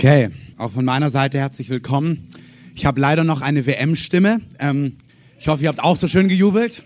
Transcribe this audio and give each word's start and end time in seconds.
Okay, 0.00 0.30
auch 0.56 0.72
von 0.72 0.86
meiner 0.86 1.10
Seite 1.10 1.36
herzlich 1.36 1.68
willkommen. 1.68 2.30
Ich 2.74 2.86
habe 2.86 2.98
leider 2.98 3.22
noch 3.22 3.42
eine 3.42 3.66
WM-Stimme. 3.66 4.40
Ähm, 4.58 4.96
ich 5.38 5.46
hoffe, 5.46 5.62
ihr 5.62 5.68
habt 5.68 5.80
auch 5.80 5.98
so 5.98 6.08
schön 6.08 6.26
gejubelt. 6.26 6.82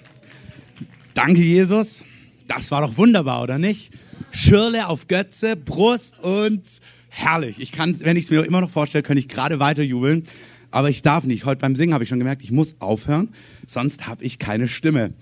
Danke, 1.15 1.41
Jesus. 1.41 2.03
Das 2.49 2.73
war 2.73 2.81
doch 2.81 2.99
wunderbar, 2.99 3.45
oder 3.45 3.57
nicht? 3.57 3.93
Schirle 4.33 4.89
auf 4.89 5.07
Götze, 5.07 5.55
Brust 5.55 6.25
und 6.25 6.63
herrlich. 7.09 7.61
Ich 7.61 7.71
kann, 7.71 7.97
wenn 8.01 8.17
ich 8.17 8.25
es 8.25 8.31
mir 8.33 8.45
immer 8.45 8.61
noch 8.61 8.71
vorstelle, 8.71 9.05
könnte 9.05 9.21
ich 9.21 9.29
gerade 9.29 9.61
weiter 9.61 9.85
jubeln. 9.85 10.25
Aber 10.73 10.91
ich 10.91 11.01
darf 11.03 11.23
nicht. 11.23 11.45
Heute 11.45 11.61
beim 11.61 11.77
Singen 11.77 11.95
habe 11.95 12.03
ich 12.03 12.11
schon 12.11 12.19
gemerkt, 12.19 12.43
ich 12.43 12.51
muss 12.51 12.75
aufhören, 12.81 13.29
sonst 13.65 14.09
habe 14.09 14.25
ich 14.25 14.41
keine 14.41 14.67
Stimme. 14.67 15.15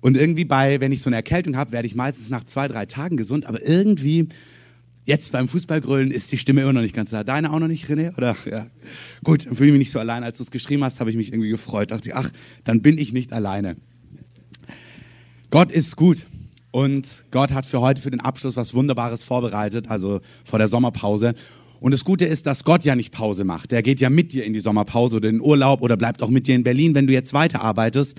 Und 0.00 0.16
irgendwie 0.16 0.44
bei, 0.44 0.78
wenn 0.78 0.92
ich 0.92 1.02
so 1.02 1.10
eine 1.10 1.16
Erkältung 1.16 1.56
habe, 1.56 1.72
werde 1.72 1.88
ich 1.88 1.96
meistens 1.96 2.30
nach 2.30 2.44
zwei, 2.44 2.68
drei 2.68 2.86
Tagen 2.86 3.16
gesund. 3.16 3.46
Aber 3.46 3.60
irgendwie 3.66 4.28
Jetzt 5.04 5.32
beim 5.32 5.48
Fußballgrölen 5.48 6.12
ist 6.12 6.30
die 6.30 6.38
Stimme 6.38 6.62
immer 6.62 6.72
noch 6.72 6.80
nicht 6.80 6.94
ganz 6.94 7.10
da. 7.10 7.24
Deine 7.24 7.52
auch 7.52 7.58
noch 7.58 7.66
nicht, 7.66 7.88
René? 7.88 8.16
Oder? 8.16 8.36
Ja. 8.48 8.68
Gut, 9.24 9.46
dann 9.46 9.56
fühle 9.56 9.68
ich 9.68 9.72
mich 9.72 9.80
nicht 9.80 9.90
so 9.90 9.98
allein. 9.98 10.22
Als 10.22 10.38
du 10.38 10.44
es 10.44 10.52
geschrieben 10.52 10.84
hast, 10.84 11.00
habe 11.00 11.10
ich 11.10 11.16
mich 11.16 11.32
irgendwie 11.32 11.48
gefreut. 11.48 11.90
Da 11.90 11.96
dachte 11.96 12.08
ich, 12.08 12.14
ach, 12.14 12.30
dann 12.62 12.82
bin 12.82 12.98
ich 12.98 13.12
nicht 13.12 13.32
alleine. 13.32 13.76
Gott 15.50 15.72
ist 15.72 15.96
gut. 15.96 16.26
Und 16.70 17.24
Gott 17.32 17.52
hat 17.52 17.66
für 17.66 17.80
heute, 17.80 18.00
für 18.00 18.10
den 18.10 18.20
Abschluss, 18.20 18.56
was 18.56 18.74
Wunderbares 18.74 19.24
vorbereitet, 19.24 19.88
also 19.88 20.20
vor 20.44 20.58
der 20.58 20.68
Sommerpause. 20.68 21.34
Und 21.80 21.90
das 21.90 22.04
Gute 22.04 22.24
ist, 22.24 22.46
dass 22.46 22.62
Gott 22.62 22.84
ja 22.84 22.94
nicht 22.94 23.12
Pause 23.12 23.42
macht. 23.42 23.72
Der 23.72 23.82
geht 23.82 24.00
ja 24.00 24.08
mit 24.08 24.32
dir 24.32 24.44
in 24.44 24.52
die 24.52 24.60
Sommerpause 24.60 25.16
oder 25.16 25.28
in 25.28 25.38
den 25.38 25.42
Urlaub 25.42 25.82
oder 25.82 25.96
bleibt 25.96 26.22
auch 26.22 26.30
mit 26.30 26.46
dir 26.46 26.54
in 26.54 26.62
Berlin, 26.62 26.94
wenn 26.94 27.08
du 27.08 27.12
jetzt 27.12 27.34
weiterarbeitest. 27.34 28.16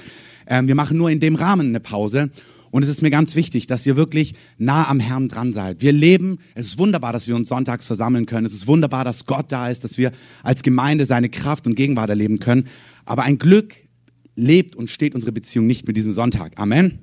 Ähm, 0.47 0.67
wir 0.67 0.75
machen 0.75 0.97
nur 0.97 1.09
in 1.09 1.21
dem 1.21 1.35
Rahmen 1.35 1.69
eine 1.69 1.79
Pause. 1.79 2.29
Und 2.73 2.81
es 2.81 2.89
ist 2.89 3.03
mir 3.03 3.11
ganz 3.11 3.35
wichtig, 3.35 3.67
dass 3.67 3.85
ihr 3.85 3.95
wirklich 3.97 4.33
nah 4.57 4.87
am 4.87 4.99
Herrn 4.99 5.27
dran 5.27 5.53
seid. 5.53 5.83
Wir 5.83 5.91
leben, 5.91 6.39
es 6.55 6.65
ist 6.65 6.79
wunderbar, 6.79 7.13
dass 7.13 7.27
wir 7.27 7.35
uns 7.35 7.47
sonntags 7.47 7.85
versammeln 7.85 8.25
können. 8.25 8.47
Es 8.47 8.53
ist 8.53 8.65
wunderbar, 8.65 9.05
dass 9.05 9.27
Gott 9.27 9.51
da 9.51 9.69
ist, 9.69 9.83
dass 9.83 9.99
wir 9.99 10.11
als 10.41 10.63
Gemeinde 10.63 11.05
seine 11.05 11.29
Kraft 11.29 11.67
und 11.67 11.75
Gegenwart 11.75 12.09
erleben 12.09 12.39
können. 12.39 12.65
Aber 13.05 13.21
ein 13.21 13.37
Glück 13.37 13.75
lebt 14.35 14.75
und 14.75 14.89
steht 14.89 15.13
unsere 15.13 15.31
Beziehung 15.31 15.67
nicht 15.67 15.85
mit 15.85 15.95
diesem 15.97 16.11
Sonntag. 16.11 16.53
Amen. 16.55 16.97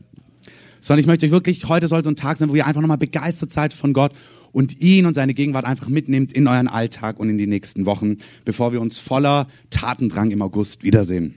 Sondern 0.81 1.03
ich 1.03 1.07
möchte 1.07 1.27
euch 1.27 1.31
wirklich, 1.31 1.69
heute 1.69 1.87
soll 1.87 2.03
so 2.03 2.11
ein 2.11 2.17
Tag 2.17 2.39
sein, 2.39 2.49
wo 2.49 2.57
ihr 2.57 2.67
einfach 2.67 2.81
nochmal 2.81 2.99
begeistert 2.99 3.53
seid 3.53 3.73
von 3.73 3.93
Gott 3.93 4.13
und 4.51 4.81
ihn 4.81 5.07
und 5.07 5.15
seine 5.15 5.35
Gegenwart 5.35 5.67
einfach 5.67 5.87
mitnehmt 5.87 6.33
in 6.33 6.49
euren 6.49 6.67
Alltag 6.67 7.21
und 7.21 7.29
in 7.29 7.39
die 7.39 7.47
nächsten 7.47 7.87
Wochen, 7.87 8.17
bevor 8.45 8.73
wir 8.73 8.81
uns 8.81 8.99
voller 8.99 9.47
Tatendrang 9.71 10.33
im 10.33 10.43
August 10.43 10.83
wiedersehen. 10.83 11.37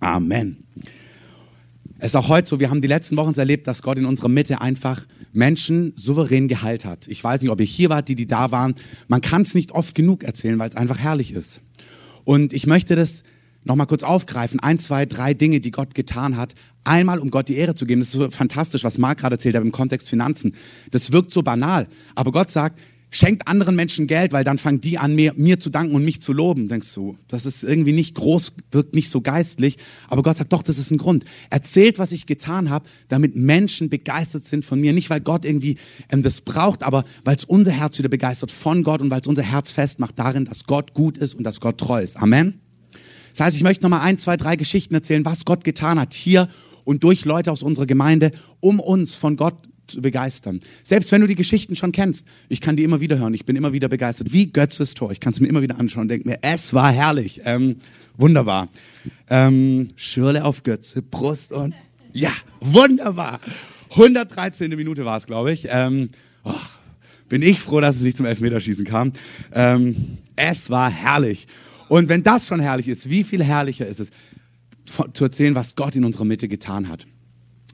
Amen. 0.00 0.64
Es 1.98 2.06
ist 2.06 2.16
auch 2.16 2.28
heute 2.28 2.48
so, 2.48 2.58
wir 2.58 2.70
haben 2.70 2.80
die 2.80 2.88
letzten 2.88 3.16
Wochen 3.16 3.34
erlebt, 3.34 3.66
dass 3.68 3.80
Gott 3.82 3.98
in 3.98 4.04
unserer 4.04 4.28
Mitte 4.28 4.60
einfach 4.60 5.06
Menschen 5.32 5.92
souverän 5.94 6.48
geheilt 6.48 6.84
hat. 6.84 7.06
Ich 7.06 7.22
weiß 7.22 7.40
nicht, 7.40 7.50
ob 7.50 7.60
ihr 7.60 7.66
hier 7.66 7.88
wart, 7.88 8.08
die, 8.08 8.16
die 8.16 8.26
da 8.26 8.50
waren. 8.50 8.74
Man 9.06 9.20
kann 9.20 9.42
es 9.42 9.54
nicht 9.54 9.72
oft 9.72 9.94
genug 9.94 10.24
erzählen, 10.24 10.58
weil 10.58 10.68
es 10.68 10.76
einfach 10.76 10.98
herrlich 10.98 11.32
ist. 11.32 11.60
Und 12.24 12.52
ich 12.52 12.66
möchte 12.66 12.96
das 12.96 13.22
nochmal 13.62 13.86
kurz 13.86 14.02
aufgreifen. 14.02 14.60
Ein, 14.60 14.78
zwei, 14.78 15.06
drei 15.06 15.34
Dinge, 15.34 15.60
die 15.60 15.70
Gott 15.70 15.94
getan 15.94 16.36
hat. 16.36 16.54
Einmal, 16.82 17.20
um 17.20 17.30
Gott 17.30 17.48
die 17.48 17.56
Ehre 17.56 17.74
zu 17.76 17.86
geben. 17.86 18.00
Das 18.00 18.08
ist 18.08 18.14
so 18.14 18.30
fantastisch, 18.30 18.82
was 18.82 18.98
Marc 18.98 19.18
gerade 19.18 19.36
erzählt 19.36 19.54
hat 19.54 19.62
im 19.62 19.72
Kontext 19.72 20.08
Finanzen. 20.08 20.54
Das 20.90 21.12
wirkt 21.12 21.30
so 21.30 21.42
banal. 21.42 21.86
Aber 22.14 22.32
Gott 22.32 22.50
sagt, 22.50 22.78
schenkt 23.14 23.46
anderen 23.46 23.76
Menschen 23.76 24.08
Geld, 24.08 24.32
weil 24.32 24.42
dann 24.42 24.58
fangen 24.58 24.80
die 24.80 24.98
an, 24.98 25.14
mir, 25.14 25.34
mir 25.36 25.60
zu 25.60 25.70
danken 25.70 25.94
und 25.94 26.04
mich 26.04 26.20
zu 26.20 26.32
loben. 26.32 26.68
Denkst 26.68 26.92
du, 26.94 27.16
das 27.28 27.46
ist 27.46 27.62
irgendwie 27.62 27.92
nicht 27.92 28.16
groß, 28.16 28.54
wirkt 28.72 28.94
nicht 28.94 29.08
so 29.08 29.20
geistlich. 29.20 29.76
Aber 30.08 30.24
Gott 30.24 30.36
sagt, 30.36 30.52
doch, 30.52 30.64
das 30.64 30.78
ist 30.78 30.90
ein 30.90 30.98
Grund. 30.98 31.24
Erzählt, 31.48 32.00
was 32.00 32.10
ich 32.10 32.26
getan 32.26 32.70
habe, 32.70 32.86
damit 33.08 33.36
Menschen 33.36 33.88
begeistert 33.88 34.44
sind 34.44 34.64
von 34.64 34.80
mir. 34.80 34.92
Nicht, 34.92 35.10
weil 35.10 35.20
Gott 35.20 35.44
irgendwie 35.44 35.76
ähm, 36.10 36.22
das 36.22 36.40
braucht, 36.40 36.82
aber 36.82 37.04
weil 37.24 37.36
es 37.36 37.44
unser 37.44 37.70
Herz 37.70 37.96
wieder 37.98 38.08
begeistert 38.08 38.50
von 38.50 38.82
Gott 38.82 39.00
und 39.00 39.10
weil 39.10 39.20
es 39.20 39.28
unser 39.28 39.44
Herz 39.44 39.70
festmacht 39.70 40.18
darin, 40.18 40.44
dass 40.44 40.64
Gott 40.64 40.92
gut 40.92 41.16
ist 41.16 41.34
und 41.34 41.44
dass 41.44 41.60
Gott 41.60 41.78
treu 41.78 42.02
ist. 42.02 42.16
Amen. 42.16 42.60
Das 43.30 43.46
heißt, 43.46 43.56
ich 43.56 43.62
möchte 43.62 43.84
nochmal 43.84 44.00
ein, 44.00 44.18
zwei, 44.18 44.36
drei 44.36 44.56
Geschichten 44.56 44.92
erzählen, 44.92 45.24
was 45.24 45.44
Gott 45.44 45.62
getan 45.62 46.00
hat 46.00 46.14
hier 46.14 46.48
und 46.82 47.04
durch 47.04 47.24
Leute 47.24 47.52
aus 47.52 47.62
unserer 47.62 47.86
Gemeinde, 47.86 48.32
um 48.58 48.80
uns 48.80 49.14
von 49.14 49.36
Gott 49.36 49.54
zu 49.86 50.00
begeistern. 50.00 50.60
Selbst 50.82 51.12
wenn 51.12 51.20
du 51.20 51.26
die 51.26 51.34
Geschichten 51.34 51.76
schon 51.76 51.92
kennst, 51.92 52.26
ich 52.48 52.60
kann 52.60 52.76
die 52.76 52.84
immer 52.84 53.00
wieder 53.00 53.18
hören, 53.18 53.34
ich 53.34 53.44
bin 53.44 53.56
immer 53.56 53.72
wieder 53.72 53.88
begeistert. 53.88 54.32
Wie 54.32 54.50
Götzes 54.50 54.94
Tor, 54.94 55.12
ich 55.12 55.20
kann 55.20 55.32
es 55.32 55.40
mir 55.40 55.48
immer 55.48 55.62
wieder 55.62 55.78
anschauen 55.78 56.02
und 56.02 56.08
denke 56.08 56.28
mir, 56.28 56.38
es 56.42 56.74
war 56.74 56.92
herrlich, 56.92 57.42
ähm, 57.44 57.76
wunderbar. 58.16 58.68
Ähm, 59.28 59.90
Schirle 59.96 60.44
auf 60.44 60.62
Götze, 60.62 61.02
Brust 61.02 61.52
und 61.52 61.74
ja, 62.12 62.30
wunderbar. 62.60 63.40
113. 63.90 64.70
Minute 64.70 65.04
war 65.04 65.16
es, 65.16 65.26
glaube 65.26 65.52
ich. 65.52 65.66
Ähm, 65.68 66.10
oh, 66.44 66.52
bin 67.28 67.42
ich 67.42 67.60
froh, 67.60 67.80
dass 67.80 67.96
es 67.96 68.02
nicht 68.02 68.16
zum 68.16 68.26
Elfmeterschießen 68.26 68.84
kam. 68.84 69.12
Ähm, 69.52 70.18
es 70.36 70.70
war 70.70 70.90
herrlich. 70.90 71.46
Und 71.88 72.08
wenn 72.08 72.22
das 72.22 72.46
schon 72.46 72.60
herrlich 72.60 72.88
ist, 72.88 73.10
wie 73.10 73.24
viel 73.24 73.42
herrlicher 73.42 73.86
ist 73.86 74.00
es, 74.00 74.10
zu 75.12 75.24
erzählen, 75.24 75.54
was 75.54 75.76
Gott 75.76 75.96
in 75.96 76.04
unserer 76.04 76.24
Mitte 76.24 76.48
getan 76.48 76.88
hat. 76.88 77.06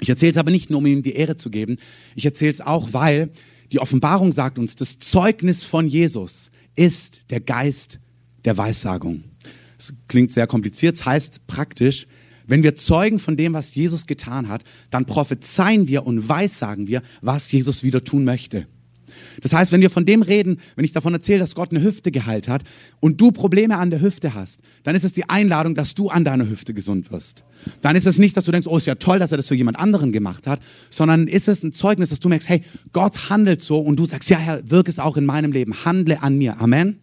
Ich 0.00 0.08
erzähle 0.08 0.32
es 0.32 0.38
aber 0.38 0.50
nicht 0.50 0.70
nur, 0.70 0.78
um 0.78 0.86
ihm 0.86 1.02
die 1.02 1.14
Ehre 1.14 1.36
zu 1.36 1.50
geben. 1.50 1.76
Ich 2.14 2.24
erzähle 2.24 2.52
es 2.52 2.60
auch, 2.60 2.92
weil 2.92 3.30
die 3.72 3.78
Offenbarung 3.78 4.32
sagt 4.32 4.58
uns, 4.58 4.74
das 4.74 4.98
Zeugnis 4.98 5.64
von 5.64 5.86
Jesus 5.86 6.50
ist 6.74 7.22
der 7.30 7.40
Geist 7.40 8.00
der 8.44 8.56
Weissagung. 8.56 9.24
Das 9.76 9.92
klingt 10.08 10.32
sehr 10.32 10.46
kompliziert, 10.46 10.96
das 10.96 11.06
heißt 11.06 11.46
praktisch, 11.46 12.06
wenn 12.46 12.62
wir 12.62 12.74
zeugen 12.74 13.20
von 13.20 13.36
dem, 13.36 13.52
was 13.52 13.74
Jesus 13.74 14.06
getan 14.06 14.48
hat, 14.48 14.64
dann 14.90 15.06
prophezeien 15.06 15.86
wir 15.86 16.04
und 16.04 16.28
weissagen 16.28 16.88
wir, 16.88 17.02
was 17.20 17.52
Jesus 17.52 17.84
wieder 17.84 18.02
tun 18.02 18.24
möchte. 18.24 18.66
Das 19.40 19.52
heißt, 19.52 19.72
wenn 19.72 19.80
wir 19.80 19.90
von 19.90 20.04
dem 20.04 20.22
reden, 20.22 20.60
wenn 20.76 20.84
ich 20.84 20.92
davon 20.92 21.14
erzähle, 21.14 21.40
dass 21.40 21.54
Gott 21.54 21.70
eine 21.70 21.82
Hüfte 21.82 22.10
geheilt 22.10 22.48
hat 22.48 22.62
und 23.00 23.20
du 23.20 23.32
Probleme 23.32 23.76
an 23.76 23.90
der 23.90 24.00
Hüfte 24.00 24.34
hast, 24.34 24.60
dann 24.82 24.94
ist 24.94 25.04
es 25.04 25.12
die 25.12 25.28
Einladung, 25.28 25.74
dass 25.74 25.94
du 25.94 26.08
an 26.08 26.24
deiner 26.24 26.48
Hüfte 26.48 26.74
gesund 26.74 27.10
wirst. 27.10 27.44
Dann 27.82 27.96
ist 27.96 28.06
es 28.06 28.18
nicht, 28.18 28.36
dass 28.36 28.44
du 28.44 28.52
denkst, 28.52 28.66
oh, 28.66 28.76
ist 28.76 28.86
ja 28.86 28.94
toll, 28.94 29.18
dass 29.18 29.32
er 29.32 29.36
das 29.36 29.48
für 29.48 29.54
jemand 29.54 29.78
anderen 29.78 30.12
gemacht 30.12 30.46
hat, 30.46 30.60
sondern 30.88 31.26
ist 31.26 31.48
es 31.48 31.62
ein 31.62 31.72
Zeugnis, 31.72 32.10
dass 32.10 32.20
du 32.20 32.28
merkst, 32.28 32.48
hey, 32.48 32.62
Gott 32.92 33.30
handelt 33.30 33.60
so 33.60 33.78
und 33.78 33.96
du 33.96 34.06
sagst, 34.06 34.30
ja, 34.30 34.38
Herr, 34.38 34.68
wirk 34.70 34.88
es 34.88 34.98
auch 34.98 35.16
in 35.16 35.26
meinem 35.26 35.52
Leben, 35.52 35.84
handle 35.84 36.22
an 36.22 36.38
mir. 36.38 36.58
Amen. 36.58 36.98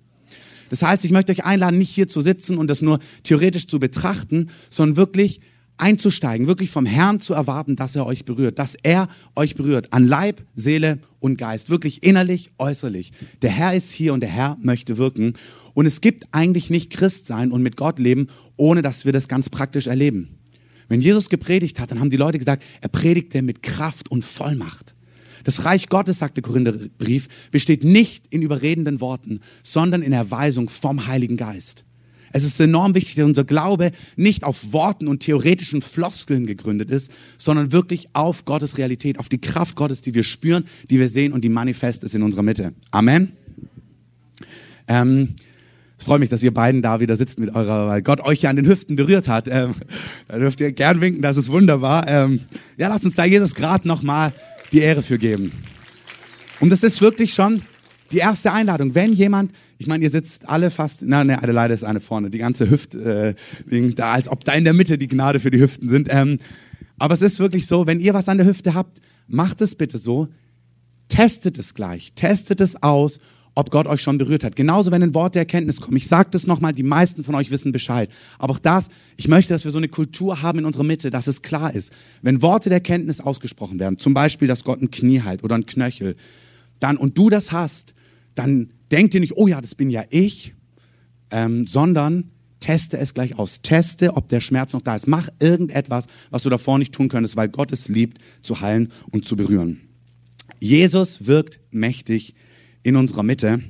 Das 0.69 0.81
heißt, 0.81 1.05
ich 1.05 1.11
möchte 1.11 1.31
euch 1.31 1.45
einladen, 1.45 1.77
nicht 1.77 1.89
hier 1.89 2.07
zu 2.07 2.21
sitzen 2.21 2.57
und 2.57 2.67
das 2.67 2.81
nur 2.81 2.99
theoretisch 3.23 3.67
zu 3.67 3.79
betrachten, 3.79 4.49
sondern 4.69 4.97
wirklich 4.97 5.39
einzusteigen, 5.77 6.47
wirklich 6.47 6.71
vom 6.71 6.85
Herrn 6.85 7.19
zu 7.19 7.33
erwarten, 7.33 7.75
dass 7.75 7.95
er 7.95 8.05
euch 8.05 8.25
berührt, 8.25 8.59
dass 8.59 8.75
er 8.75 9.07
euch 9.35 9.55
berührt 9.55 9.93
an 9.93 10.07
Leib, 10.07 10.43
Seele 10.55 10.99
und 11.19 11.37
Geist, 11.37 11.69
wirklich 11.69 12.03
innerlich, 12.03 12.51
äußerlich. 12.57 13.11
Der 13.41 13.51
Herr 13.51 13.73
ist 13.73 13.91
hier 13.91 14.13
und 14.13 14.21
der 14.21 14.29
Herr 14.29 14.57
möchte 14.61 14.97
wirken. 14.97 15.33
Und 15.73 15.85
es 15.85 16.01
gibt 16.01 16.27
eigentlich 16.31 16.69
nicht 16.69 16.91
Christ 16.91 17.27
sein 17.27 17.51
und 17.51 17.61
mit 17.61 17.77
Gott 17.77 17.99
leben, 17.99 18.27
ohne 18.55 18.81
dass 18.81 19.05
wir 19.05 19.13
das 19.13 19.27
ganz 19.27 19.49
praktisch 19.49 19.87
erleben. 19.87 20.37
Wenn 20.89 21.01
Jesus 21.01 21.29
gepredigt 21.29 21.79
hat, 21.79 21.91
dann 21.91 21.99
haben 21.99 22.09
die 22.09 22.17
Leute 22.17 22.39
gesagt, 22.39 22.63
er 22.81 22.89
predigte 22.89 23.41
mit 23.41 23.61
Kraft 23.61 24.09
und 24.09 24.23
Vollmacht. 24.23 24.95
Das 25.43 25.63
Reich 25.63 25.87
Gottes, 25.89 26.19
sagt 26.19 26.37
der 26.37 26.43
Korintherbrief, 26.43 27.27
besteht 27.51 27.83
nicht 27.83 28.25
in 28.31 28.41
überredenden 28.41 28.99
Worten, 28.99 29.39
sondern 29.63 30.01
in 30.01 30.13
Erweisung 30.13 30.67
vom 30.69 31.07
Heiligen 31.07 31.37
Geist. 31.37 31.85
Es 32.31 32.43
ist 32.43 32.59
enorm 32.59 32.95
wichtig, 32.95 33.15
dass 33.15 33.25
unser 33.25 33.43
Glaube 33.43 33.91
nicht 34.15 34.43
auf 34.43 34.73
Worten 34.73 35.07
und 35.07 35.19
theoretischen 35.19 35.81
Floskeln 35.81 36.45
gegründet 36.45 36.91
ist, 36.91 37.11
sondern 37.37 37.71
wirklich 37.71 38.09
auf 38.13 38.45
Gottes 38.45 38.77
Realität, 38.77 39.19
auf 39.19 39.29
die 39.29 39.39
Kraft 39.39 39.75
Gottes, 39.75 40.01
die 40.01 40.13
wir 40.13 40.23
spüren, 40.23 40.65
die 40.89 40.99
wir 40.99 41.09
sehen 41.09 41.33
und 41.33 41.43
die 41.43 41.49
manifest 41.49 42.03
ist 42.03 42.15
in 42.15 42.23
unserer 42.23 42.43
Mitte. 42.43 42.73
Amen. 42.91 43.33
Ähm, 44.87 45.35
es 45.97 46.05
freut 46.05 46.19
mich, 46.19 46.29
dass 46.29 46.43
ihr 46.43 46.53
beiden 46.53 46.81
da 46.81 46.99
wieder 46.99 47.15
sitzt 47.15 47.39
mit 47.39 47.55
eurer, 47.55 47.87
weil 47.87 48.01
Gott 48.03 48.21
euch 48.21 48.43
ja 48.43 48.49
an 48.49 48.55
den 48.55 48.67
Hüften 48.67 48.95
berührt 48.95 49.27
hat. 49.27 49.47
Ähm, 49.47 49.75
da 50.27 50.37
dürft 50.37 50.61
ihr 50.61 50.71
gern 50.71 51.01
winken, 51.01 51.21
das 51.21 51.37
ist 51.37 51.49
wunderbar. 51.49 52.07
Ähm, 52.07 52.41
ja, 52.77 52.87
lasst 52.87 53.05
uns 53.05 53.15
da 53.15 53.25
Jesus 53.25 53.55
gerade 53.55 53.87
nochmal 53.87 54.33
die 54.71 54.79
Ehre 54.79 55.01
für 55.01 55.17
geben. 55.17 55.51
Und 56.59 56.69
das 56.69 56.83
ist 56.83 57.01
wirklich 57.01 57.33
schon 57.33 57.63
die 58.11 58.17
erste 58.17 58.53
Einladung. 58.53 58.93
Wenn 58.93 59.13
jemand, 59.13 59.51
ich 59.77 59.87
meine, 59.87 60.03
ihr 60.03 60.09
sitzt 60.09 60.49
alle 60.49 60.69
fast, 60.71 61.03
na, 61.05 61.23
ne, 61.23 61.39
leider 61.43 61.73
ist 61.73 61.83
eine 61.83 61.99
vorne, 61.99 62.29
die 62.29 62.39
ganze 62.39 62.69
Hüfte, 62.69 63.35
äh, 63.69 63.93
da, 63.93 64.13
als 64.13 64.27
ob 64.27 64.43
da 64.43 64.53
in 64.53 64.63
der 64.63 64.73
Mitte 64.73 64.97
die 64.97 65.07
Gnade 65.07 65.39
für 65.39 65.51
die 65.51 65.59
Hüften 65.59 65.87
sind. 65.87 66.07
Ähm, 66.11 66.39
aber 66.97 67.13
es 67.13 67.21
ist 67.21 67.39
wirklich 67.39 67.67
so, 67.67 67.85
wenn 67.85 67.99
ihr 67.99 68.13
was 68.13 68.27
an 68.27 68.37
der 68.37 68.47
Hüfte 68.47 68.73
habt, 68.73 69.01
macht 69.27 69.61
es 69.61 69.75
bitte 69.75 69.97
so, 69.97 70.29
testet 71.09 71.57
es 71.59 71.73
gleich, 71.73 72.13
testet 72.13 72.59
es 72.59 72.81
aus, 72.81 73.19
ob 73.53 73.71
Gott 73.71 73.87
euch 73.87 74.01
schon 74.01 74.19
berührt 74.19 74.43
hat. 74.43 74.55
Genauso, 74.55 74.91
wenn 74.91 75.01
ein 75.01 75.15
Wort 75.15 75.33
der 75.33 75.41
Erkenntnis 75.41 75.81
kommt. 75.81 75.97
Ich 75.97 76.07
sage 76.07 76.29
das 76.31 76.45
nochmal, 76.45 76.73
die 76.73 76.83
meisten 76.83 77.23
von 77.23 77.33
euch 77.33 77.49
wissen 77.49 77.71
Bescheid. 77.71 78.09
Aber 78.37 78.53
auch 78.53 78.59
das, 78.59 78.87
ich 79.15 79.27
möchte, 79.27 79.51
dass 79.51 79.63
wir 79.63 79.71
so 79.71 79.79
eine 79.79 79.87
Kultur 79.87 80.43
haben 80.43 80.59
in 80.59 80.65
unserer 80.65 80.83
Mitte, 80.83 81.09
dass 81.09 81.25
es 81.25 81.41
klar 81.41 81.73
ist. 81.73 81.91
Wenn 82.21 82.43
Worte 82.43 82.69
der 82.69 82.77
Erkenntnis 82.77 83.19
ausgesprochen 83.19 83.79
werden, 83.79 83.97
zum 83.97 84.13
Beispiel, 84.13 84.47
dass 84.47 84.63
Gott 84.63 84.79
ein 84.79 84.91
Knie 84.91 85.21
heilt 85.21 85.43
oder 85.43 85.55
ein 85.55 85.65
Knöchel, 85.65 86.15
dann, 86.79 86.97
und 86.97 87.17
du 87.17 87.31
das 87.31 87.51
hast, 87.51 87.95
dann 88.37 88.69
denk 88.91 89.11
dir 89.11 89.19
nicht, 89.19 89.35
oh 89.35 89.47
ja, 89.47 89.61
das 89.61 89.75
bin 89.75 89.89
ja 89.89 90.03
ich, 90.09 90.53
ähm, 91.31 91.67
sondern 91.67 92.31
teste 92.59 92.97
es 92.97 93.13
gleich 93.13 93.37
aus. 93.37 93.61
Teste, 93.61 94.15
ob 94.15 94.27
der 94.29 94.39
Schmerz 94.39 94.73
noch 94.73 94.81
da 94.81 94.95
ist. 94.95 95.07
Mach 95.07 95.29
irgendetwas, 95.39 96.07
was 96.29 96.43
du 96.43 96.49
davor 96.49 96.77
nicht 96.79 96.93
tun 96.93 97.09
könntest, 97.09 97.35
weil 97.35 97.49
Gott 97.49 97.71
es 97.71 97.87
liebt, 97.87 98.19
zu 98.41 98.61
heilen 98.61 98.91
und 99.11 99.25
zu 99.25 99.35
berühren. 99.35 99.81
Jesus 100.59 101.27
wirkt 101.27 101.59
mächtig 101.71 102.33
in 102.83 102.95
unserer 102.95 103.23
Mitte. 103.23 103.61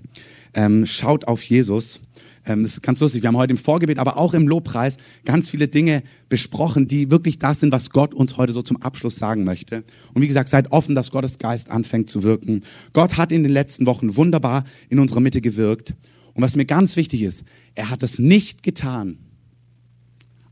ähm, 0.53 0.85
schaut 0.85 1.25
auf 1.27 1.43
Jesus. 1.43 2.01
Ähm, 2.47 2.63
das 2.63 2.73
ist 2.73 2.81
ganz 2.81 2.99
lustig. 2.99 3.21
Wir 3.21 3.27
haben 3.27 3.37
heute 3.37 3.51
im 3.51 3.57
Vorgebet, 3.57 3.99
aber 3.99 4.17
auch 4.17 4.33
im 4.33 4.47
Lobpreis 4.47 4.97
ganz 5.25 5.49
viele 5.49 5.67
Dinge 5.67 6.03
besprochen, 6.29 6.87
die 6.87 7.11
wirklich 7.11 7.39
das 7.39 7.59
sind, 7.59 7.71
was 7.71 7.89
Gott 7.89 8.13
uns 8.13 8.37
heute 8.37 8.53
so 8.53 8.61
zum 8.61 8.81
Abschluss 8.81 9.17
sagen 9.17 9.43
möchte. 9.43 9.83
Und 10.13 10.21
wie 10.21 10.27
gesagt, 10.27 10.49
seid 10.49 10.71
offen, 10.71 10.95
dass 10.95 11.11
Gottes 11.11 11.37
Geist 11.37 11.69
anfängt 11.69 12.09
zu 12.09 12.23
wirken. 12.23 12.63
Gott 12.93 13.17
hat 13.17 13.31
in 13.31 13.43
den 13.43 13.51
letzten 13.51 13.85
Wochen 13.85 14.15
wunderbar 14.15 14.63
in 14.89 14.99
unserer 14.99 15.19
Mitte 15.19 15.41
gewirkt. 15.41 15.93
Und 16.33 16.41
was 16.41 16.55
mir 16.55 16.65
ganz 16.65 16.95
wichtig 16.95 17.23
ist, 17.23 17.43
er 17.75 17.89
hat 17.89 18.03
es 18.03 18.19
nicht 18.19 18.63
getan 18.63 19.17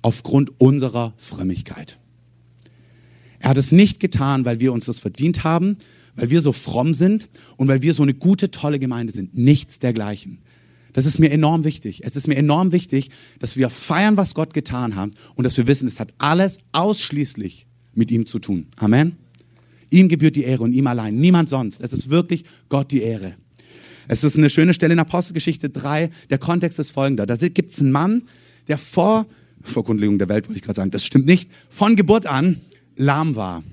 aufgrund 0.01 0.59
unserer 0.59 1.13
Frömmigkeit. 1.17 1.99
Er 3.39 3.49
hat 3.49 3.57
es 3.57 3.71
nicht 3.71 3.99
getan, 3.99 4.45
weil 4.45 4.59
wir 4.59 4.73
uns 4.73 4.85
das 4.85 4.99
verdient 4.99 5.43
haben, 5.43 5.77
weil 6.15 6.29
wir 6.29 6.41
so 6.41 6.51
fromm 6.51 6.93
sind 6.93 7.29
und 7.57 7.67
weil 7.67 7.81
wir 7.81 7.93
so 7.93 8.03
eine 8.03 8.13
gute, 8.13 8.49
tolle 8.49 8.79
Gemeinde 8.79 9.13
sind. 9.13 9.37
Nichts 9.37 9.79
dergleichen. 9.79 10.39
Das 10.95 11.05
ist 11.05 11.19
mir 11.19 11.29
enorm 11.29 11.65
wichtig. 11.65 12.05
Es 12.05 12.15
ist 12.15 12.25
mir 12.29 12.37
enorm 12.37 12.71
wichtig, 12.71 13.09
dass 13.39 13.57
wir 13.57 13.69
feiern, 13.69 14.15
was 14.15 14.33
Gott 14.33 14.53
getan 14.53 14.95
hat 14.95 15.11
und 15.35 15.43
dass 15.43 15.57
wir 15.57 15.67
wissen, 15.67 15.89
es 15.89 15.99
hat 15.99 16.13
alles 16.19 16.57
ausschließlich 16.71 17.67
mit 17.93 18.11
ihm 18.11 18.25
zu 18.25 18.39
tun. 18.39 18.67
Amen. 18.77 19.17
Ihm 19.89 20.07
gebührt 20.07 20.37
die 20.37 20.45
Ehre 20.45 20.63
und 20.63 20.71
ihm 20.71 20.87
allein, 20.87 21.17
niemand 21.17 21.49
sonst. 21.49 21.81
Es 21.81 21.91
ist 21.91 22.09
wirklich 22.09 22.45
Gott 22.69 22.93
die 22.93 23.01
Ehre. 23.01 23.33
Es 24.07 24.23
ist 24.23 24.37
eine 24.37 24.49
schöne 24.49 24.73
Stelle 24.73 24.93
in 24.93 24.99
Apostelgeschichte 24.99 25.69
3. 25.69 26.11
Der 26.29 26.37
Kontext 26.37 26.79
ist 26.79 26.91
folgender. 26.91 27.25
Da 27.25 27.35
gibt 27.35 27.73
es 27.73 27.81
einen 27.81 27.91
Mann, 27.91 28.21
der 28.69 28.77
vor, 28.77 29.25
vor 29.63 29.83
Grundlegung 29.83 30.17
der 30.17 30.29
Welt 30.29 30.47
wollte 30.47 30.59
ich 30.59 30.63
gerade 30.63 30.77
sagen, 30.77 30.91
das 30.91 31.03
stimmt 31.03 31.25
nicht, 31.25 31.51
von 31.69 31.97
Geburt 31.97 32.25
an 32.25 32.61
lahm 32.95 33.35
war. 33.35 33.63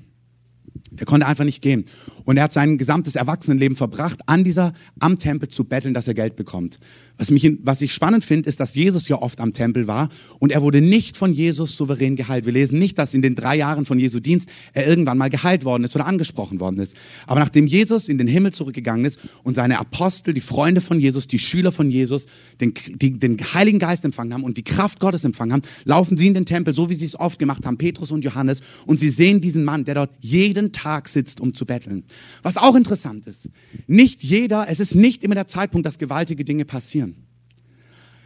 Der 0.91 1.05
konnte 1.05 1.25
einfach 1.25 1.45
nicht 1.45 1.61
gehen. 1.61 1.85
Und 2.25 2.37
er 2.37 2.43
hat 2.43 2.53
sein 2.53 2.77
gesamtes 2.77 3.15
Erwachsenenleben 3.15 3.75
verbracht, 3.75 4.21
an 4.27 4.43
dieser, 4.43 4.73
am 4.99 5.19
Tempel 5.19 5.49
zu 5.49 5.63
betteln, 5.63 5.93
dass 5.93 6.07
er 6.07 6.13
Geld 6.13 6.35
bekommt. 6.35 6.79
Was, 7.17 7.31
mich, 7.31 7.57
was 7.63 7.81
ich 7.81 7.93
spannend 7.93 8.25
finde, 8.25 8.49
ist, 8.49 8.59
dass 8.59 8.75
Jesus 8.75 9.07
ja 9.07 9.21
oft 9.21 9.39
am 9.39 9.53
Tempel 9.53 9.87
war 9.87 10.09
und 10.39 10.51
er 10.51 10.61
wurde 10.61 10.81
nicht 10.81 11.15
von 11.15 11.31
Jesus 11.31 11.77
souverän 11.77 12.15
geheilt. 12.15 12.45
Wir 12.45 12.53
lesen 12.53 12.79
nicht, 12.79 12.97
dass 12.97 13.13
in 13.13 13.21
den 13.21 13.35
drei 13.35 13.55
Jahren 13.55 13.85
von 13.85 13.99
Jesu 13.99 14.19
Dienst 14.19 14.49
er 14.73 14.87
irgendwann 14.87 15.17
mal 15.17 15.29
geheilt 15.29 15.63
worden 15.63 15.83
ist 15.83 15.95
oder 15.95 16.05
angesprochen 16.05 16.59
worden 16.59 16.79
ist. 16.79 16.95
Aber 17.27 17.39
nachdem 17.39 17.67
Jesus 17.67 18.09
in 18.09 18.17
den 18.17 18.27
Himmel 18.27 18.53
zurückgegangen 18.53 19.05
ist 19.05 19.19
und 19.43 19.55
seine 19.55 19.79
Apostel, 19.79 20.33
die 20.33 20.41
Freunde 20.41 20.81
von 20.81 20.99
Jesus, 20.99 21.27
die 21.27 21.39
Schüler 21.39 21.71
von 21.71 21.89
Jesus, 21.89 22.27
den, 22.59 22.73
die, 22.87 23.19
den 23.19 23.37
Heiligen 23.53 23.79
Geist 23.79 24.05
empfangen 24.05 24.33
haben 24.33 24.43
und 24.43 24.57
die 24.57 24.63
Kraft 24.63 24.99
Gottes 24.99 25.23
empfangen 25.23 25.53
haben, 25.53 25.63
laufen 25.85 26.17
sie 26.17 26.27
in 26.27 26.33
den 26.33 26.45
Tempel, 26.45 26.73
so 26.73 26.89
wie 26.89 26.95
sie 26.95 27.05
es 27.05 27.19
oft 27.19 27.37
gemacht 27.37 27.65
haben, 27.65 27.77
Petrus 27.77 28.11
und 28.11 28.23
Johannes, 28.23 28.61
und 28.85 28.99
sie 28.99 29.09
sehen 29.09 29.41
diesen 29.41 29.63
Mann, 29.63 29.85
der 29.85 29.95
dort 29.95 30.11
jeden 30.19 30.71
Tag 30.71 31.07
sitzt, 31.07 31.39
um 31.39 31.53
zu 31.53 31.65
betteln. 31.65 32.03
Was 32.41 32.57
auch 32.57 32.75
interessant 32.75 33.27
ist, 33.27 33.49
nicht 33.87 34.23
jeder, 34.23 34.67
es 34.69 34.79
ist 34.79 34.95
nicht 34.95 35.23
immer 35.23 35.35
der 35.35 35.47
Zeitpunkt, 35.47 35.85
dass 35.85 35.97
gewaltige 35.97 36.45
Dinge 36.45 36.65
passieren. 36.65 37.15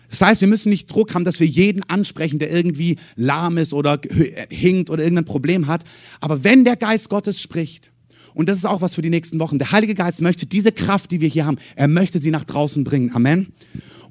Das 0.10 0.22
heißt, 0.22 0.42
wir 0.42 0.48
müssen 0.48 0.69
nicht 0.69 0.88
Druck 0.88 1.13
haben, 1.13 1.25
dass 1.25 1.39
wir 1.39 1.48
jeden 1.48 1.84
ansprechen, 1.84 2.39
der 2.39 2.51
irgendwie 2.51 2.98
lahm 3.16 3.57
ist 3.57 3.74
oder 3.74 4.00
hinkt 4.50 4.89
oder 4.89 5.04
irgendein 5.04 5.25
Problem 5.25 5.68
hat. 5.68 5.84
Aber 6.22 6.44
wenn 6.44 6.63
der 6.63 6.78
Geist 6.78 7.10
Gottes 7.10 7.42
spricht, 7.42 7.92
und 8.38 8.48
das 8.48 8.57
ist 8.57 8.66
auch 8.66 8.81
was 8.81 8.94
für 8.94 9.01
die 9.01 9.10
nächsten 9.10 9.39
Wochen, 9.39 9.57
der 9.57 9.72
Heilige 9.72 9.95
Geist 9.95 10.22
möchte 10.22 10.45
diese 10.45 10.72
Kraft, 10.72 11.10
die 11.10 11.22
wir 11.22 11.28
hier 11.28 11.48
haben, 11.48 11.57
er 11.75 11.88
möchte 11.88 12.19
sie 12.19 12.30
nach 12.30 12.44
draußen 12.44 12.84
bringen. 12.84 13.12
Amen. 13.16 13.48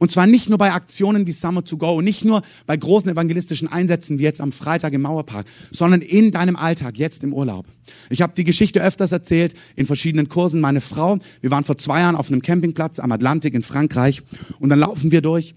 Und 0.00 0.11
zwar 0.11 0.26
nicht 0.26 0.49
nur 0.49 0.58
bei 0.58 0.73
Aktionen 0.73 1.28
wie 1.28 1.32
Summer 1.32 1.64
to 1.64 1.76
Go, 1.76 2.02
nicht 2.02 2.25
nur 2.25 2.43
bei 2.67 2.76
großen 2.76 3.08
evangelistischen 3.08 3.69
Einsätzen 3.69 4.19
wie 4.19 4.25
jetzt 4.25 4.40
am 4.40 4.50
Freitag 4.50 4.94
im 4.94 5.02
Mauerpark, 5.02 5.46
sondern 5.70 6.02
in 6.02 6.32
deinem 6.32 6.56
Alltag, 6.56 6.99
jetzt 6.99 7.23
im 7.23 7.32
Urlaub. 7.32 7.67
Ich 8.11 8.20
habe 8.20 8.32
die 8.37 8.43
Geschichte 8.43 8.82
öfters 8.82 9.12
erzählt 9.12 9.55
in 9.76 9.87
verschiedenen 9.87 10.28
Kursen. 10.28 10.61
Meine 10.61 10.81
Frau, 10.81 11.19
wir 11.40 11.52
waren 11.52 11.62
vor 11.62 11.78
zwei 11.78 12.00
Jahren 12.00 12.17
auf 12.17 12.28
einem 12.28 12.43
Campingplatz 12.43 12.99
am 12.99 13.12
Atlantik 13.12 13.55
in 13.55 13.62
Frankreich 13.62 14.23
und 14.58 14.70
dann 14.70 14.81
laufen 14.81 15.12
wir 15.12 15.23
durch. 15.23 15.55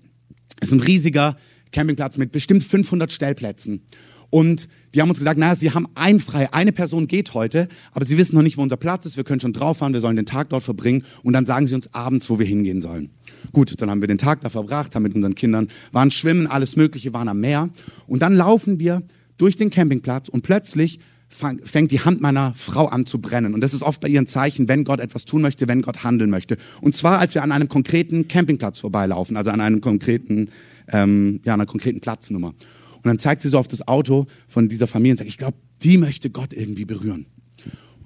Es 0.62 0.68
ist 0.68 0.74
ein 0.76 0.82
riesiger 0.82 1.38
Campingplatz 1.72 2.18
mit 2.18 2.32
bestimmt 2.32 2.64
500 2.64 3.12
Stellplätzen. 3.12 3.82
Und 4.30 4.68
die 4.94 5.02
haben 5.02 5.10
uns 5.10 5.20
gesagt, 5.20 5.40
naja, 5.40 5.56
sie 5.56 5.72
haben 5.72 5.88
ein 5.96 6.20
frei, 6.20 6.52
eine 6.54 6.72
Person 6.72 7.08
geht 7.08 7.34
heute, 7.34 7.68
aber 7.92 8.06
sie 8.06 8.18
wissen 8.18 8.36
noch 8.36 8.42
nicht, 8.42 8.58
wo 8.58 8.62
unser 8.62 8.78
Platz 8.78 9.06
ist, 9.06 9.18
wir 9.18 9.24
können 9.24 9.40
schon 9.40 9.54
drauf 9.54 9.78
fahren, 9.78 9.94
wir 9.94 10.00
sollen 10.00 10.16
den 10.16 10.26
Tag 10.26 10.50
dort 10.50 10.64
verbringen 10.64 11.04
und 11.24 11.34
dann 11.34 11.46
sagen 11.46 11.68
sie 11.68 11.76
uns 11.76 11.94
abends, 11.94 12.30
wo 12.30 12.40
wir 12.40 12.46
hingehen 12.46 12.82
sollen. 12.82 13.10
Gut, 13.54 13.74
dann 13.82 13.90
haben 13.90 14.02
wir 14.02 14.08
den 14.08 14.18
Tag 14.18 14.42
da 14.42 14.50
verbracht, 14.50 14.96
haben 14.96 15.04
mit 15.04 15.16
unseren 15.16 15.36
Kindern, 15.36 15.68
waren 15.92 16.12
schwimmen, 16.12 16.48
alles 16.48 16.76
Mögliche, 16.76 17.14
waren 17.14 17.28
am 17.28 17.40
Meer. 17.40 17.70
Und 18.08 18.22
dann 18.22 18.36
laufen 18.36 18.80
wir 18.80 19.04
durch 19.38 19.56
den 19.56 19.70
Campingplatz 19.70 20.30
und 20.30 20.42
plötzlich 20.42 21.00
fängt 21.30 21.92
die 21.92 22.00
Hand 22.00 22.22
meiner 22.22 22.54
Frau 22.56 22.88
an 22.88 23.06
zu 23.06 23.22
brennen. 23.22 23.54
Und 23.54 23.62
das 23.62 23.74
ist 23.74 23.84
oft 23.84 24.02
bei 24.02 24.08
ihren 24.08 24.26
Zeichen, 24.26 24.68
wenn 24.68 24.84
Gott 24.84 25.00
etwas 25.00 25.26
tun 25.26 25.44
möchte, 25.44 25.68
wenn 25.68 25.84
Gott 25.84 26.04
handeln 26.04 26.32
möchte. 26.32 26.58
Und 26.82 26.96
zwar, 26.96 27.20
als 27.20 27.36
wir 27.36 27.44
an 27.44 27.52
einem 27.52 27.70
konkreten 27.70 28.28
Campingplatz 28.28 28.80
vorbeilaufen, 28.80 29.38
also 29.38 29.52
an 29.52 29.62
einem 29.62 29.80
konkreten, 29.80 30.50
ähm, 30.92 31.40
ja, 31.46 31.54
einer 31.54 31.68
konkreten 31.68 32.02
Platznummer. 32.02 32.56
Und 33.00 33.06
dann 33.06 33.20
zeigt 33.20 33.42
sie 33.42 33.50
so 33.50 33.58
auf 33.58 33.68
das 33.68 33.88
Auto 33.88 34.28
von 34.48 34.70
dieser 34.70 34.88
Familie 34.88 35.14
und 35.14 35.18
sagt, 35.18 35.30
ich 35.30 35.38
glaube, 35.38 35.58
die 35.82 35.98
möchte 35.98 36.30
Gott 36.30 36.54
irgendwie 36.54 36.86
berühren. 36.86 37.26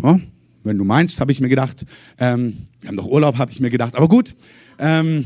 Ja, 0.01 0.19
wenn 0.63 0.77
du 0.77 0.83
meinst, 0.83 1.19
habe 1.19 1.31
ich 1.31 1.41
mir 1.41 1.49
gedacht. 1.49 1.85
Ähm, 2.17 2.57
wir 2.81 2.89
haben 2.89 2.97
doch 2.97 3.07
Urlaub, 3.07 3.37
habe 3.37 3.51
ich 3.51 3.59
mir 3.59 3.69
gedacht. 3.69 3.95
Aber 3.95 4.07
gut. 4.07 4.35
Ähm, 4.79 5.25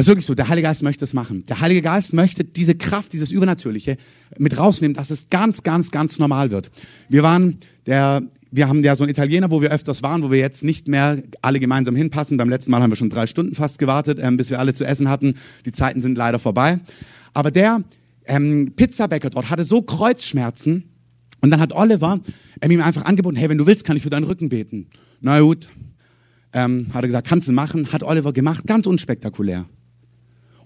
ist 0.00 0.06
wirklich 0.06 0.26
so, 0.26 0.34
der 0.34 0.48
Heilige 0.48 0.66
Geist 0.66 0.82
möchte 0.82 1.04
es 1.04 1.12
machen. 1.12 1.44
Der 1.46 1.60
Heilige 1.60 1.82
Geist 1.82 2.14
möchte 2.14 2.42
diese 2.42 2.74
Kraft, 2.74 3.12
dieses 3.12 3.32
Übernatürliche 3.32 3.96
mit 4.38 4.56
rausnehmen, 4.56 4.94
dass 4.94 5.10
es 5.10 5.28
ganz, 5.28 5.62
ganz, 5.62 5.90
ganz 5.90 6.18
normal 6.18 6.50
wird. 6.50 6.70
Wir 7.08 7.22
waren, 7.22 7.58
der, 7.86 8.22
wir 8.50 8.68
haben 8.68 8.82
ja 8.82 8.96
so 8.96 9.04
einen 9.04 9.10
Italiener, 9.10 9.50
wo 9.50 9.60
wir 9.60 9.70
öfters 9.70 10.02
waren, 10.02 10.22
wo 10.22 10.30
wir 10.30 10.38
jetzt 10.38 10.64
nicht 10.64 10.88
mehr 10.88 11.22
alle 11.42 11.60
gemeinsam 11.60 11.96
hinpassen. 11.96 12.38
Beim 12.38 12.48
letzten 12.48 12.70
Mal 12.70 12.82
haben 12.82 12.90
wir 12.90 12.96
schon 12.96 13.10
drei 13.10 13.26
Stunden 13.26 13.54
fast 13.54 13.78
gewartet, 13.78 14.18
ähm, 14.22 14.36
bis 14.36 14.48
wir 14.48 14.58
alle 14.58 14.72
zu 14.72 14.84
essen 14.84 15.08
hatten. 15.08 15.34
Die 15.66 15.72
Zeiten 15.72 16.00
sind 16.00 16.16
leider 16.16 16.38
vorbei. 16.38 16.80
Aber 17.32 17.50
der 17.50 17.82
ähm, 18.24 18.72
Pizzabäcker 18.76 19.30
dort 19.30 19.50
hatte 19.50 19.64
so 19.64 19.82
Kreuzschmerzen, 19.82 20.84
und 21.40 21.50
dann 21.50 21.60
hat 21.60 21.72
Oliver 21.72 22.20
ähm, 22.60 22.70
ihm 22.70 22.82
einfach 22.82 23.04
angeboten, 23.04 23.36
hey, 23.36 23.48
wenn 23.48 23.58
du 23.58 23.66
willst, 23.66 23.84
kann 23.84 23.96
ich 23.96 24.02
für 24.02 24.10
deinen 24.10 24.24
Rücken 24.24 24.48
beten. 24.48 24.88
Na 25.20 25.40
gut, 25.40 25.68
ähm, 26.52 26.88
hat 26.92 27.04
er 27.04 27.08
gesagt, 27.08 27.28
kannst 27.28 27.48
du 27.48 27.52
machen, 27.52 27.92
hat 27.92 28.02
Oliver 28.02 28.32
gemacht, 28.32 28.66
ganz 28.66 28.86
unspektakulär. 28.86 29.66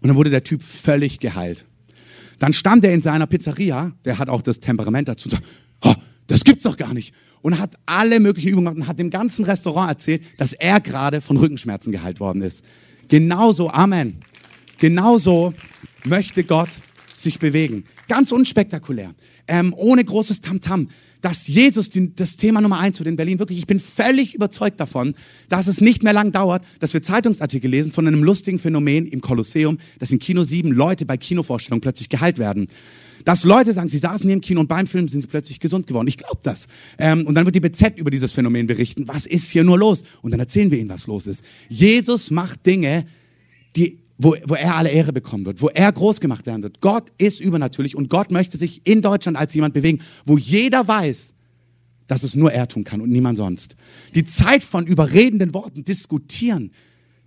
Und 0.00 0.08
dann 0.08 0.16
wurde 0.16 0.30
der 0.30 0.44
Typ 0.44 0.62
völlig 0.62 1.18
geheilt. 1.18 1.64
Dann 2.38 2.52
stand 2.52 2.84
er 2.84 2.92
in 2.92 3.00
seiner 3.00 3.26
Pizzeria, 3.26 3.92
der 4.04 4.18
hat 4.18 4.28
auch 4.28 4.42
das 4.42 4.60
Temperament 4.60 5.08
dazu, 5.08 5.28
sagt, 5.28 5.44
oh, 5.82 5.94
das 6.26 6.44
gibt's 6.44 6.64
doch 6.64 6.76
gar 6.76 6.92
nicht. 6.92 7.14
Und 7.42 7.58
hat 7.58 7.76
alle 7.86 8.20
möglichen 8.20 8.48
Übungen 8.48 8.64
gemacht 8.64 8.76
und 8.76 8.88
hat 8.88 8.98
dem 8.98 9.10
ganzen 9.10 9.44
Restaurant 9.44 9.90
erzählt, 9.90 10.22
dass 10.38 10.54
er 10.54 10.80
gerade 10.80 11.20
von 11.20 11.36
Rückenschmerzen 11.36 11.92
geheilt 11.92 12.18
worden 12.18 12.42
ist. 12.42 12.64
Genauso, 13.08 13.70
Amen. 13.70 14.16
Genauso 14.78 15.54
möchte 16.04 16.44
Gott 16.44 16.70
sich 17.16 17.38
bewegen. 17.38 17.84
Ganz 18.08 18.32
unspektakulär, 18.32 19.14
ähm, 19.46 19.74
ohne 19.76 20.04
großes 20.04 20.40
Tamtam. 20.40 20.82
-Tam. 20.82 20.88
Dass 21.22 21.46
Jesus 21.46 21.88
die, 21.88 22.14
das 22.14 22.36
Thema 22.36 22.60
Nummer 22.60 22.78
eins 22.78 22.98
wird 22.98 23.08
in 23.08 23.16
Berlin 23.16 23.38
wirklich, 23.38 23.58
ich 23.58 23.66
bin 23.66 23.80
völlig 23.80 24.34
überzeugt 24.34 24.78
davon, 24.78 25.14
dass 25.48 25.68
es 25.68 25.80
nicht 25.80 26.02
mehr 26.02 26.12
lang 26.12 26.32
dauert, 26.32 26.64
dass 26.80 26.92
wir 26.92 27.02
Zeitungsartikel 27.02 27.70
lesen 27.70 27.92
von 27.92 28.06
einem 28.06 28.22
lustigen 28.22 28.58
Phänomen 28.58 29.06
im 29.06 29.22
Kolosseum, 29.22 29.78
dass 29.98 30.10
in 30.10 30.18
Kino 30.18 30.44
sieben 30.44 30.70
Leute 30.70 31.06
bei 31.06 31.16
Kinovorstellungen 31.16 31.80
plötzlich 31.80 32.10
geheilt 32.10 32.38
werden. 32.38 32.68
Dass 33.24 33.44
Leute 33.44 33.72
sagen, 33.72 33.88
sie 33.88 33.96
saßen 33.96 34.26
hier 34.26 34.34
im 34.34 34.42
Kino 34.42 34.60
und 34.60 34.66
beim 34.66 34.86
Film 34.86 35.08
sind 35.08 35.22
sie 35.22 35.28
plötzlich 35.28 35.60
gesund 35.60 35.86
geworden. 35.86 36.08
Ich 36.08 36.18
glaube 36.18 36.40
das. 36.42 36.66
Ähm, 36.98 37.26
und 37.26 37.34
dann 37.36 37.46
wird 37.46 37.54
die 37.54 37.60
BZ 37.60 37.98
über 37.98 38.10
dieses 38.10 38.32
Phänomen 38.32 38.66
berichten. 38.66 39.08
Was 39.08 39.24
ist 39.24 39.50
hier 39.50 39.64
nur 39.64 39.78
los? 39.78 40.04
Und 40.20 40.32
dann 40.32 40.40
erzählen 40.40 40.70
wir 40.70 40.78
ihnen, 40.78 40.90
was 40.90 41.06
los 41.06 41.26
ist. 41.26 41.42
Jesus 41.70 42.30
macht 42.30 42.66
Dinge, 42.66 43.06
die 43.76 44.03
wo, 44.18 44.36
wo 44.46 44.54
er 44.54 44.76
alle 44.76 44.90
Ehre 44.90 45.12
bekommen 45.12 45.44
wird, 45.46 45.60
wo 45.60 45.68
er 45.68 45.90
groß 45.90 46.20
gemacht 46.20 46.46
werden 46.46 46.62
wird. 46.62 46.80
Gott 46.80 47.10
ist 47.18 47.40
übernatürlich 47.40 47.96
und 47.96 48.08
Gott 48.08 48.30
möchte 48.30 48.58
sich 48.58 48.86
in 48.86 49.02
Deutschland 49.02 49.36
als 49.36 49.54
jemand 49.54 49.74
bewegen, 49.74 50.00
wo 50.24 50.38
jeder 50.38 50.86
weiß, 50.86 51.34
dass 52.06 52.22
es 52.22 52.34
nur 52.34 52.52
er 52.52 52.68
tun 52.68 52.84
kann 52.84 53.00
und 53.00 53.10
niemand 53.10 53.38
sonst. 53.38 53.76
Die 54.14 54.24
Zeit 54.24 54.62
von 54.62 54.86
überredenden 54.86 55.54
Worten, 55.54 55.84
diskutieren, 55.84 56.70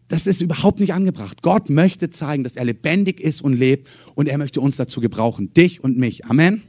das 0.08 0.26
ist 0.26 0.40
überhaupt 0.40 0.80
nicht 0.80 0.94
angebracht. 0.94 1.42
Gott 1.42 1.70
möchte 1.70 2.10
zeigen, 2.10 2.44
dass 2.44 2.56
er 2.56 2.64
lebendig 2.64 3.20
ist 3.20 3.42
und 3.42 3.54
lebt 3.54 3.90
und 4.16 4.30
er 4.30 4.38
möchte 4.38 4.62
uns 4.62 4.78
dazu 4.78 5.02
gebrauchen, 5.02 5.54
dich 5.54 5.84
und 5.84 5.98
mich. 5.98 6.26
Amen. 6.26 6.64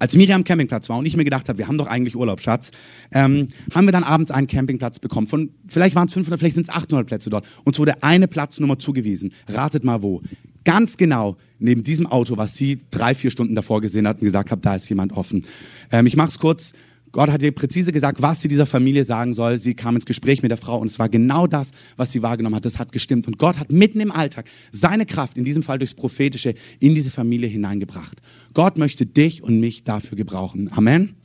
Als 0.00 0.16
Miriam 0.16 0.40
am 0.40 0.44
Campingplatz 0.44 0.88
war 0.88 0.98
und 0.98 1.04
ich 1.06 1.14
mir 1.14 1.24
gedacht 1.24 1.48
habe, 1.48 1.58
wir 1.58 1.68
haben 1.68 1.76
doch 1.76 1.86
eigentlich 1.86 2.16
Urlaub, 2.16 2.40
Schatz, 2.40 2.70
ähm, 3.12 3.48
haben 3.74 3.84
wir 3.84 3.92
dann 3.92 4.02
abends 4.02 4.30
einen 4.30 4.46
Campingplatz 4.46 4.98
bekommen. 4.98 5.26
Von, 5.26 5.50
vielleicht 5.68 5.94
waren 5.94 6.08
es 6.08 6.14
500, 6.14 6.40
vielleicht 6.40 6.54
sind 6.54 6.68
es 6.68 6.74
800 6.74 7.06
Plätze 7.06 7.28
dort. 7.28 7.46
Uns 7.64 7.78
wurde 7.78 8.02
eine 8.02 8.26
Platznummer 8.26 8.78
zugewiesen. 8.78 9.32
Ratet 9.46 9.84
mal 9.84 10.02
wo. 10.02 10.22
Ganz 10.64 10.96
genau 10.96 11.36
neben 11.58 11.84
diesem 11.84 12.06
Auto, 12.06 12.38
was 12.38 12.56
sie 12.56 12.78
drei, 12.90 13.14
vier 13.14 13.30
Stunden 13.30 13.54
davor 13.54 13.82
gesehen 13.82 14.08
hat 14.08 14.20
und 14.20 14.24
gesagt 14.24 14.50
hat, 14.50 14.64
da 14.64 14.74
ist 14.74 14.88
jemand 14.88 15.12
offen. 15.12 15.44
Ähm, 15.92 16.06
ich 16.06 16.16
mache 16.16 16.28
es 16.28 16.38
kurz. 16.38 16.72
Gott 17.12 17.30
hat 17.30 17.42
ihr 17.42 17.52
präzise 17.52 17.90
gesagt, 17.90 18.22
was 18.22 18.40
sie 18.40 18.48
dieser 18.48 18.66
Familie 18.66 19.04
sagen 19.04 19.34
soll. 19.34 19.58
Sie 19.58 19.74
kam 19.74 19.96
ins 19.96 20.06
Gespräch 20.06 20.42
mit 20.42 20.50
der 20.50 20.58
Frau 20.58 20.78
und 20.78 20.88
es 20.88 20.98
war 20.98 21.08
genau 21.08 21.46
das, 21.46 21.70
was 21.96 22.12
sie 22.12 22.22
wahrgenommen 22.22 22.54
hat. 22.54 22.64
Das 22.64 22.78
hat 22.78 22.92
gestimmt. 22.92 23.26
Und 23.26 23.36
Gott 23.38 23.58
hat 23.58 23.72
mitten 23.72 24.00
im 24.00 24.12
Alltag 24.12 24.48
seine 24.70 25.06
Kraft, 25.06 25.36
in 25.36 25.44
diesem 25.44 25.62
Fall 25.62 25.78
durchs 25.78 25.94
Prophetische, 25.94 26.54
in 26.78 26.94
diese 26.94 27.10
Familie 27.10 27.48
hineingebracht. 27.48 28.20
Gott 28.54 28.78
möchte 28.78 29.06
dich 29.06 29.42
und 29.42 29.58
mich 29.58 29.82
dafür 29.82 30.16
gebrauchen. 30.16 30.70
Amen. 30.72 31.16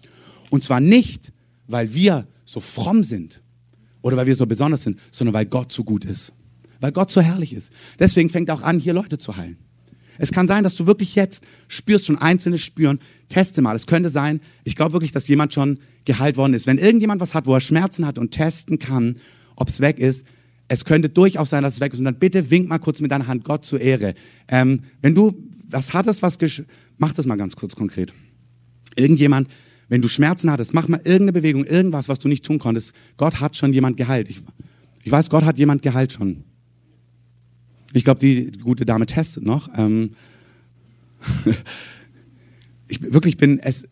Und 0.49 0.63
zwar 0.63 0.79
nicht, 0.79 1.31
weil 1.67 1.93
wir 1.93 2.27
so 2.45 2.59
fromm 2.59 3.03
sind 3.03 3.41
oder 4.01 4.17
weil 4.17 4.25
wir 4.25 4.35
so 4.35 4.47
besonders 4.47 4.83
sind, 4.83 4.99
sondern 5.11 5.33
weil 5.33 5.45
Gott 5.45 5.71
so 5.71 5.83
gut 5.83 6.05
ist. 6.05 6.33
Weil 6.79 6.91
Gott 6.91 7.11
so 7.11 7.21
herrlich 7.21 7.53
ist. 7.53 7.71
Deswegen 7.99 8.29
fängt 8.29 8.49
er 8.49 8.55
auch 8.55 8.61
an, 8.61 8.79
hier 8.79 8.93
Leute 8.93 9.17
zu 9.17 9.37
heilen. 9.37 9.57
Es 10.17 10.31
kann 10.31 10.47
sein, 10.47 10.63
dass 10.63 10.75
du 10.75 10.85
wirklich 10.85 11.15
jetzt 11.15 11.43
spürst, 11.67 12.05
schon 12.05 12.17
einzelne 12.17 12.57
spüren. 12.57 12.99
Teste 13.29 13.61
mal. 13.61 13.75
Es 13.75 13.87
könnte 13.87 14.09
sein, 14.09 14.41
ich 14.63 14.75
glaube 14.75 14.93
wirklich, 14.93 15.11
dass 15.11 15.27
jemand 15.27 15.53
schon 15.53 15.79
geheilt 16.05 16.37
worden 16.37 16.53
ist. 16.53 16.67
Wenn 16.67 16.77
irgendjemand 16.77 17.21
was 17.21 17.33
hat, 17.33 17.47
wo 17.47 17.53
er 17.53 17.59
Schmerzen 17.59 18.05
hat 18.05 18.17
und 18.17 18.31
testen 18.31 18.79
kann, 18.79 19.17
ob 19.55 19.69
es 19.69 19.79
weg 19.79 19.99
ist, 19.99 20.25
es 20.67 20.85
könnte 20.85 21.09
durchaus 21.09 21.49
sein, 21.49 21.63
dass 21.63 21.75
es 21.75 21.79
weg 21.79 21.93
ist. 21.93 21.99
Und 21.99 22.05
dann 22.05 22.19
bitte 22.19 22.49
wink 22.49 22.67
mal 22.67 22.79
kurz 22.79 23.01
mit 23.01 23.11
deiner 23.11 23.27
Hand 23.27 23.43
Gott 23.43 23.65
zur 23.65 23.81
Ehre. 23.81 24.15
Ähm, 24.47 24.81
wenn 25.01 25.15
du 25.15 25.35
was 25.69 25.93
hattest, 25.93 26.21
was 26.21 26.37
mach 26.97 27.13
das 27.13 27.25
mal 27.25 27.35
ganz 27.35 27.55
kurz 27.55 27.75
konkret. 27.75 28.13
Irgendjemand, 28.95 29.49
wenn 29.89 30.01
du 30.01 30.07
Schmerzen 30.07 30.49
hattest, 30.51 30.73
mach 30.73 30.87
mal 30.87 31.01
irgendeine 31.03 31.33
Bewegung, 31.33 31.65
irgendwas, 31.65 32.09
was 32.09 32.19
du 32.19 32.27
nicht 32.27 32.45
tun 32.45 32.59
konntest. 32.59 32.93
Gott 33.17 33.39
hat 33.39 33.55
schon 33.55 33.73
jemand 33.73 33.97
geheilt. 33.97 34.29
Ich, 34.29 34.41
ich 35.03 35.11
weiß, 35.11 35.29
Gott 35.29 35.43
hat 35.43 35.57
jemand 35.57 35.81
geheilt 35.81 36.13
schon. 36.13 36.43
Ich 37.95 38.03
glaube, 38.03 38.19
die, 38.19 38.51
gute 38.51 38.85
Dame 38.85 39.05
testet 39.05 39.45
noch. 39.45 39.69
Ähm 39.77 40.11
ich 42.89 43.01
wirklich 43.01 43.37
bin 43.37 43.59
es. 43.59 43.87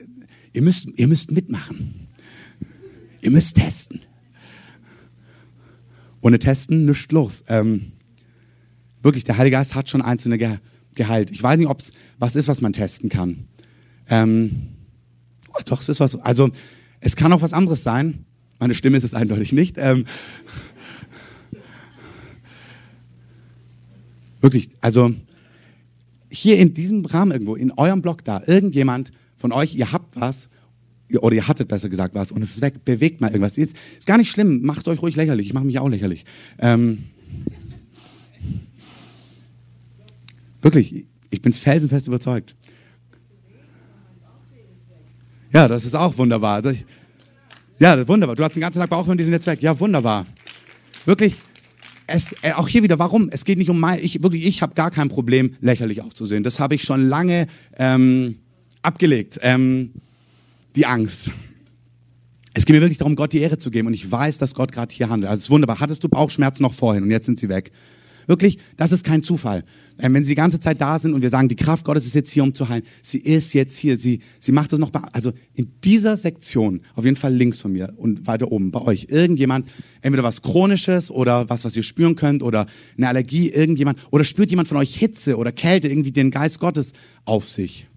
Ihr 0.51 0.62
müsst, 0.62 0.89
ihr 0.95 1.07
müsst 1.07 1.31
mitmachen. 1.31 2.10
Ihr 3.22 3.31
müsst 3.31 3.55
testen. 3.55 4.01
Ohne 6.19 6.38
Testen 6.38 6.86
nichts 6.86 7.12
los. 7.13 7.45
Ähm, 7.48 7.93
wirklich, 9.01 9.24
der 9.24 9.38
Heilige 9.38 9.55
Geist 9.55 9.74
hat 9.74 9.89
schon 9.89 10.01
Einzelne 10.01 10.38
ge 10.38 10.57
geheilt. 10.95 11.31
Ich 11.31 11.41
weiß 11.41 11.57
nicht, 11.57 11.69
ob 11.69 11.79
es 11.79 11.91
was 12.19 12.36
ist, 12.36 12.48
was 12.48 12.62
man 12.62 12.74
testen 12.74 13.10
kann. 13.10 13.48
Ähm, 14.10 14.67
oh, 15.50 15.62
doch, 15.65 15.81
es 15.81 15.89
ist 15.89 16.01
was. 16.01 16.15
Also, 16.17 16.51
es 17.00 17.15
kann 17.15 17.31
auch 17.31 17.41
was 17.41 17.53
anderes 17.53 17.83
sein. 17.83 18.25
Meine 18.60 18.75
Stimme 18.75 18.98
ist 18.98 19.05
es 19.05 19.13
eindeutig 19.13 19.53
nicht. 19.53 19.77
Ähm, 19.77 20.05
wirklich, 24.43 24.69
also 24.81 25.13
hier 26.29 26.57
in 26.57 26.73
diesem 26.73 27.05
Rahmen 27.05 27.31
irgendwo, 27.31 27.55
in 27.55 27.71
eurem 27.71 28.01
Blog 28.01 28.23
da, 28.23 28.43
irgendjemand 28.45 29.12
von 29.38 29.51
euch, 29.51 29.73
ihr 29.75 29.91
habt 29.91 30.19
was 30.19 30.50
oder 31.19 31.35
ihr 31.35 31.47
hattet 31.47 31.67
besser 31.67 31.89
gesagt 31.89 32.13
was 32.15 32.31
und 32.31 32.43
es 32.43 32.55
ist 32.55 32.62
weg, 32.62 32.83
bewegt 32.85 33.21
mal 33.21 33.27
irgendwas. 33.27 33.57
Ist, 33.57 33.75
ist 33.97 34.05
gar 34.05 34.17
nicht 34.17 34.31
schlimm, 34.31 34.62
macht 34.63 34.88
euch 34.88 35.01
ruhig 35.01 35.15
lächerlich. 35.15 35.47
Ich 35.47 35.53
mache 35.53 35.65
mich 35.65 35.79
auch 35.79 35.88
lächerlich. 35.88 36.25
Ähm, 36.59 37.05
wirklich, 40.62 41.05
ich 41.29 41.41
bin 41.41 41.53
felsenfest 41.53 42.07
überzeugt. 42.07 42.55
Ja, 45.53 45.67
das 45.67 45.85
ist 45.85 45.95
auch 45.95 46.17
wunderbar. 46.17 46.63
Ja, 47.79 48.07
wunderbar. 48.07 48.35
Du 48.35 48.43
hast 48.43 48.55
den 48.55 48.62
ganzen 48.62 48.79
Tag 48.79 48.89
Bauch 48.89 49.07
und 49.07 49.19
die 49.19 49.23
sind 49.23 49.33
jetzt 49.33 49.45
weg. 49.45 49.62
Ja, 49.62 49.79
wunderbar. 49.79 50.25
Wirklich, 51.05 51.38
es, 52.07 52.33
äh, 52.41 52.53
auch 52.53 52.67
hier 52.67 52.83
wieder, 52.83 53.00
warum? 53.00 53.29
Es 53.31 53.45
geht 53.45 53.57
nicht 53.57 53.69
um 53.69 53.79
mein, 53.79 54.00
ich, 54.03 54.22
wirklich, 54.22 54.45
ich 54.45 54.62
habe 54.62 54.74
gar 54.74 54.91
kein 54.91 55.10
Problem, 55.10 55.55
lächerlich 55.62 56.01
auszusehen. 56.01 56.43
Das 56.43 56.60
habe 56.60 56.75
ich 56.75 56.83
schon 56.83 57.07
lange 57.07 57.48
ähm, 57.77 58.38
abgelegt. 58.81 59.39
Ähm, 59.41 59.91
die 60.75 60.86
Angst. 60.86 61.31
Es 62.53 62.65
geht 62.65 62.75
mir 62.75 62.81
wirklich 62.81 63.00
darum, 63.00 63.15
Gott 63.15 63.33
die 63.33 63.39
Ehre 63.39 63.57
zu 63.57 63.72
geben 63.72 63.88
und 63.88 63.93
ich 63.93 64.12
weiß, 64.12 64.38
dass 64.38 64.53
Gott 64.53 64.72
gerade 64.72 64.93
hier 64.93 65.10
handelt. 65.10 65.29
Also 65.29 65.39
es 65.39 65.43
ist 65.45 65.50
wunderbar. 65.50 65.79
Hattest 65.79 66.03
du 66.03 66.10
Bauchschmerzen 66.10 66.63
noch 66.63 66.74
vorhin 66.74 67.03
und 67.03 67.12
jetzt 67.12 67.25
sind 67.25 67.39
sie 67.39 67.50
weg. 67.50 67.72
Wirklich, 68.27 68.58
das 68.77 68.92
ist 68.92 69.03
kein 69.03 69.24
Zufall. 69.24 69.63
Ähm, 70.00 70.13
wenn 70.13 70.24
sie 70.24 70.32
die 70.32 70.36
ganze 70.36 70.60
Zeit 70.60 70.82
da 70.82 70.98
sind 70.98 71.13
und 71.13 71.22
wir 71.22 71.30
sagen, 71.30 71.50
die 71.50 71.56
Kraft 71.56 71.86
Gottes 71.86 72.06
ist 72.06 72.15
jetzt 72.15 72.32
hier, 72.32 72.44
um 72.44 72.53
zu 72.53 72.68
heilen. 72.70 72.84
Sie 73.01 73.20
ist 73.20 73.53
jetzt 73.53 73.77
hier. 73.77 73.98
Sie, 73.98 74.22
sie 74.39 74.51
macht 74.51 74.74
es 74.74 74.80
noch 74.80 74.89
bei, 74.89 75.01
also 75.12 75.34
in 75.53 75.72
dieser 75.84 76.18
Sektion, 76.18 76.82
auf 76.96 77.06
jeden 77.06 77.18
Fall 77.18 77.34
links 77.34 77.62
von 77.62 77.74
mir 77.74 77.94
und 77.98 78.25
weiter 78.25 78.51
oben 78.51 78.72
bei 78.72 78.82
euch, 78.82 79.08
irgendjemand, 79.10 79.70
entweder 80.01 80.24
was 80.24 80.42
Chronisches 80.42 81.12
oder 81.12 81.50
was, 81.50 81.65
was 81.65 81.75
ihr 81.75 81.84
spüren 81.84 82.15
könnt 82.15 82.44
oder 82.44 82.65
eine 82.98 83.08
Allergie, 83.08 83.50
irgendjemand, 83.50 84.00
oder 84.12 84.24
spürt 84.24 84.50
jemand 84.50 84.68
von 84.68 84.77
euch 84.77 84.96
Hitze 84.96 85.38
oder 85.38 85.51
Kälte, 85.51 85.88
irgendwie 85.88 86.12
den 86.12 86.32
Geist 86.32 86.60
Gottes 86.60 86.94
auf 87.25 87.48
sich. 87.48 87.88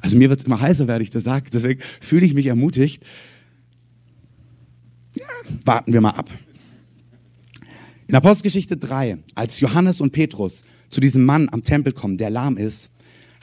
Also 0.00 0.16
mir 0.16 0.30
wird 0.30 0.40
es 0.40 0.46
immer 0.46 0.60
heißer, 0.60 0.88
werde 0.88 1.02
ich 1.02 1.10
das 1.10 1.24
sage. 1.24 1.50
Deswegen 1.52 1.80
fühle 2.00 2.24
ich 2.24 2.34
mich 2.34 2.46
ermutigt. 2.46 3.02
Ja, 5.14 5.24
warten 5.64 5.92
wir 5.92 6.00
mal 6.00 6.10
ab. 6.10 6.30
In 8.10 8.16
Apostelgeschichte 8.16 8.76
3, 8.76 9.18
als 9.36 9.60
Johannes 9.60 10.00
und 10.00 10.10
Petrus 10.10 10.64
zu 10.88 11.00
diesem 11.00 11.24
Mann 11.24 11.48
am 11.52 11.62
Tempel 11.62 11.92
kommen, 11.92 12.18
der 12.18 12.28
lahm 12.28 12.56
ist, 12.56 12.90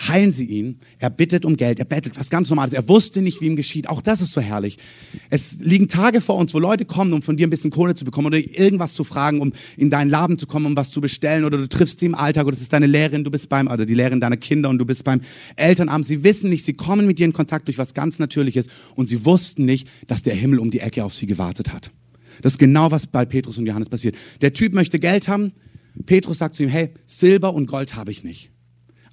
heilen 0.10 0.34
sie 0.34 0.44
ihn. 0.44 0.80
Er 1.00 1.10
bittet 1.10 1.46
um 1.46 1.56
Geld, 1.56 1.80
er 1.80 1.86
bettelt, 1.86 2.20
was 2.20 2.30
ganz 2.30 2.50
Normales. 2.50 2.74
Er 2.74 2.90
wusste 2.90 3.22
nicht, 3.22 3.40
wie 3.40 3.46
ihm 3.46 3.56
geschieht. 3.56 3.88
Auch 3.88 4.02
das 4.02 4.20
ist 4.20 4.34
so 4.34 4.42
herrlich. 4.42 4.78
Es 5.30 5.58
liegen 5.62 5.88
Tage 5.88 6.20
vor 6.20 6.36
uns, 6.36 6.54
wo 6.54 6.60
Leute 6.60 6.84
kommen, 6.84 7.14
um 7.14 7.22
von 7.22 7.38
dir 7.38 7.48
ein 7.48 7.50
bisschen 7.50 7.72
Kohle 7.72 7.96
zu 7.96 8.04
bekommen 8.04 8.28
oder 8.28 8.40
irgendwas 8.40 8.94
zu 8.94 9.06
fragen, 9.06 9.40
um 9.40 9.54
in 9.78 9.90
deinen 9.90 10.10
Laden 10.10 10.38
zu 10.38 10.48
kommen, 10.48 10.66
um 10.66 10.76
was 10.76 10.92
zu 10.92 11.00
bestellen 11.00 11.46
oder 11.46 11.58
du 11.58 11.70
triffst 11.70 12.02
sie 12.02 12.08
im 12.08 12.14
Alltag 12.14 12.46
oder 12.46 12.58
es 12.58 12.62
ist 12.62 12.74
deine 12.74 12.88
Lehrerin, 12.88 13.24
du 13.24 13.32
bist 13.32 13.48
beim, 13.48 13.68
oder 13.68 13.86
die 13.86 13.96
Lehrerin 13.96 14.20
deiner 14.20 14.36
Kinder 14.36 14.68
und 14.68 14.80
du 14.80 14.86
bist 14.86 15.06
beim 15.06 15.22
Elternabend. 15.56 16.06
Sie 16.06 16.26
wissen 16.26 16.50
nicht, 16.50 16.66
sie 16.66 16.74
kommen 16.74 17.08
mit 17.08 17.20
dir 17.20 17.26
in 17.26 17.32
Kontakt 17.32 17.70
durch 17.70 17.78
was 17.78 17.94
ganz 17.94 18.20
Natürliches 18.20 18.68
und 18.96 19.08
sie 19.08 19.24
wussten 19.24 19.64
nicht, 19.64 19.88
dass 20.08 20.24
der 20.24 20.36
Himmel 20.36 20.60
um 20.60 20.72
die 20.72 20.82
Ecke 20.82 21.06
auf 21.06 21.14
sie 21.14 21.26
gewartet 21.26 21.72
hat. 21.72 21.90
Das 22.42 22.54
ist 22.54 22.60
genau, 22.60 22.92
was 22.92 23.08
bei 23.08 23.26
Petrus 23.26 23.58
und 23.58 23.66
Johannes 23.66 23.90
passiert. 23.90 24.16
Der 24.42 24.54
Typ 24.54 24.74
möchte 24.74 25.00
Geld 25.00 25.28
haben. 25.28 25.54
Petrus 26.06 26.38
sagt 26.38 26.56
zu 26.56 26.64
ihm, 26.64 26.70
hey, 26.70 26.92
Silber 27.06 27.54
und 27.54 27.66
Gold 27.68 27.96
habe 27.96 28.12
ich 28.12 28.24
nicht 28.24 28.52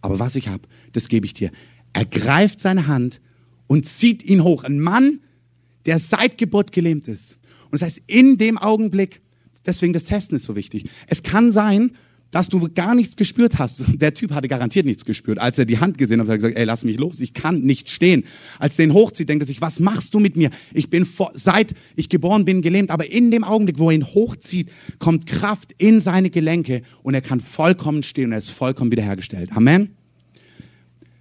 aber 0.04 0.18
was 0.18 0.36
ich 0.36 0.48
habe, 0.48 0.68
das 0.92 1.08
gebe 1.08 1.24
ich 1.24 1.32
dir. 1.32 1.50
Er 1.94 2.04
greift 2.04 2.60
seine 2.60 2.88
Hand 2.88 3.22
und 3.66 3.86
zieht 3.86 4.22
ihn 4.22 4.44
hoch. 4.44 4.62
Ein 4.62 4.78
Mann, 4.78 5.20
der 5.86 5.98
seit 5.98 6.36
Geburt 6.36 6.72
gelähmt 6.72 7.08
ist. 7.08 7.38
Und 7.70 7.80
das 7.80 7.82
heißt, 7.82 8.02
in 8.06 8.36
dem 8.36 8.58
Augenblick, 8.58 9.22
deswegen 9.64 9.94
das 9.94 10.04
Testen 10.04 10.36
ist 10.36 10.44
so 10.44 10.56
wichtig. 10.56 10.90
Es 11.06 11.22
kann 11.22 11.52
sein, 11.52 11.92
dass 12.34 12.48
du 12.48 12.68
gar 12.74 12.96
nichts 12.96 13.14
gespürt 13.14 13.58
hast. 13.60 13.84
Der 14.00 14.12
Typ 14.12 14.32
hatte 14.32 14.48
garantiert 14.48 14.86
nichts 14.86 15.04
gespürt. 15.04 15.38
Als 15.38 15.56
er 15.56 15.66
die 15.66 15.78
Hand 15.78 15.98
gesehen 15.98 16.20
hat, 16.20 16.26
hat 16.26 16.34
er 16.34 16.38
gesagt, 16.38 16.56
ey, 16.56 16.64
lass 16.64 16.82
mich 16.84 16.98
los, 16.98 17.20
ich 17.20 17.32
kann 17.32 17.60
nicht 17.60 17.90
stehen. 17.90 18.24
Als 18.58 18.76
er 18.78 18.86
ihn 18.86 18.92
hochzieht, 18.92 19.28
denkt 19.28 19.44
er 19.44 19.46
sich, 19.46 19.60
was 19.60 19.78
machst 19.78 20.14
du 20.14 20.18
mit 20.18 20.36
mir? 20.36 20.50
Ich 20.72 20.90
bin 20.90 21.06
vor, 21.06 21.30
seit 21.34 21.74
ich 21.94 22.08
geboren 22.08 22.44
bin 22.44 22.60
gelähmt, 22.60 22.90
aber 22.90 23.10
in 23.10 23.30
dem 23.30 23.44
Augenblick, 23.44 23.78
wo 23.78 23.88
er 23.88 23.94
ihn 23.94 24.04
hochzieht, 24.04 24.68
kommt 24.98 25.26
Kraft 25.26 25.74
in 25.78 26.00
seine 26.00 26.28
Gelenke 26.28 26.82
und 27.04 27.14
er 27.14 27.20
kann 27.20 27.40
vollkommen 27.40 28.02
stehen 28.02 28.26
und 28.26 28.32
er 28.32 28.38
ist 28.38 28.50
vollkommen 28.50 28.90
wiederhergestellt. 28.90 29.52
Amen. 29.52 29.90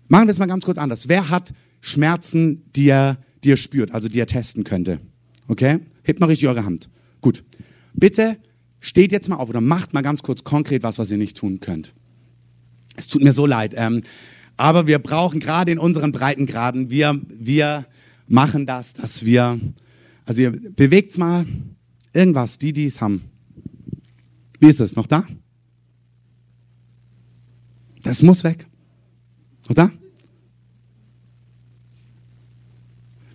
Machen 0.08 0.28
wir 0.28 0.32
es 0.32 0.40
mal 0.40 0.48
ganz 0.48 0.66
kurz 0.66 0.80
anders. 0.80 1.10
Wer 1.10 1.30
hat 1.30 1.54
Schmerzen, 1.80 2.64
die 2.76 2.90
er, 2.90 3.18
die 3.44 3.52
er 3.52 3.58
spürt, 3.58 3.92
also 3.92 4.08
die 4.08 4.20
er 4.20 4.28
testen 4.28 4.64
könnte? 4.64 5.00
Okay? 5.48 5.80
Hebt 6.04 6.20
mal 6.20 6.26
richtig 6.26 6.48
eure 6.48 6.66
Hand. 6.66 6.90
Gut. 7.22 7.44
Bitte 7.94 8.38
steht 8.84 9.14
jetzt 9.14 9.30
mal 9.30 9.38
auf 9.38 9.48
oder 9.48 9.62
macht 9.62 9.94
mal 9.94 10.02
ganz 10.02 10.22
kurz 10.24 10.44
konkret 10.44 10.84
was, 10.84 11.00
was 11.00 11.10
ihr 11.10 11.18
nicht 11.18 11.38
tun 11.38 11.62
könnt. 11.62 11.94
Es 12.98 13.08
tut 13.08 13.24
mir 13.24 13.32
so 13.32 13.46
leid. 13.46 13.74
Ähm, 13.78 14.04
aber 14.58 14.88
wir 14.88 15.00
brauchen 15.00 15.40
gerade 15.40 15.72
in 15.72 15.80
unseren 15.80 16.12
Breitengraden, 16.12 16.90
wir, 16.90 17.20
wir 17.30 17.86
machen 18.28 18.66
das, 18.66 18.94
dass 18.94 19.24
wir, 19.24 19.60
also 20.26 20.42
ihr 20.42 20.52
bewegt's 20.52 21.18
mal 21.18 21.46
irgendwas, 22.12 22.58
die, 22.60 22.74
die 22.74 22.86
es 22.86 23.00
haben. 23.00 23.24
Wie 24.60 24.68
ist 24.68 24.82
es? 24.82 24.98
Noch 24.98 25.08
da? 25.08 25.26
Das 28.04 28.22
muss 28.22 28.44
weg. 28.44 28.68
Noch 29.70 29.76
da? 29.76 29.92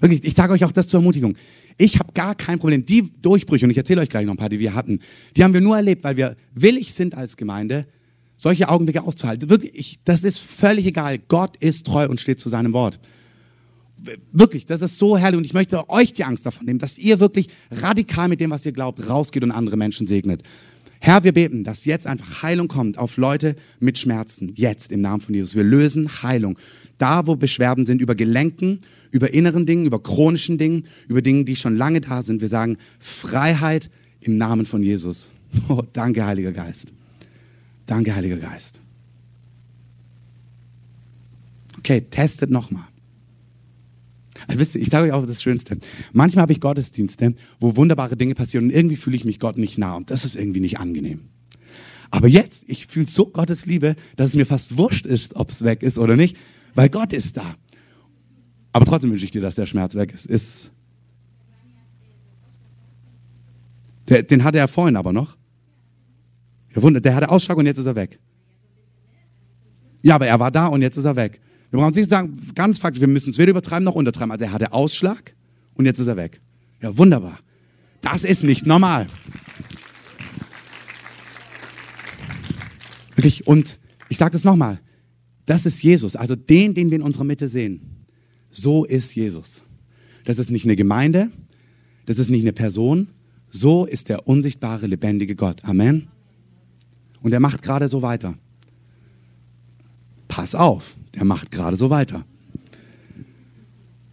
Wirklich, 0.01 0.25
ich 0.25 0.35
sage 0.35 0.53
euch 0.53 0.65
auch 0.65 0.73
das 0.73 0.89
zur 0.89 1.01
Ermutigung. 1.01 1.37
Ich 1.77 1.99
habe 1.99 2.13
gar 2.13 2.35
kein 2.35 2.59
Problem. 2.59 2.85
Die 2.85 3.11
Durchbrüche, 3.23 3.65
und 3.65 3.71
ich 3.71 3.77
erzähle 3.77 4.01
euch 4.01 4.09
gleich 4.09 4.27
noch 4.27 4.35
ein 4.35 4.39
paar, 4.39 4.49
die 4.49 4.59
wir 4.59 4.75
hatten, 4.75 5.01
die 5.37 5.45
haben 5.45 5.55
wir 5.55 5.61
nur 5.61 5.77
erlebt, 5.77 6.05
weil 6.05 6.17
wir 6.17 6.37
willig 6.55 6.93
sind 6.93 7.15
als 7.15 7.37
Gemeinde, 7.37 7.87
solche 8.37 8.69
Augenblicke 8.69 9.03
auszuhalten. 9.03 9.51
Wirklich, 9.51 9.75
ich, 9.75 9.99
das 10.05 10.25
ist 10.25 10.39
völlig 10.39 10.87
egal. 10.87 11.19
Gott 11.19 11.57
ist 11.57 11.87
treu 11.87 12.09
und 12.09 12.21
steht 12.21 12.41
zu 12.41 12.49
seinem 12.49 12.73
Wort. 12.73 12.99
Wirklich, 14.33 14.65
das 14.65 14.81
ist 14.81 14.99
so 14.99 15.19
herrlich 15.19 15.39
und 15.39 15.45
ich 15.45 15.55
möchte 15.55 15.89
euch 15.91 16.13
die 16.13 16.23
Angst 16.23 16.47
davon 16.47 16.67
nehmen, 16.67 16.79
dass 16.79 16.99
ihr 16.99 17.19
wirklich 17.19 17.49
radikal 17.73 18.29
mit 18.29 18.41
dem, 18.41 18.51
was 18.51 18.65
ihr 18.65 18.71
glaubt, 18.71 19.09
rausgeht 19.09 19.43
und 19.43 19.51
andere 19.51 19.77
Menschen 19.77 20.07
segnet. 20.07 20.45
Herr, 21.01 21.23
wir 21.23 21.33
beten, 21.33 21.65
dass 21.65 21.85
jetzt 21.85 22.07
einfach 22.07 22.43
Heilung 22.43 22.69
kommt 22.69 22.99
auf 22.99 23.17
Leute 23.17 23.55
mit 23.79 23.99
Schmerzen. 23.99 24.53
Jetzt 24.55 24.91
im 24.91 25.01
Namen 25.01 25.21
von 25.21 25.35
Jesus. 25.35 25.55
Wir 25.55 25.65
lösen 25.65 26.23
Heilung. 26.23 26.59
Da, 26.99 27.27
wo 27.27 27.37
Beschwerden 27.37 27.87
sind 27.87 28.01
über 28.01 28.15
Gelenken, 28.15 28.81
über 29.11 29.33
inneren 29.33 29.65
Dingen, 29.65 29.87
über 29.87 30.03
chronischen 30.03 30.59
Dingen, 30.59 30.85
über 31.07 31.23
Dinge, 31.23 31.45
die 31.45 31.57
schon 31.57 31.77
lange 31.77 32.01
da 32.01 32.23
sind. 32.23 32.41
Wir 32.41 32.49
sagen 32.49 32.77
Freiheit 32.99 33.91
im 34.21 34.37
Namen 34.37 34.67
von 34.67 34.83
Jesus. 34.83 35.33
Oh, 35.71 35.83
danke, 35.95 36.27
Heiliger 36.27 36.53
Geist. 36.53 36.93
Danke, 37.87 38.15
Heiliger 38.15 38.37
Geist. 38.37 38.81
Okay, 41.79 42.03
testet 42.03 42.51
nochmal. 42.51 42.85
Also 44.47 44.61
wisst 44.61 44.75
ihr, 44.75 44.81
ich 44.81 44.89
sage 44.89 45.07
euch 45.07 45.13
auch 45.13 45.27
das 45.27 45.43
Schönste. 45.43 45.79
Manchmal 46.13 46.43
habe 46.43 46.53
ich 46.53 46.61
Gottesdienste, 46.61 47.35
wo 47.61 47.77
wunderbare 47.77 48.17
Dinge 48.17 48.35
passieren 48.35 48.67
und 48.67 48.71
irgendwie 48.71 48.97
fühle 48.97 49.17
ich 49.17 49.25
mich 49.25 49.41
Gott 49.41 49.59
nicht 49.59 49.79
nah 49.79 49.97
und 49.97 50.11
das 50.11 50.25
ist 50.25 50.37
irgendwie 50.37 50.61
nicht 50.61 50.79
angenehm. 50.79 51.29
Aber 52.11 52.29
jetzt, 52.29 52.69
ich 52.69 52.87
fühle 52.87 53.07
so 53.07 53.27
Gottes 53.27 53.67
Liebe, 53.67 53.97
dass 54.17 54.31
es 54.31 54.35
mir 54.35 54.47
fast 54.47 54.77
wurscht 54.77 55.05
ist, 55.05 55.37
ob 55.37 55.51
es 55.51 55.63
weg 55.63 55.83
ist 55.83 55.99
oder 55.99 56.17
nicht, 56.17 56.37
weil 56.75 56.89
Gott 56.89 57.13
ist 57.13 57.37
da. 57.37 57.57
Aber 58.73 58.87
trotzdem 58.87 59.11
wünsche 59.11 59.25
ich 59.25 59.31
dir, 59.31 59.43
dass 59.43 59.57
der 59.57 59.67
Schmerz 59.67 59.95
weg 59.95 60.13
ist. 60.15 60.27
ist 60.27 60.71
Der, 64.09 64.23
den 64.23 64.45
hatte 64.45 64.59
er 64.59 64.69
vorhin 64.69 64.97
aber 64.97 65.13
noch. 65.13 65.37
Der 66.75 67.15
hatte 67.15 67.29
Ausschlag 67.29 67.59
und 67.59 67.67
jetzt 67.67 67.79
ist 67.79 67.87
er 67.87 67.97
weg. 67.97 68.19
Ja, 70.03 70.15
aber 70.15 70.27
er 70.27 70.39
war 70.39 70.51
da 70.51 70.67
und 70.67 70.83
jetzt 70.83 70.97
ist 70.97 71.05
er 71.05 71.17
weg. 71.17 71.41
Wir 71.71 71.79
brauchen 71.79 71.95
nicht 71.95 72.09
sagen, 72.09 72.41
ganz 72.55 72.79
faktisch, 72.79 73.01
wir 73.01 73.09
müssen 73.09 73.31
es 73.31 73.39
weder 73.39 73.51
übertreiben 73.51 73.85
noch 73.85 73.95
untertreiben. 73.95 74.33
Also 74.33 74.45
er 74.45 74.53
hatte 74.53 74.73
Ausschlag 74.73 75.35
und 75.75 75.85
jetzt 75.85 75.99
ist 75.99 76.07
er 76.07 76.17
weg. 76.17 76.41
Ja, 76.81 76.97
wunderbar. 76.97 77.39
Das 78.01 78.25
ist 78.25 78.45
nicht 78.45 78.67
normal. 78.67 79.07
Wirklich, 83.17 83.47
und 83.47 83.79
ich 84.09 84.17
sage 84.17 84.31
das 84.31 84.45
nochmal. 84.45 84.81
Das 85.45 85.67
ist 85.67 85.83
Jesus, 85.83 86.15
also 86.15 86.37
den, 86.37 86.75
den 86.75 86.91
wir 86.91 86.97
in 86.97 87.03
unserer 87.03 87.25
Mitte 87.25 87.49
sehen. 87.49 88.05
So 88.51 88.85
ist 88.85 89.15
Jesus. 89.15 89.63
Das 90.25 90.39
ist 90.39 90.51
nicht 90.51 90.65
eine 90.65 90.77
Gemeinde, 90.77 91.31
das 92.07 92.19
ist 92.19 92.31
nicht 92.31 92.43
eine 92.43 92.53
Person, 92.53 93.09
so 93.51 93.87
ist 93.87 94.09
der 94.09 94.29
unsichtbare, 94.29 94.87
lebendige 94.87 95.35
Gott. 95.35 95.65
Amen. 95.65 96.09
Und 97.23 97.33
er 97.33 97.41
macht 97.41 97.63
gerade 97.63 97.89
so 97.89 98.03
weiter. 98.03 98.37
Pass 100.29 100.55
auf, 100.55 100.97
der 101.19 101.25
macht 101.25 101.51
gerade 101.51 101.77
so 101.77 101.91
weiter. 101.91 102.25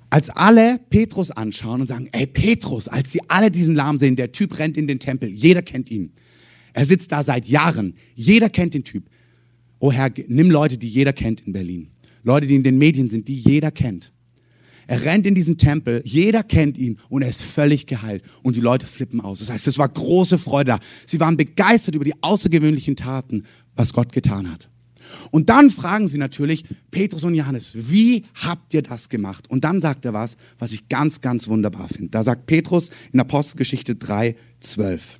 Als 0.10 0.32
alle 0.32 0.80
Petrus 0.90 1.30
anschauen 1.30 1.82
und 1.82 1.88
sagen, 1.88 2.10
ey 2.12 2.26
Petrus, 2.26 2.88
als 2.88 3.12
sie 3.12 3.20
alle 3.28 3.52
diesen 3.52 3.76
Lahm 3.76 4.00
sehen, 4.00 4.16
der 4.16 4.32
Typ 4.32 4.58
rennt 4.58 4.76
in 4.76 4.88
den 4.88 4.98
Tempel, 4.98 5.30
jeder 5.30 5.62
kennt 5.62 5.92
ihn. 5.92 6.14
Er 6.74 6.86
sitzt 6.86 7.12
da 7.12 7.22
seit 7.22 7.48
Jahren, 7.48 7.94
jeder 8.16 8.50
kennt 8.50 8.74
den 8.74 8.84
Typ. 8.84 9.06
Oh 9.80 9.92
Herr, 9.92 10.12
nimm 10.28 10.50
Leute, 10.50 10.78
die 10.78 10.88
jeder 10.88 11.14
kennt 11.14 11.42
in 11.42 11.54
Berlin. 11.54 11.90
Leute, 12.24 12.48
die 12.48 12.56
in 12.56 12.64
den 12.64 12.80
Medien 12.80 13.10
sind, 13.10 13.28
die 13.28 13.36
jeder 13.36 13.70
kennt. 13.70 14.12
Er 14.88 15.04
rennt 15.04 15.28
in 15.28 15.36
diesen 15.36 15.58
Tempel, 15.58 16.02
jeder 16.06 16.44
kennt 16.44 16.78
ihn 16.78 16.98
und 17.10 17.22
er 17.22 17.30
ist 17.30 17.44
völlig 17.44 17.86
geheilt. 17.86 18.24
Und 18.42 18.56
die 18.56 18.62
Leute 18.62 18.88
flippen 18.88 19.22
aus. 19.22 19.40
Das 19.40 19.50
heißt, 19.50 19.68
es 19.68 19.78
war 19.78 19.90
große 19.90 20.40
Freude 20.40 20.72
da. 20.72 20.80
Sie 21.06 21.20
waren 21.20 21.38
begeistert 21.38 21.94
über 21.94 22.06
die 22.06 22.14
außergewöhnlichen 22.22 22.96
Taten, 22.96 23.44
was 23.76 23.94
Gott 23.94 24.12
getan 24.12 24.52
hat. 24.52 24.70
Und 25.32 25.50
dann 25.50 25.70
fragen 25.70 26.08
sie 26.08 26.18
natürlich 26.18 26.66
Petrus 26.92 27.24
und 27.24 27.36
Johannes, 27.36 27.72
wie 27.74 28.26
habt 28.36 28.74
ihr 28.74 28.82
das 28.82 29.10
gemacht? 29.10 29.50
Und 29.50 29.64
dann 29.64 29.82
sagt 29.82 30.06
er 30.06 30.14
was, 30.14 30.38
was 30.60 30.72
ich 30.72 30.88
ganz, 30.90 31.22
ganz 31.22 31.48
wunderbar 31.48 31.90
finde. 31.90 32.10
Da 32.10 32.24
sagt 32.24 32.46
Petrus 32.46 32.90
in 33.12 33.20
Apostelgeschichte 33.20 33.96
3, 33.96 34.36
12. 34.60 35.20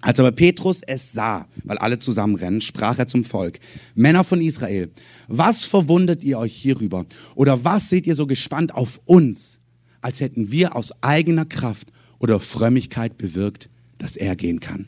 Als 0.00 0.20
aber 0.20 0.30
Petrus 0.30 0.80
es 0.86 1.12
sah, 1.12 1.46
weil 1.64 1.78
alle 1.78 1.98
zusammenrennen, 1.98 2.60
sprach 2.60 2.98
er 2.98 3.08
zum 3.08 3.24
Volk, 3.24 3.58
Männer 3.94 4.22
von 4.22 4.40
Israel, 4.40 4.90
was 5.26 5.64
verwundert 5.64 6.22
ihr 6.22 6.38
euch 6.38 6.54
hierüber? 6.54 7.06
Oder 7.34 7.64
was 7.64 7.88
seht 7.88 8.06
ihr 8.06 8.14
so 8.14 8.26
gespannt 8.26 8.74
auf 8.74 9.00
uns, 9.06 9.58
als 10.00 10.20
hätten 10.20 10.52
wir 10.52 10.76
aus 10.76 10.92
eigener 11.02 11.44
Kraft 11.44 11.88
oder 12.20 12.38
Frömmigkeit 12.38 13.18
bewirkt, 13.18 13.68
dass 13.98 14.16
er 14.16 14.36
gehen 14.36 14.60
kann? 14.60 14.86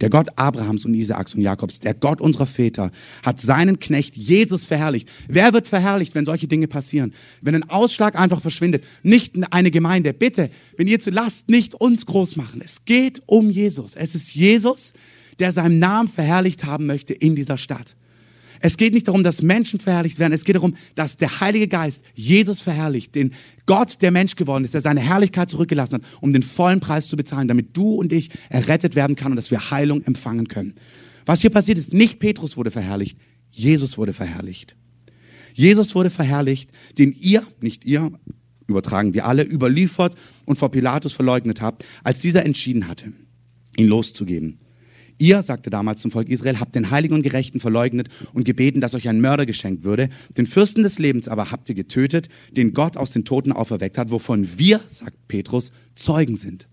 Der 0.00 0.10
Gott 0.10 0.28
Abrahams 0.36 0.84
und 0.84 0.94
Isaaks 0.94 1.34
und 1.34 1.40
Jakobs, 1.40 1.80
der 1.80 1.94
Gott 1.94 2.20
unserer 2.20 2.46
Väter, 2.46 2.90
hat 3.22 3.40
seinen 3.40 3.78
Knecht 3.78 4.16
Jesus 4.16 4.64
verherrlicht. 4.64 5.08
Wer 5.28 5.52
wird 5.52 5.68
verherrlicht, 5.68 6.14
wenn 6.14 6.24
solche 6.24 6.46
Dinge 6.46 6.68
passieren? 6.68 7.12
Wenn 7.40 7.54
ein 7.54 7.68
Ausschlag 7.68 8.18
einfach 8.18 8.40
verschwindet. 8.40 8.84
Nicht 9.02 9.34
eine 9.52 9.70
Gemeinde. 9.70 10.12
Bitte, 10.12 10.50
wenn 10.76 10.86
ihr 10.86 11.00
zu 11.00 11.10
Last 11.10 11.48
nicht 11.48 11.74
uns 11.74 12.06
groß 12.06 12.36
machen. 12.36 12.60
Es 12.64 12.84
geht 12.84 13.22
um 13.26 13.50
Jesus. 13.50 13.96
Es 13.96 14.14
ist 14.14 14.34
Jesus, 14.34 14.92
der 15.38 15.52
seinen 15.52 15.78
Namen 15.78 16.08
verherrlicht 16.08 16.64
haben 16.64 16.86
möchte 16.86 17.14
in 17.14 17.34
dieser 17.34 17.58
Stadt. 17.58 17.96
Es 18.60 18.76
geht 18.76 18.94
nicht 18.94 19.08
darum, 19.08 19.22
dass 19.22 19.42
Menschen 19.42 19.80
verherrlicht 19.80 20.18
werden. 20.18 20.32
Es 20.32 20.44
geht 20.44 20.56
darum, 20.56 20.74
dass 20.94 21.16
der 21.16 21.40
Heilige 21.40 21.68
Geist 21.68 22.04
Jesus 22.14 22.60
verherrlicht, 22.60 23.14
den 23.14 23.32
Gott, 23.66 24.02
der 24.02 24.10
Mensch 24.10 24.36
geworden 24.36 24.64
ist, 24.64 24.74
der 24.74 24.80
seine 24.80 25.00
Herrlichkeit 25.00 25.50
zurückgelassen 25.50 25.94
hat, 25.94 26.02
um 26.20 26.32
den 26.32 26.42
vollen 26.42 26.80
Preis 26.80 27.08
zu 27.08 27.16
bezahlen, 27.16 27.48
damit 27.48 27.76
du 27.76 27.94
und 27.94 28.12
ich 28.12 28.30
errettet 28.48 28.94
werden 28.94 29.16
kann 29.16 29.32
und 29.32 29.36
dass 29.36 29.50
wir 29.50 29.70
Heilung 29.70 30.02
empfangen 30.04 30.48
können. 30.48 30.74
Was 31.26 31.40
hier 31.40 31.50
passiert 31.50 31.78
ist, 31.78 31.92
nicht 31.92 32.18
Petrus 32.18 32.56
wurde 32.56 32.70
verherrlicht, 32.70 33.18
Jesus 33.50 33.98
wurde 33.98 34.12
verherrlicht. 34.12 34.76
Jesus 35.54 35.94
wurde 35.94 36.10
verherrlicht, 36.10 36.70
den 36.98 37.12
ihr, 37.12 37.46
nicht 37.60 37.84
ihr, 37.84 38.12
übertragen 38.68 39.14
wir 39.14 39.26
alle, 39.26 39.42
überliefert 39.42 40.14
und 40.44 40.56
vor 40.56 40.70
Pilatus 40.70 41.12
verleugnet 41.12 41.60
habt, 41.60 41.84
als 42.04 42.20
dieser 42.20 42.44
entschieden 42.46 42.86
hatte, 42.86 43.12
ihn 43.76 43.88
loszugeben. 43.88 44.60
Ihr, 45.18 45.42
sagte 45.42 45.68
damals 45.68 46.00
zum 46.00 46.12
Volk 46.12 46.28
Israel, 46.28 46.60
habt 46.60 46.74
den 46.74 46.90
Heiligen 46.90 47.14
und 47.14 47.22
Gerechten 47.22 47.58
verleugnet 47.58 48.08
und 48.32 48.44
gebeten, 48.44 48.80
dass 48.80 48.94
euch 48.94 49.08
ein 49.08 49.20
Mörder 49.20 49.46
geschenkt 49.46 49.84
würde. 49.84 50.08
Den 50.36 50.46
Fürsten 50.46 50.84
des 50.84 50.98
Lebens 50.98 51.26
aber 51.26 51.50
habt 51.50 51.68
ihr 51.68 51.74
getötet, 51.74 52.28
den 52.52 52.72
Gott 52.72 52.96
aus 52.96 53.10
den 53.10 53.24
Toten 53.24 53.52
auferweckt 53.52 53.98
hat, 53.98 54.12
wovon 54.12 54.48
wir, 54.58 54.80
sagt 54.88 55.16
Petrus, 55.26 55.72
Zeugen 55.96 56.36
sind. 56.36 56.68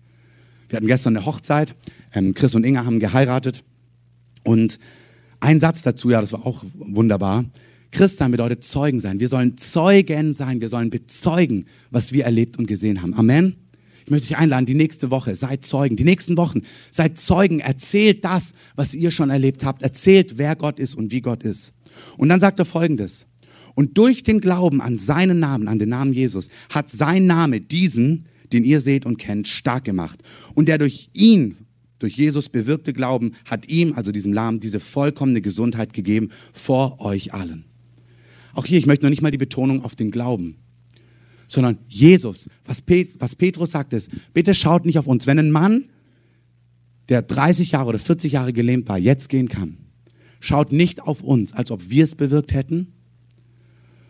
Wir 0.68 0.76
hatten 0.76 0.86
gestern 0.86 1.16
eine 1.16 1.26
Hochzeit. 1.26 1.74
Ähm, 2.14 2.34
Chris 2.34 2.54
und 2.54 2.64
Inga 2.64 2.84
haben 2.84 3.00
geheiratet. 3.00 3.64
Und 4.44 4.78
ein 5.40 5.60
Satz 5.60 5.82
dazu, 5.82 6.10
ja, 6.10 6.20
das 6.20 6.32
war 6.32 6.46
auch 6.46 6.64
wunderbar. 6.74 7.44
Christsein 7.90 8.30
bedeutet 8.30 8.64
Zeugen 8.64 9.00
sein. 9.00 9.20
Wir 9.20 9.28
sollen 9.28 9.58
Zeugen 9.58 10.32
sein. 10.32 10.60
Wir 10.60 10.68
sollen 10.68 10.90
bezeugen, 10.90 11.66
was 11.90 12.12
wir 12.12 12.24
erlebt 12.24 12.58
und 12.58 12.66
gesehen 12.66 13.02
haben. 13.02 13.14
Amen. 13.14 13.56
Ich 14.06 14.10
möchte 14.12 14.28
dich 14.28 14.36
einladen, 14.36 14.66
die 14.66 14.74
nächste 14.74 15.10
Woche, 15.10 15.34
seid 15.34 15.64
Zeugen, 15.64 15.96
die 15.96 16.04
nächsten 16.04 16.36
Wochen, 16.36 16.62
seid 16.92 17.18
Zeugen, 17.18 17.58
erzählt 17.58 18.24
das, 18.24 18.54
was 18.76 18.94
ihr 18.94 19.10
schon 19.10 19.30
erlebt 19.30 19.64
habt, 19.64 19.82
erzählt, 19.82 20.38
wer 20.38 20.54
Gott 20.54 20.78
ist 20.78 20.94
und 20.94 21.10
wie 21.10 21.20
Gott 21.20 21.42
ist. 21.42 21.72
Und 22.16 22.28
dann 22.28 22.38
sagt 22.38 22.60
er 22.60 22.66
Folgendes. 22.66 23.26
Und 23.74 23.98
durch 23.98 24.22
den 24.22 24.40
Glauben 24.40 24.80
an 24.80 24.96
seinen 24.96 25.40
Namen, 25.40 25.66
an 25.66 25.80
den 25.80 25.88
Namen 25.88 26.12
Jesus, 26.12 26.50
hat 26.70 26.88
sein 26.88 27.26
Name 27.26 27.60
diesen, 27.60 28.26
den 28.52 28.64
ihr 28.64 28.80
seht 28.80 29.06
und 29.06 29.16
kennt, 29.16 29.48
stark 29.48 29.82
gemacht. 29.82 30.22
Und 30.54 30.68
der 30.68 30.78
durch 30.78 31.10
ihn, 31.12 31.56
durch 31.98 32.16
Jesus 32.16 32.48
bewirkte 32.48 32.92
Glauben, 32.92 33.32
hat 33.44 33.68
ihm, 33.68 33.92
also 33.94 34.12
diesem 34.12 34.32
Lahmen, 34.32 34.60
diese 34.60 34.78
vollkommene 34.78 35.40
Gesundheit 35.40 35.92
gegeben 35.92 36.28
vor 36.52 37.00
euch 37.00 37.34
allen. 37.34 37.64
Auch 38.54 38.66
hier, 38.66 38.78
ich 38.78 38.86
möchte 38.86 39.04
noch 39.04 39.10
nicht 39.10 39.22
mal 39.22 39.32
die 39.32 39.36
Betonung 39.36 39.82
auf 39.82 39.96
den 39.96 40.12
Glauben 40.12 40.58
sondern 41.46 41.78
Jesus. 41.88 42.48
Was, 42.64 42.82
Pet 42.82 43.16
was 43.18 43.36
Petrus 43.36 43.70
sagt 43.70 43.92
ist, 43.92 44.10
bitte 44.32 44.54
schaut 44.54 44.86
nicht 44.86 44.98
auf 44.98 45.06
uns. 45.06 45.26
Wenn 45.26 45.38
ein 45.38 45.50
Mann, 45.50 45.84
der 47.08 47.22
30 47.22 47.72
Jahre 47.72 47.90
oder 47.90 47.98
40 47.98 48.32
Jahre 48.32 48.52
gelähmt 48.52 48.88
war, 48.88 48.98
jetzt 48.98 49.28
gehen 49.28 49.48
kann, 49.48 49.76
schaut 50.40 50.72
nicht 50.72 51.02
auf 51.02 51.22
uns, 51.22 51.52
als 51.52 51.70
ob 51.70 51.88
wir 51.88 52.04
es 52.04 52.14
bewirkt 52.14 52.52
hätten, 52.52 52.92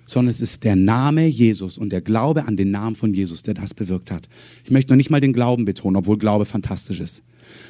sondern 0.06 0.30
es 0.30 0.40
ist 0.40 0.64
der 0.64 0.76
Name 0.76 1.26
Jesus 1.26 1.78
und 1.78 1.90
der 1.90 2.00
Glaube 2.00 2.46
an 2.46 2.56
den 2.56 2.70
Namen 2.70 2.94
von 2.94 3.12
Jesus, 3.12 3.42
der 3.42 3.54
das 3.54 3.74
bewirkt 3.74 4.10
hat. 4.10 4.28
Ich 4.64 4.70
möchte 4.70 4.92
noch 4.92 4.96
nicht 4.96 5.10
mal 5.10 5.20
den 5.20 5.32
Glauben 5.32 5.64
betonen, 5.64 5.96
obwohl 5.96 6.16
Glaube 6.16 6.44
fantastisch 6.44 7.00
ist, 7.00 7.22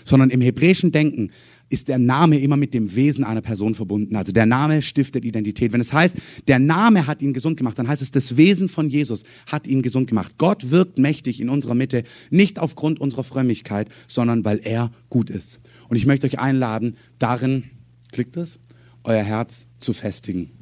sondern 0.04 0.30
im 0.30 0.42
hebräischen 0.42 0.92
Denken 0.92 1.30
ist 1.68 1.88
der 1.88 1.98
Name 1.98 2.38
immer 2.38 2.56
mit 2.56 2.74
dem 2.74 2.94
Wesen 2.94 3.24
einer 3.24 3.40
Person 3.40 3.74
verbunden. 3.74 4.16
Also 4.16 4.32
der 4.32 4.46
Name 4.46 4.82
stiftet 4.82 5.24
Identität. 5.24 5.72
Wenn 5.72 5.80
es 5.80 5.92
heißt, 5.92 6.16
der 6.46 6.58
Name 6.58 7.06
hat 7.06 7.22
ihn 7.22 7.32
gesund 7.32 7.56
gemacht, 7.56 7.78
dann 7.78 7.88
heißt 7.88 8.02
es, 8.02 8.10
das 8.10 8.36
Wesen 8.36 8.68
von 8.68 8.88
Jesus 8.88 9.24
hat 9.46 9.66
ihn 9.66 9.82
gesund 9.82 10.08
gemacht. 10.08 10.34
Gott 10.38 10.70
wirkt 10.70 10.98
mächtig 10.98 11.40
in 11.40 11.48
unserer 11.48 11.74
Mitte, 11.74 12.04
nicht 12.30 12.58
aufgrund 12.58 13.00
unserer 13.00 13.24
Frömmigkeit, 13.24 13.88
sondern 14.06 14.44
weil 14.44 14.60
er 14.62 14.92
gut 15.10 15.30
ist. 15.30 15.60
Und 15.88 15.96
ich 15.96 16.06
möchte 16.06 16.26
euch 16.26 16.38
einladen, 16.38 16.96
darin, 17.18 17.64
klickt 18.12 18.36
es, 18.36 18.58
euer 19.02 19.22
Herz 19.22 19.66
zu 19.78 19.92
festigen. 19.92 20.55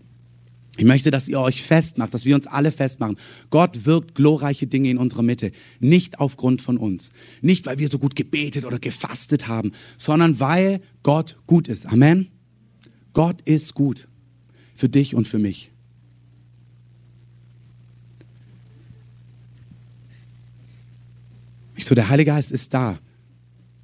Ich 0.76 0.84
möchte, 0.84 1.10
dass 1.10 1.28
ihr 1.28 1.38
euch 1.40 1.62
festmacht, 1.62 2.12
dass 2.14 2.24
wir 2.24 2.34
uns 2.34 2.46
alle 2.46 2.72
festmachen. 2.72 3.16
Gott 3.50 3.86
wirkt 3.86 4.14
glorreiche 4.14 4.66
Dinge 4.66 4.90
in 4.90 4.98
unserer 4.98 5.22
Mitte. 5.22 5.52
Nicht 5.78 6.18
aufgrund 6.18 6.62
von 6.62 6.78
uns. 6.78 7.12
Nicht, 7.42 7.66
weil 7.66 7.78
wir 7.78 7.88
so 7.88 7.98
gut 7.98 8.16
gebetet 8.16 8.64
oder 8.64 8.78
gefastet 8.78 9.46
haben, 9.46 9.72
sondern 9.96 10.40
weil 10.40 10.80
Gott 11.02 11.38
gut 11.46 11.68
ist. 11.68 11.86
Amen. 11.86 12.28
Gott 13.12 13.40
ist 13.42 13.74
gut. 13.74 14.08
Für 14.74 14.88
dich 14.88 15.14
und 15.14 15.28
für 15.28 15.38
mich. 15.38 15.70
Ich 21.76 21.86
so, 21.86 21.94
der 21.94 22.08
Heilige 22.08 22.32
Geist 22.32 22.50
ist 22.50 22.74
da. 22.74 22.98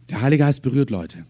Der 0.09 0.23
Heilige 0.23 0.45
Geist 0.45 0.63
berührt 0.63 0.91
Leute. 0.91 1.25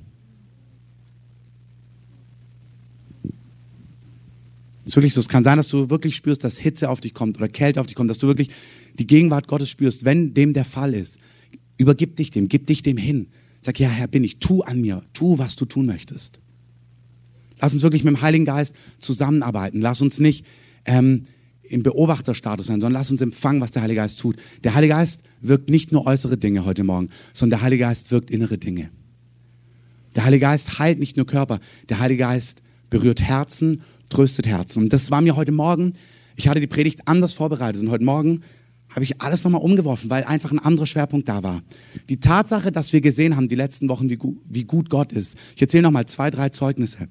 Ist 4.90 4.96
wirklich 4.96 5.14
so. 5.14 5.20
Es 5.20 5.29
kann 5.29 5.44
sein, 5.44 5.57
dass 5.57 5.68
du 5.68 5.90
wirklich 5.90 6.16
spürst, 6.16 6.44
dass 6.44 6.59
Hitze 6.59 6.88
auf 6.88 7.00
dich 7.00 7.14
kommt 7.14 7.37
oder 7.37 7.48
Kälte 7.48 7.81
auf 7.81 7.87
dich 7.87 7.96
kommt, 7.96 8.11
dass 8.11 8.18
du 8.18 8.26
wirklich 8.26 8.50
die 8.98 9.07
Gegenwart 9.07 9.46
Gottes 9.48 9.70
spürst. 9.70 10.05
Wenn 10.05 10.35
dem 10.35 10.53
der 10.53 10.64
Fall 10.64 10.94
ist, 10.94 11.18
übergib 11.79 12.16
dich 12.16 12.31
dem, 12.31 12.48
gib 12.48 12.66
dich 12.66 12.83
dem 12.83 12.96
hin. 12.96 13.29
Sag, 13.62 13.79
ja, 13.79 13.88
Herr, 13.88 14.09
bin 14.09 14.24
ich, 14.24 14.38
tu 14.38 14.62
an 14.62 14.81
mir, 14.81 15.03
tu, 15.12 15.38
was 15.38 15.57
du 15.57 15.64
tun 15.64 15.87
möchtest. 15.87 16.40
Lass 17.61 17.74
uns 17.74 17.83
wirklich 17.83 18.05
mit 18.05 18.14
dem 18.14 18.22
Heiligen 18.22 18.44
Geist 18.44 18.74
zusammenarbeiten. 18.98 19.81
Lass 19.81 20.00
uns 20.00 20.18
nicht 20.18 20.46
ähm, 20.87 21.24
im 21.62 21.83
Beobachterstatus 21.83 22.66
sein, 22.66 22.81
sondern 22.81 22.98
lass 22.98 23.11
uns 23.11 23.20
empfangen, 23.20 23.61
was 23.61 23.70
der 23.70 23.83
Heilige 23.83 24.00
Geist 24.00 24.18
tut. 24.18 24.37
Der 24.64 24.74
Heilige 24.74 24.94
Geist 24.94 25.22
wirkt 25.40 25.70
nicht 25.70 25.92
nur 25.92 26.07
äußere 26.07 26.37
Dinge 26.37 26.64
heute 26.64 26.85
Morgen, 26.85 27.11
sondern 27.33 27.59
der 27.59 27.64
Heilige 27.64 27.85
Geist 27.85 28.11
wirkt 28.11 28.31
innere 28.31 28.59
Dinge. 28.59 28.90
Der 30.16 30.24
Heilige 30.24 30.40
Geist 30.40 30.79
heilt 30.79 30.98
nicht 30.98 31.16
nur 31.16 31.26
Körper, 31.26 31.61
der 31.88 32.00
Heilige 32.00 32.20
Geist 32.20 32.62
berührt 32.88 33.22
Herzen 33.22 33.83
tröstet 34.11 34.46
Herzen. 34.46 34.83
Und 34.83 34.92
das 34.92 35.11
war 35.11 35.23
mir 35.23 35.37
heute 35.37 35.53
Morgen, 35.53 35.94
ich 36.37 36.49
hatte 36.49 36.61
die 36.61 36.66
Predigt 36.66 37.07
anders 37.07 37.33
vorbereitet 37.33 37.83
und 37.83 37.90
heute 37.90 38.05
Morgen 38.05 38.42
habe 38.90 39.05
ich 39.05 39.20
alles 39.20 39.44
nochmal 39.44 39.62
umgeworfen, 39.62 40.11
weil 40.11 40.25
einfach 40.25 40.51
ein 40.51 40.59
anderer 40.59 40.87
Schwerpunkt 40.87 41.29
da 41.29 41.42
war. 41.42 41.62
Die 42.09 42.18
Tatsache, 42.18 42.73
dass 42.73 42.92
wir 42.92 43.01
gesehen 43.01 43.37
haben 43.37 43.49
die 43.49 43.55
letzten 43.55 43.88
Wochen, 43.88 44.11
wie, 44.11 44.18
wie 44.49 44.64
gut 44.64 44.90
Gott 44.90 45.12
ist. 45.12 45.37
Ich 45.55 45.62
erzähle 45.62 45.85
nochmal 45.85 46.07
zwei, 46.07 46.31
drei 46.31 46.49
Zeugnisse. 46.49 47.09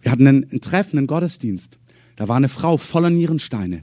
Wir 0.00 0.10
hatten 0.10 0.26
einen, 0.26 0.46
ein 0.50 0.60
Treffen, 0.60 0.98
einen 0.98 1.06
Gottesdienst. 1.06 1.78
Da 2.16 2.28
war 2.28 2.36
eine 2.36 2.48
Frau 2.48 2.76
voller 2.76 3.10
Nierensteine 3.10 3.82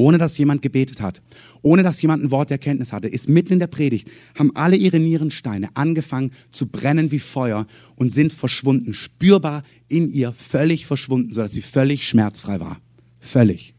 ohne 0.00 0.16
dass 0.16 0.38
jemand 0.38 0.62
gebetet 0.62 1.02
hat, 1.02 1.20
ohne 1.60 1.82
dass 1.82 2.00
jemand 2.00 2.24
ein 2.24 2.30
Wort 2.30 2.48
der 2.48 2.54
Erkenntnis 2.54 2.92
hatte, 2.92 3.06
ist 3.06 3.28
mitten 3.28 3.52
in 3.52 3.58
der 3.58 3.66
Predigt, 3.66 4.08
haben 4.34 4.50
alle 4.56 4.76
ihre 4.76 4.98
Nierensteine 4.98 5.68
angefangen 5.74 6.32
zu 6.50 6.66
brennen 6.66 7.10
wie 7.10 7.18
Feuer 7.18 7.66
und 7.96 8.10
sind 8.10 8.32
verschwunden, 8.32 8.94
spürbar 8.94 9.62
in 9.88 10.10
ihr, 10.10 10.32
völlig 10.32 10.86
verschwunden, 10.86 11.34
sodass 11.34 11.52
sie 11.52 11.60
völlig 11.60 12.08
schmerzfrei 12.08 12.60
war. 12.60 12.80
Völlig. 13.18 13.74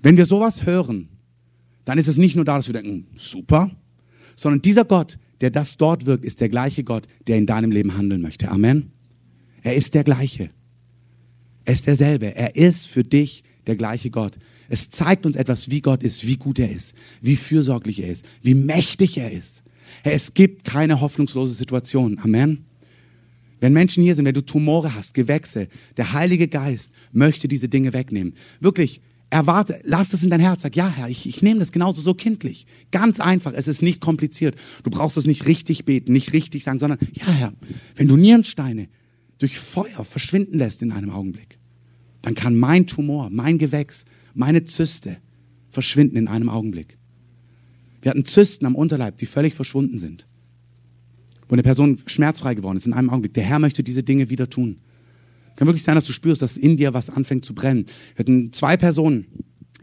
Wenn 0.00 0.16
wir 0.16 0.24
sowas 0.24 0.64
hören, 0.64 1.08
dann 1.84 1.98
ist 1.98 2.08
es 2.08 2.16
nicht 2.16 2.34
nur 2.34 2.46
da, 2.46 2.56
dass 2.56 2.68
wir 2.68 2.72
denken, 2.72 3.06
super, 3.14 3.70
sondern 4.36 4.62
dieser 4.62 4.86
Gott, 4.86 5.18
der 5.42 5.50
das 5.50 5.76
dort 5.76 6.06
wirkt, 6.06 6.24
ist 6.24 6.40
der 6.40 6.48
gleiche 6.48 6.82
Gott, 6.82 7.06
der 7.26 7.36
in 7.36 7.44
deinem 7.44 7.70
Leben 7.70 7.96
handeln 7.96 8.22
möchte. 8.22 8.50
Amen. 8.50 8.90
Er 9.62 9.74
ist 9.74 9.94
der 9.94 10.04
gleiche. 10.04 10.48
Er 11.66 11.74
ist 11.74 11.86
derselbe. 11.86 12.34
Er 12.34 12.56
ist 12.56 12.86
für 12.86 13.04
dich 13.04 13.44
der 13.68 13.76
gleiche 13.76 14.10
Gott. 14.10 14.38
Es 14.68 14.90
zeigt 14.90 15.24
uns 15.26 15.36
etwas, 15.36 15.70
wie 15.70 15.80
Gott 15.80 16.02
ist, 16.02 16.26
wie 16.26 16.36
gut 16.36 16.58
er 16.58 16.70
ist, 16.70 16.94
wie 17.22 17.36
fürsorglich 17.36 18.02
er 18.02 18.10
ist, 18.10 18.24
wie 18.42 18.54
mächtig 18.54 19.18
er 19.18 19.30
ist. 19.30 19.62
Es 20.02 20.34
gibt 20.34 20.64
keine 20.64 21.00
hoffnungslose 21.00 21.54
Situation. 21.54 22.18
Amen. 22.18 22.64
Wenn 23.60 23.72
Menschen 23.72 24.02
hier 24.02 24.14
sind, 24.14 24.24
wenn 24.24 24.34
du 24.34 24.44
Tumore 24.44 24.94
hast, 24.94 25.14
Gewächse, 25.14 25.68
der 25.96 26.12
Heilige 26.12 26.48
Geist 26.48 26.92
möchte 27.12 27.48
diese 27.48 27.68
Dinge 27.68 27.92
wegnehmen. 27.92 28.34
Wirklich, 28.60 29.00
erwarte, 29.30 29.80
lass 29.84 30.10
das 30.10 30.22
in 30.22 30.30
dein 30.30 30.40
Herz. 30.40 30.62
Sag, 30.62 30.76
ja, 30.76 30.88
Herr, 30.88 31.08
ich, 31.08 31.28
ich 31.28 31.42
nehme 31.42 31.58
das 31.58 31.72
genauso 31.72 32.00
so 32.00 32.14
kindlich. 32.14 32.66
Ganz 32.90 33.20
einfach. 33.20 33.52
Es 33.52 33.68
ist 33.68 33.82
nicht 33.82 34.00
kompliziert. 34.00 34.56
Du 34.84 34.90
brauchst 34.90 35.16
es 35.16 35.26
nicht 35.26 35.46
richtig 35.46 35.84
beten, 35.84 36.12
nicht 36.12 36.32
richtig 36.32 36.64
sagen, 36.64 36.78
sondern, 36.78 36.98
ja, 37.12 37.26
Herr, 37.26 37.52
wenn 37.96 38.08
du 38.08 38.16
Nierensteine 38.16 38.88
durch 39.38 39.58
Feuer 39.58 40.04
verschwinden 40.04 40.58
lässt 40.58 40.82
in 40.82 40.92
einem 40.92 41.10
Augenblick, 41.10 41.57
dann 42.22 42.34
kann 42.34 42.56
mein 42.56 42.86
Tumor, 42.86 43.30
mein 43.30 43.58
Gewächs, 43.58 44.04
meine 44.34 44.64
Zyste 44.64 45.18
verschwinden 45.68 46.16
in 46.16 46.28
einem 46.28 46.48
Augenblick. 46.48 46.98
Wir 48.02 48.10
hatten 48.10 48.24
Zysten 48.24 48.66
am 48.66 48.74
Unterleib, 48.74 49.18
die 49.18 49.26
völlig 49.26 49.54
verschwunden 49.54 49.98
sind. 49.98 50.26
Wo 51.48 51.54
eine 51.54 51.62
Person 51.62 51.98
schmerzfrei 52.06 52.54
geworden 52.54 52.76
ist 52.76 52.86
in 52.86 52.92
einem 52.92 53.10
Augenblick. 53.10 53.34
Der 53.34 53.44
Herr 53.44 53.58
möchte 53.58 53.82
diese 53.82 54.02
Dinge 54.02 54.30
wieder 54.30 54.48
tun. 54.48 54.78
Kann 55.56 55.66
wirklich 55.66 55.82
sein, 55.82 55.96
dass 55.96 56.04
du 56.04 56.12
spürst, 56.12 56.40
dass 56.40 56.56
in 56.56 56.76
dir 56.76 56.94
was 56.94 57.10
anfängt 57.10 57.44
zu 57.44 57.54
brennen. 57.54 57.86
Wir 58.14 58.20
hatten 58.20 58.52
zwei 58.52 58.76
Personen, 58.76 59.26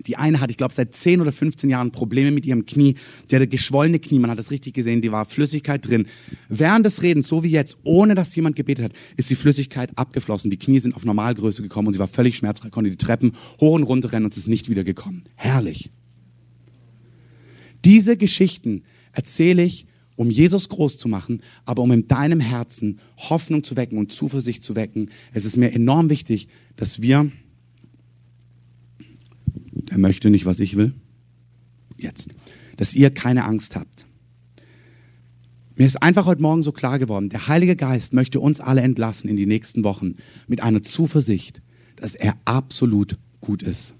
die 0.05 0.17
eine 0.17 0.39
hat, 0.39 0.49
ich 0.51 0.57
glaube, 0.57 0.73
seit 0.73 0.93
10 0.95 1.21
oder 1.21 1.31
15 1.31 1.69
Jahren 1.69 1.91
Probleme 1.91 2.31
mit 2.31 2.45
ihrem 2.45 2.65
Knie. 2.65 2.95
Die 3.29 3.35
hatte 3.35 3.47
geschwollene 3.47 3.99
Knie, 3.99 4.19
man 4.19 4.29
hat 4.29 4.39
das 4.39 4.51
richtig 4.51 4.73
gesehen, 4.73 5.01
die 5.01 5.11
war 5.11 5.25
Flüssigkeit 5.25 5.87
drin. 5.87 6.05
Während 6.49 6.85
des 6.85 7.01
Redens, 7.01 7.27
so 7.27 7.43
wie 7.43 7.49
jetzt, 7.49 7.77
ohne 7.83 8.15
dass 8.15 8.35
jemand 8.35 8.55
gebetet 8.55 8.85
hat, 8.85 8.93
ist 9.17 9.29
die 9.29 9.35
Flüssigkeit 9.35 9.97
abgeflossen. 9.97 10.51
Die 10.51 10.57
Knie 10.57 10.79
sind 10.79 10.95
auf 10.95 11.05
Normalgröße 11.05 11.61
gekommen 11.61 11.87
und 11.87 11.93
sie 11.93 11.99
war 11.99 12.07
völlig 12.07 12.37
schmerzfrei, 12.37 12.69
konnte 12.69 12.89
die 12.89 12.97
Treppen 12.97 13.33
hoch 13.59 13.75
und 13.75 13.83
runter 13.83 14.11
rennen 14.11 14.25
und 14.25 14.33
es 14.33 14.37
ist 14.37 14.47
nicht 14.47 14.69
wieder 14.69 14.83
gekommen. 14.83 15.23
Herrlich. 15.35 15.91
Diese 17.83 18.17
Geschichten 18.17 18.83
erzähle 19.11 19.63
ich, 19.63 19.85
um 20.15 20.29
Jesus 20.29 20.69
groß 20.69 20.97
zu 20.97 21.07
machen, 21.07 21.41
aber 21.65 21.83
um 21.83 21.91
in 21.91 22.07
deinem 22.07 22.39
Herzen 22.39 22.99
Hoffnung 23.17 23.63
zu 23.63 23.75
wecken 23.75 23.97
und 23.97 24.11
Zuversicht 24.11 24.63
zu 24.63 24.75
wecken. 24.75 25.11
Es 25.33 25.45
ist 25.45 25.57
mir 25.57 25.71
enorm 25.71 26.09
wichtig, 26.09 26.47
dass 26.75 27.01
wir 27.01 27.31
der 29.95 30.01
möchte 30.01 30.29
nicht, 30.29 30.45
was 30.45 30.59
ich 30.59 30.75
will. 30.75 30.93
Jetzt. 31.97 32.27
Dass 32.75 32.93
ihr 32.93 33.11
keine 33.11 33.45
Angst 33.45 33.77
habt. 33.77 34.05
Mir 35.77 35.85
ist 35.85 36.03
einfach 36.03 36.25
heute 36.25 36.41
Morgen 36.41 36.63
so 36.63 36.73
klar 36.73 36.99
geworden, 36.99 37.29
der 37.29 37.47
Heilige 37.47 37.77
Geist 37.77 38.11
möchte 38.11 38.41
uns 38.41 38.59
alle 38.59 38.81
entlassen 38.81 39.29
in 39.29 39.37
die 39.37 39.45
nächsten 39.45 39.85
Wochen 39.85 40.15
mit 40.47 40.61
einer 40.61 40.83
Zuversicht, 40.83 41.61
dass 41.95 42.13
er 42.13 42.35
absolut 42.43 43.17
gut 43.39 43.63
ist. 43.63 43.93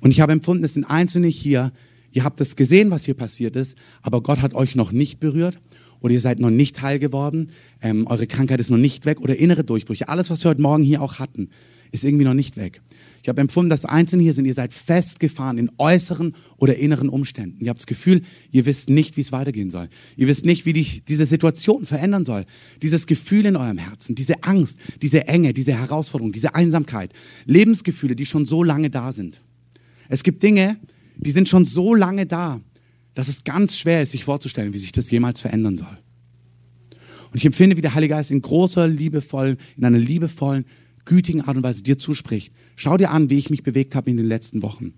Und 0.00 0.10
ich 0.10 0.22
habe 0.22 0.32
empfunden, 0.32 0.64
es 0.64 0.72
sind 0.72 0.84
Einzelne 0.84 1.26
hier, 1.26 1.70
ihr 2.12 2.24
habt 2.24 2.40
es 2.40 2.56
gesehen, 2.56 2.90
was 2.90 3.04
hier 3.04 3.14
passiert 3.14 3.56
ist, 3.56 3.76
aber 4.00 4.22
Gott 4.22 4.40
hat 4.40 4.54
euch 4.54 4.74
noch 4.74 4.90
nicht 4.90 5.20
berührt 5.20 5.58
oder 6.00 6.14
ihr 6.14 6.20
seid 6.22 6.40
noch 6.40 6.48
nicht 6.48 6.80
heil 6.80 6.98
geworden, 6.98 7.50
ähm, 7.82 8.06
eure 8.06 8.26
Krankheit 8.26 8.58
ist 8.58 8.70
noch 8.70 8.78
nicht 8.78 9.04
weg 9.04 9.20
oder 9.20 9.36
innere 9.36 9.64
Durchbrüche. 9.64 10.08
Alles, 10.08 10.30
was 10.30 10.42
wir 10.44 10.48
heute 10.48 10.62
Morgen 10.62 10.82
hier 10.82 11.02
auch 11.02 11.18
hatten, 11.18 11.50
ist 11.96 12.04
irgendwie 12.04 12.24
noch 12.24 12.34
nicht 12.34 12.56
weg. 12.56 12.80
Ich 13.22 13.28
habe 13.28 13.40
empfunden, 13.40 13.70
dass 13.70 13.84
Einzelne 13.84 14.22
hier 14.22 14.34
sind, 14.34 14.44
ihr 14.44 14.54
seid 14.54 14.72
festgefahren 14.72 15.58
in 15.58 15.70
äußeren 15.78 16.34
oder 16.58 16.76
inneren 16.76 17.08
Umständen. 17.08 17.64
Ihr 17.64 17.70
habt 17.70 17.80
das 17.80 17.86
Gefühl, 17.86 18.22
ihr 18.52 18.66
wisst 18.66 18.88
nicht, 18.88 19.16
wie 19.16 19.22
es 19.22 19.32
weitergehen 19.32 19.68
soll. 19.68 19.88
Ihr 20.16 20.28
wisst 20.28 20.44
nicht, 20.44 20.64
wie 20.64 20.72
dich 20.72 21.02
diese 21.04 21.26
Situation 21.26 21.86
verändern 21.86 22.24
soll. 22.24 22.44
Dieses 22.82 23.08
Gefühl 23.08 23.46
in 23.46 23.56
eurem 23.56 23.78
Herzen, 23.78 24.14
diese 24.14 24.44
Angst, 24.44 24.78
diese 25.02 25.26
Enge, 25.26 25.54
diese 25.54 25.72
Herausforderung, 25.72 26.30
diese 26.30 26.54
Einsamkeit. 26.54 27.12
Lebensgefühle, 27.46 28.14
die 28.14 28.26
schon 28.26 28.46
so 28.46 28.62
lange 28.62 28.90
da 28.90 29.12
sind. 29.12 29.40
Es 30.08 30.22
gibt 30.22 30.44
Dinge, 30.44 30.78
die 31.16 31.32
sind 31.32 31.48
schon 31.48 31.64
so 31.64 31.96
lange 31.96 32.26
da, 32.26 32.60
dass 33.14 33.26
es 33.26 33.42
ganz 33.42 33.76
schwer 33.76 34.02
ist, 34.02 34.12
sich 34.12 34.24
vorzustellen, 34.24 34.72
wie 34.72 34.78
sich 34.78 34.92
das 34.92 35.10
jemals 35.10 35.40
verändern 35.40 35.76
soll. 35.76 35.98
Und 37.32 37.38
ich 37.38 37.44
empfinde, 37.44 37.76
wie 37.76 37.80
der 37.80 37.94
Heilige 37.94 38.14
Geist 38.14 38.30
in 38.30 38.40
großer, 38.40 38.86
liebevollen, 38.86 39.56
in 39.76 39.84
einer 39.84 39.98
liebevollen, 39.98 40.64
gütigen 41.06 41.40
Art 41.40 41.56
und 41.56 41.62
Weise 41.62 41.82
dir 41.82 41.98
zuspricht. 41.98 42.52
Schau 42.76 42.96
dir 42.96 43.10
an, 43.10 43.30
wie 43.30 43.38
ich 43.38 43.48
mich 43.48 43.62
bewegt 43.62 43.94
habe 43.94 44.10
in 44.10 44.18
den 44.18 44.26
letzten 44.26 44.62
Wochen. 44.62 44.92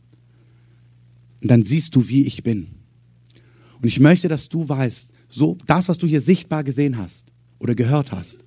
Und 1.40 1.50
dann 1.50 1.62
siehst 1.62 1.94
du, 1.94 2.08
wie 2.08 2.26
ich 2.26 2.42
bin. 2.42 2.68
Und 3.80 3.86
ich 3.86 4.00
möchte, 4.00 4.26
dass 4.26 4.48
du 4.48 4.68
weißt, 4.68 5.12
so 5.28 5.56
das, 5.66 5.88
was 5.88 5.98
du 5.98 6.06
hier 6.06 6.20
sichtbar 6.20 6.64
gesehen 6.64 6.98
hast 6.98 7.26
oder 7.58 7.74
gehört 7.74 8.10
hast, 8.10 8.38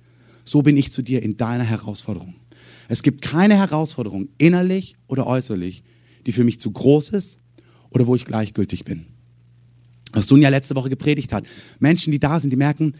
so 0.44 0.62
bin 0.62 0.76
ich 0.76 0.92
zu 0.92 1.02
dir 1.02 1.22
in 1.22 1.36
deiner 1.36 1.64
Herausforderung. 1.64 2.34
Es 2.88 3.02
gibt 3.02 3.22
keine 3.22 3.56
Herausforderung, 3.56 4.28
innerlich 4.38 4.96
oder 5.06 5.26
äußerlich, 5.26 5.82
die 6.26 6.32
für 6.32 6.44
mich 6.44 6.60
zu 6.60 6.70
groß 6.70 7.10
ist 7.10 7.38
oder 7.90 8.06
wo 8.06 8.14
ich 8.14 8.24
gleichgültig 8.24 8.84
bin. 8.84 9.06
Was 10.12 10.26
Dunja 10.26 10.50
letzte 10.50 10.74
Woche 10.74 10.90
gepredigt 10.90 11.32
hat. 11.32 11.46
Menschen, 11.78 12.10
die 12.10 12.18
da 12.18 12.38
sind, 12.38 12.50
die 12.50 12.56
merken, 12.56 12.94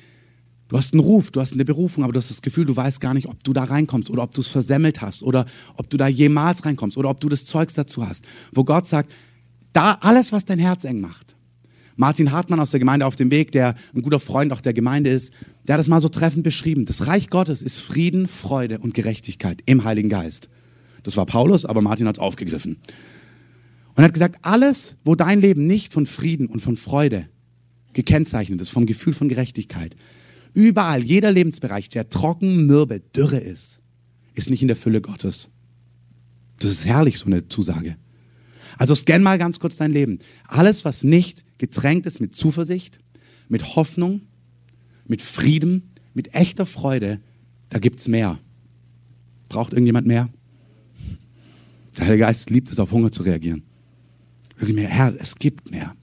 Du 0.72 0.78
hast 0.78 0.94
einen 0.94 1.00
Ruf, 1.00 1.30
du 1.30 1.38
hast 1.38 1.52
eine 1.52 1.66
Berufung, 1.66 2.02
aber 2.02 2.14
du 2.14 2.18
hast 2.18 2.30
das 2.30 2.40
Gefühl, 2.40 2.64
du 2.64 2.74
weißt 2.74 2.98
gar 2.98 3.12
nicht, 3.12 3.28
ob 3.28 3.44
du 3.44 3.52
da 3.52 3.64
reinkommst 3.64 4.08
oder 4.08 4.22
ob 4.22 4.32
du 4.32 4.40
es 4.40 4.48
versemmelt 4.48 5.02
hast 5.02 5.22
oder 5.22 5.44
ob 5.76 5.90
du 5.90 5.98
da 5.98 6.08
jemals 6.08 6.64
reinkommst 6.64 6.96
oder 6.96 7.10
ob 7.10 7.20
du 7.20 7.28
das 7.28 7.44
Zeugs 7.44 7.74
dazu 7.74 8.08
hast. 8.08 8.24
Wo 8.52 8.64
Gott 8.64 8.88
sagt, 8.88 9.12
da 9.74 9.98
alles, 10.00 10.32
was 10.32 10.46
dein 10.46 10.58
Herz 10.58 10.84
eng 10.84 11.02
macht. 11.02 11.36
Martin 11.96 12.32
Hartmann 12.32 12.58
aus 12.58 12.70
der 12.70 12.80
Gemeinde 12.80 13.04
auf 13.04 13.16
dem 13.16 13.30
Weg, 13.30 13.52
der 13.52 13.74
ein 13.94 14.00
guter 14.00 14.18
Freund 14.18 14.50
auch 14.50 14.62
der 14.62 14.72
Gemeinde 14.72 15.10
ist, 15.10 15.30
der 15.68 15.74
hat 15.74 15.80
das 15.80 15.88
mal 15.88 16.00
so 16.00 16.08
treffend 16.08 16.42
beschrieben. 16.42 16.86
Das 16.86 17.06
Reich 17.06 17.28
Gottes 17.28 17.60
ist 17.60 17.80
Frieden, 17.80 18.26
Freude 18.26 18.78
und 18.78 18.94
Gerechtigkeit 18.94 19.60
im 19.66 19.84
Heiligen 19.84 20.08
Geist. 20.08 20.48
Das 21.02 21.18
war 21.18 21.26
Paulus, 21.26 21.66
aber 21.66 21.82
Martin 21.82 22.08
hat 22.08 22.16
es 22.16 22.22
aufgegriffen. 22.22 22.78
Und 23.94 24.04
hat 24.04 24.14
gesagt, 24.14 24.38
alles, 24.40 24.96
wo 25.04 25.16
dein 25.16 25.42
Leben 25.42 25.66
nicht 25.66 25.92
von 25.92 26.06
Frieden 26.06 26.46
und 26.46 26.60
von 26.60 26.76
Freude 26.76 27.28
gekennzeichnet 27.92 28.58
ist, 28.62 28.70
vom 28.70 28.86
Gefühl 28.86 29.12
von 29.12 29.28
Gerechtigkeit, 29.28 29.96
Überall, 30.54 31.02
jeder 31.02 31.32
Lebensbereich, 31.32 31.88
der 31.88 32.08
trocken, 32.08 32.66
mürbe, 32.66 33.00
dürre 33.00 33.38
ist, 33.38 33.80
ist 34.34 34.50
nicht 34.50 34.62
in 34.62 34.68
der 34.68 34.76
Fülle 34.76 35.00
Gottes. 35.00 35.48
Das 36.58 36.70
ist 36.70 36.86
herrlich, 36.86 37.18
so 37.18 37.26
eine 37.26 37.48
Zusage. 37.48 37.96
Also 38.78 38.94
scan 38.94 39.22
mal 39.22 39.38
ganz 39.38 39.58
kurz 39.58 39.76
dein 39.76 39.92
Leben. 39.92 40.18
Alles, 40.46 40.84
was 40.84 41.04
nicht 41.04 41.44
getränkt 41.58 42.06
ist 42.06 42.20
mit 42.20 42.34
Zuversicht, 42.34 42.98
mit 43.48 43.76
Hoffnung, 43.76 44.22
mit 45.06 45.22
Frieden, 45.22 45.90
mit 46.14 46.34
echter 46.34 46.66
Freude, 46.66 47.20
da 47.68 47.78
gibt 47.78 48.00
es 48.00 48.08
mehr. 48.08 48.38
Braucht 49.48 49.72
irgendjemand 49.72 50.06
mehr? 50.06 50.28
Der 51.96 52.04
Heilige 52.06 52.24
Geist 52.24 52.50
liebt 52.50 52.70
es, 52.70 52.78
auf 52.78 52.90
Hunger 52.90 53.12
zu 53.12 53.22
reagieren. 53.22 53.62
Wirklich 54.56 54.76
mehr, 54.76 54.88
Herr, 54.88 55.14
es 55.18 55.36
gibt 55.36 55.70
mehr. 55.70 55.94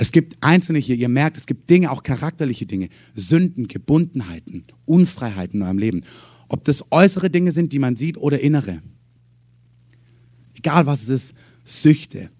Es 0.00 0.12
gibt 0.12 0.38
Einzelne 0.40 0.78
hier, 0.78 0.96
ihr 0.96 1.10
merkt, 1.10 1.36
es 1.36 1.44
gibt 1.44 1.68
Dinge, 1.68 1.90
auch 1.90 2.02
charakterliche 2.02 2.64
Dinge, 2.64 2.88
Sünden, 3.14 3.68
Gebundenheiten, 3.68 4.62
Unfreiheiten 4.86 5.60
in 5.60 5.66
eurem 5.66 5.76
Leben. 5.76 6.04
Ob 6.48 6.64
das 6.64 6.90
äußere 6.90 7.28
Dinge 7.28 7.52
sind, 7.52 7.74
die 7.74 7.78
man 7.78 7.96
sieht, 7.96 8.16
oder 8.16 8.40
innere. 8.40 8.80
Egal 10.54 10.86
was 10.86 11.02
es 11.02 11.10
ist, 11.10 11.34
Süchte. 11.66 12.30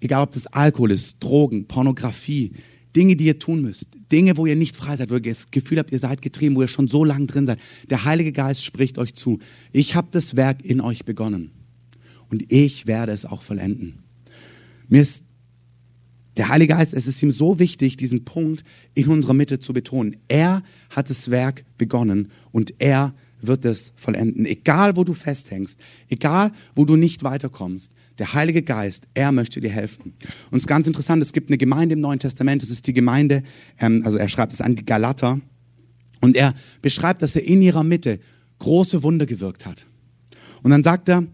Egal 0.00 0.22
ob 0.22 0.30
das 0.30 0.46
Alkohol 0.46 0.90
ist, 0.90 1.22
Drogen, 1.22 1.68
Pornografie, 1.68 2.52
Dinge, 2.96 3.14
die 3.14 3.26
ihr 3.26 3.38
tun 3.38 3.60
müsst, 3.60 3.88
Dinge, 4.10 4.38
wo 4.38 4.46
ihr 4.46 4.56
nicht 4.56 4.74
frei 4.74 4.96
seid, 4.96 5.10
wo 5.10 5.16
ihr 5.16 5.20
das 5.20 5.50
Gefühl 5.50 5.76
habt, 5.76 5.92
ihr 5.92 5.98
seid 5.98 6.22
getrieben, 6.22 6.56
wo 6.56 6.62
ihr 6.62 6.68
schon 6.68 6.88
so 6.88 7.04
lange 7.04 7.26
drin 7.26 7.44
seid. 7.44 7.58
Der 7.90 8.04
Heilige 8.06 8.32
Geist 8.32 8.64
spricht 8.64 8.96
euch 8.96 9.12
zu. 9.12 9.38
Ich 9.70 9.94
habe 9.94 10.08
das 10.12 10.34
Werk 10.34 10.64
in 10.64 10.80
euch 10.80 11.04
begonnen 11.04 11.50
und 12.30 12.50
ich 12.50 12.86
werde 12.86 13.12
es 13.12 13.26
auch 13.26 13.42
vollenden. 13.42 13.98
Mir 14.88 15.02
ist 15.02 15.25
der 16.36 16.48
Heilige 16.48 16.74
Geist, 16.74 16.94
es 16.94 17.06
ist 17.06 17.22
ihm 17.22 17.30
so 17.30 17.58
wichtig, 17.58 17.96
diesen 17.96 18.24
Punkt 18.24 18.64
in 18.94 19.08
unserer 19.08 19.34
Mitte 19.34 19.58
zu 19.58 19.72
betonen. 19.72 20.16
Er 20.28 20.62
hat 20.90 21.10
das 21.10 21.30
Werk 21.30 21.64
begonnen 21.78 22.30
und 22.52 22.74
er 22.78 23.14
wird 23.40 23.64
es 23.64 23.92
vollenden. 23.96 24.46
Egal, 24.46 24.96
wo 24.96 25.04
du 25.04 25.14
festhängst, 25.14 25.78
egal, 26.08 26.52
wo 26.74 26.84
du 26.84 26.96
nicht 26.96 27.22
weiterkommst, 27.22 27.92
der 28.18 28.32
Heilige 28.32 28.62
Geist, 28.62 29.06
er 29.14 29.30
möchte 29.32 29.60
dir 29.60 29.70
helfen. 29.70 30.14
Und 30.50 30.56
es 30.56 30.62
ist 30.62 30.68
ganz 30.68 30.86
interessant, 30.86 31.22
es 31.22 31.32
gibt 31.32 31.50
eine 31.50 31.58
Gemeinde 31.58 31.94
im 31.94 32.00
Neuen 32.00 32.18
Testament, 32.18 32.62
das 32.62 32.70
ist 32.70 32.86
die 32.86 32.94
Gemeinde, 32.94 33.42
ähm, 33.78 34.02
also 34.04 34.16
er 34.16 34.28
schreibt 34.28 34.52
es 34.52 34.60
an 34.60 34.74
die 34.74 34.84
Galater, 34.84 35.40
und 36.20 36.34
er 36.34 36.54
beschreibt, 36.82 37.22
dass 37.22 37.36
er 37.36 37.44
in 37.44 37.62
ihrer 37.62 37.84
Mitte 37.84 38.20
große 38.58 39.02
Wunder 39.02 39.26
gewirkt 39.26 39.66
hat. 39.66 39.86
Und 40.62 40.70
dann 40.70 40.82
sagt 40.82 41.08
er, 41.08 41.24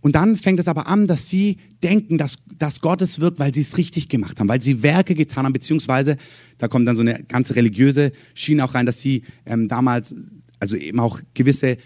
und 0.00 0.14
dann 0.14 0.36
fängt 0.36 0.60
es 0.60 0.68
aber 0.68 0.86
an, 0.86 1.06
dass 1.06 1.28
sie 1.28 1.58
denken, 1.82 2.18
dass, 2.18 2.36
dass 2.56 2.80
Gott 2.80 3.02
es 3.02 3.20
wirkt, 3.20 3.38
weil 3.38 3.52
sie 3.52 3.62
es 3.62 3.76
richtig 3.76 4.08
gemacht 4.08 4.38
haben, 4.38 4.48
weil 4.48 4.62
sie 4.62 4.82
Werke 4.82 5.14
getan 5.14 5.44
haben, 5.44 5.52
beziehungsweise 5.52 6.16
da 6.58 6.68
kommt 6.68 6.86
dann 6.86 6.96
so 6.96 7.02
eine 7.02 7.24
ganze 7.24 7.56
religiöse 7.56 8.12
Schiene 8.34 8.64
auch 8.64 8.74
rein, 8.74 8.86
dass 8.86 9.00
sie 9.00 9.22
ähm, 9.44 9.68
damals, 9.68 10.14
also 10.60 10.76
eben 10.76 11.00
auch 11.00 11.20
gewisse 11.34 11.78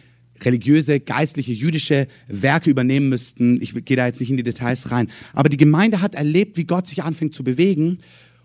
religiöse, 0.45 0.99
geistliche, 0.99 1.53
jüdische 1.53 2.09
Werke 2.27 2.69
übernehmen 2.69 3.09
müssten. 3.09 3.63
Ich 3.63 3.75
gehe 3.85 3.97
da 3.97 4.07
jetzt 4.07 4.19
nicht 4.19 4.31
in 4.31 4.37
die 4.37 4.43
Details 4.43 4.91
rein. 4.91 5.09
Aber 5.35 5.49
die 5.49 5.57
Gemeinde 5.57 6.01
hat 6.01 6.17
erlebt, 6.17 6.57
wie 6.57 6.65
Gott 6.65 6.89
sich 6.89 7.05
anfängt 7.05 7.33
zu 7.33 7.45
bewegen. 7.45 7.99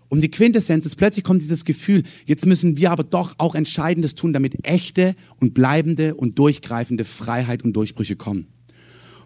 Und 0.08 0.22
die 0.22 0.30
Quintessenz 0.30 0.86
ist, 0.86 0.96
plötzlich 0.96 1.24
kommt 1.24 1.42
dieses 1.42 1.64
Gefühl, 1.64 2.04
jetzt 2.24 2.46
müssen 2.46 2.76
wir 2.76 2.92
aber 2.92 3.02
doch 3.02 3.34
auch 3.38 3.54
Entscheidendes 3.54 4.14
tun, 4.14 4.32
damit 4.32 4.66
echte 4.66 5.16
und 5.40 5.54
bleibende 5.54 6.14
und 6.14 6.38
durchgreifende 6.38 7.04
Freiheit 7.04 7.62
und 7.62 7.74
Durchbrüche 7.74 8.16
kommen. 8.16 8.46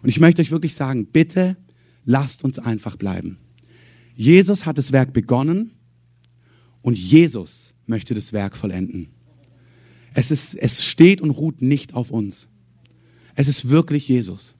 Und 0.03 0.09
ich 0.09 0.19
möchte 0.19 0.41
euch 0.41 0.51
wirklich 0.51 0.75
sagen, 0.75 1.05
bitte 1.05 1.57
lasst 2.05 2.43
uns 2.43 2.59
einfach 2.59 2.97
bleiben. 2.97 3.37
Jesus 4.15 4.65
hat 4.65 4.77
das 4.77 4.91
Werk 4.91 5.13
begonnen 5.13 5.71
und 6.81 6.97
Jesus 6.97 7.73
möchte 7.87 8.13
das 8.13 8.33
Werk 8.33 8.55
vollenden. 8.55 9.07
Es, 10.13 10.29
ist, 10.29 10.55
es 10.55 10.83
steht 10.83 11.21
und 11.21 11.31
ruht 11.31 11.61
nicht 11.61 11.95
auf 11.95 12.11
uns. 12.11 12.47
Es 13.35 13.47
ist 13.47 13.69
wirklich 13.69 14.07
Jesus. 14.07 14.55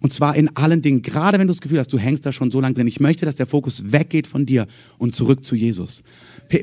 Und 0.00 0.12
zwar 0.12 0.36
in 0.36 0.54
allen 0.56 0.82
Dingen, 0.82 1.00
gerade 1.00 1.38
wenn 1.38 1.46
du 1.46 1.52
das 1.52 1.62
Gefühl 1.62 1.78
hast, 1.78 1.92
du 1.92 1.98
hängst 1.98 2.26
da 2.26 2.32
schon 2.32 2.50
so 2.50 2.60
lange 2.60 2.74
drin. 2.74 2.86
Ich 2.86 3.00
möchte, 3.00 3.24
dass 3.24 3.36
der 3.36 3.46
Fokus 3.46 3.92
weggeht 3.92 4.26
von 4.26 4.44
dir 4.44 4.66
und 4.98 5.14
zurück 5.14 5.44
zu 5.44 5.54
Jesus. 5.54 6.02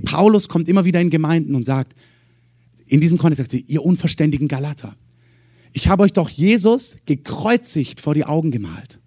Paulus 0.05 0.47
kommt 0.47 0.67
immer 0.67 0.85
wieder 0.85 1.01
in 1.01 1.09
Gemeinden 1.09 1.55
und 1.55 1.65
sagt, 1.65 1.95
in 2.85 3.01
diesem 3.01 3.17
Kontext 3.17 3.39
sagt 3.39 3.51
sie, 3.51 3.65
ihr 3.67 3.83
unverständigen 3.83 4.47
Galater, 4.47 4.95
ich 5.73 5.87
habe 5.87 6.03
euch 6.03 6.13
doch 6.13 6.29
Jesus 6.29 6.95
gekreuzigt 7.05 7.99
vor 7.99 8.13
die 8.13 8.25
Augen 8.25 8.51
gemalt. 8.51 8.99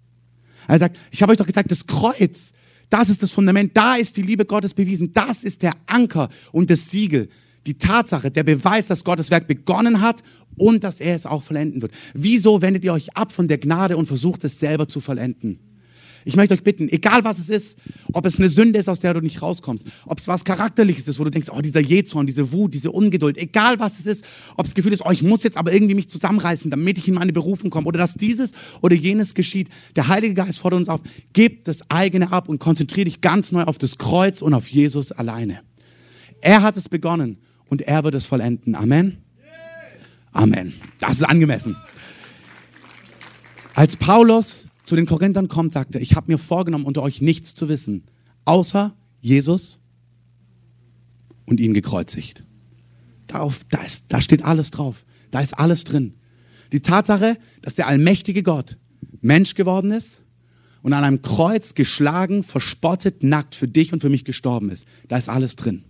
Er 0.67 0.79
sagt, 0.79 0.97
ich 1.11 1.21
habe 1.21 1.31
euch 1.31 1.37
doch 1.37 1.47
gesagt, 1.47 1.71
das 1.71 1.87
Kreuz, 1.87 2.53
das 2.89 3.09
ist 3.09 3.23
das 3.23 3.31
Fundament, 3.31 3.75
da 3.75 3.95
ist 3.95 4.17
die 4.17 4.21
Liebe 4.21 4.45
Gottes 4.45 4.73
bewiesen, 4.73 5.13
das 5.13 5.43
ist 5.43 5.63
der 5.63 5.73
Anker 5.85 6.29
und 6.51 6.69
das 6.69 6.91
Siegel, 6.91 7.29
die 7.65 7.77
Tatsache, 7.77 8.31
der 8.31 8.43
Beweis, 8.43 8.87
dass 8.87 9.03
Gottes 9.03 9.31
Werk 9.31 9.47
begonnen 9.47 10.01
hat 10.01 10.23
und 10.55 10.83
dass 10.83 10.99
er 10.99 11.15
es 11.15 11.25
auch 11.25 11.43
vollenden 11.43 11.81
wird. 11.81 11.93
Wieso 12.13 12.61
wendet 12.61 12.83
ihr 12.83 12.93
euch 12.93 13.15
ab 13.15 13.31
von 13.31 13.47
der 13.47 13.57
Gnade 13.57 13.95
und 13.95 14.05
versucht 14.05 14.43
es 14.43 14.59
selber 14.59 14.87
zu 14.87 14.99
vollenden? 14.99 15.59
Ich 16.27 16.35
möchte 16.35 16.53
euch 16.53 16.63
bitten, 16.63 16.89
egal 16.89 17.23
was 17.23 17.39
es 17.39 17.47
ist, 17.47 17.77
ob 18.11 18.25
es 18.25 18.37
eine 18.37 18.49
Sünde 18.49 18.77
ist, 18.77 18.89
aus 18.89 18.99
der 18.99 19.13
du 19.13 19.21
nicht 19.21 19.41
rauskommst, 19.41 19.87
ob 20.05 20.19
es 20.19 20.27
was 20.27 20.43
Charakterliches 20.43 21.07
ist, 21.07 21.19
wo 21.19 21.23
du 21.23 21.29
denkst, 21.29 21.47
oh, 21.49 21.61
dieser 21.61 21.79
Jezorn, 21.79 22.25
diese 22.25 22.51
Wut, 22.51 22.73
diese 22.73 22.91
Ungeduld, 22.91 23.37
egal 23.37 23.79
was 23.79 23.97
es 23.97 24.05
ist, 24.07 24.25
ob 24.57 24.65
es 24.65 24.71
das 24.71 24.75
Gefühl 24.75 24.91
ist, 24.91 25.05
oh, 25.05 25.11
ich 25.11 25.23
muss 25.23 25.43
jetzt 25.43 25.55
aber 25.55 25.71
irgendwie 25.71 25.95
mich 25.95 26.09
zusammenreißen, 26.09 26.69
damit 26.69 26.97
ich 26.97 27.07
in 27.07 27.13
meine 27.13 27.31
Berufung 27.31 27.69
komme, 27.69 27.87
oder 27.87 27.99
dass 27.99 28.15
dieses 28.15 28.51
oder 28.81 28.93
jenes 28.93 29.35
geschieht. 29.35 29.69
Der 29.95 30.09
Heilige 30.09 30.33
Geist 30.33 30.59
fordert 30.59 30.81
uns 30.81 30.89
auf, 30.89 30.99
gib 31.31 31.63
das 31.63 31.89
eigene 31.89 32.29
ab 32.29 32.49
und 32.49 32.59
konzentriere 32.59 33.05
dich 33.05 33.21
ganz 33.21 33.53
neu 33.53 33.63
auf 33.63 33.77
das 33.77 33.97
Kreuz 33.97 34.41
und 34.41 34.53
auf 34.53 34.67
Jesus 34.67 35.13
alleine. 35.13 35.61
Er 36.41 36.61
hat 36.61 36.75
es 36.75 36.89
begonnen 36.89 37.37
und 37.69 37.83
er 37.83 38.03
wird 38.03 38.15
es 38.15 38.25
vollenden. 38.25 38.75
Amen. 38.75 39.19
Amen. 40.33 40.73
Das 40.99 41.15
ist 41.15 41.23
angemessen. 41.23 41.77
Als 43.75 43.95
Paulus 43.95 44.67
zu 44.87 44.95
den 44.95 45.05
Korinthern 45.05 45.49
kommt, 45.49 45.73
sagt 45.73 45.95
er, 45.95 46.01
ich 46.01 46.15
habe 46.15 46.31
mir 46.31 46.37
vorgenommen, 46.37 46.85
unter 46.85 47.03
euch 47.03 47.21
nichts 47.21 47.53
zu 47.53 47.67
wissen, 47.67 48.05
außer 48.45 48.95
Jesus 49.19 49.79
und 51.45 51.59
ihn 51.59 51.73
gekreuzigt. 51.73 52.45
Darauf, 53.27 53.65
da, 53.65 53.83
ist, 53.83 54.05
da 54.07 54.21
steht 54.21 54.45
alles 54.45 54.71
drauf. 54.71 55.03
Da 55.29 55.41
ist 55.41 55.59
alles 55.59 55.83
drin. 55.83 56.13
Die 56.71 56.79
Tatsache, 56.79 57.37
dass 57.61 57.75
der 57.75 57.87
allmächtige 57.87 58.43
Gott 58.43 58.77
Mensch 59.19 59.55
geworden 59.55 59.91
ist 59.91 60.21
und 60.83 60.93
an 60.93 61.03
einem 61.03 61.21
Kreuz 61.21 61.73
geschlagen, 61.73 62.43
verspottet, 62.43 63.23
nackt 63.23 63.55
für 63.55 63.67
dich 63.67 63.91
und 63.91 63.99
für 63.99 64.09
mich 64.09 64.23
gestorben 64.23 64.69
ist. 64.69 64.87
Da 65.09 65.17
ist 65.17 65.27
alles 65.27 65.57
drin. 65.57 65.83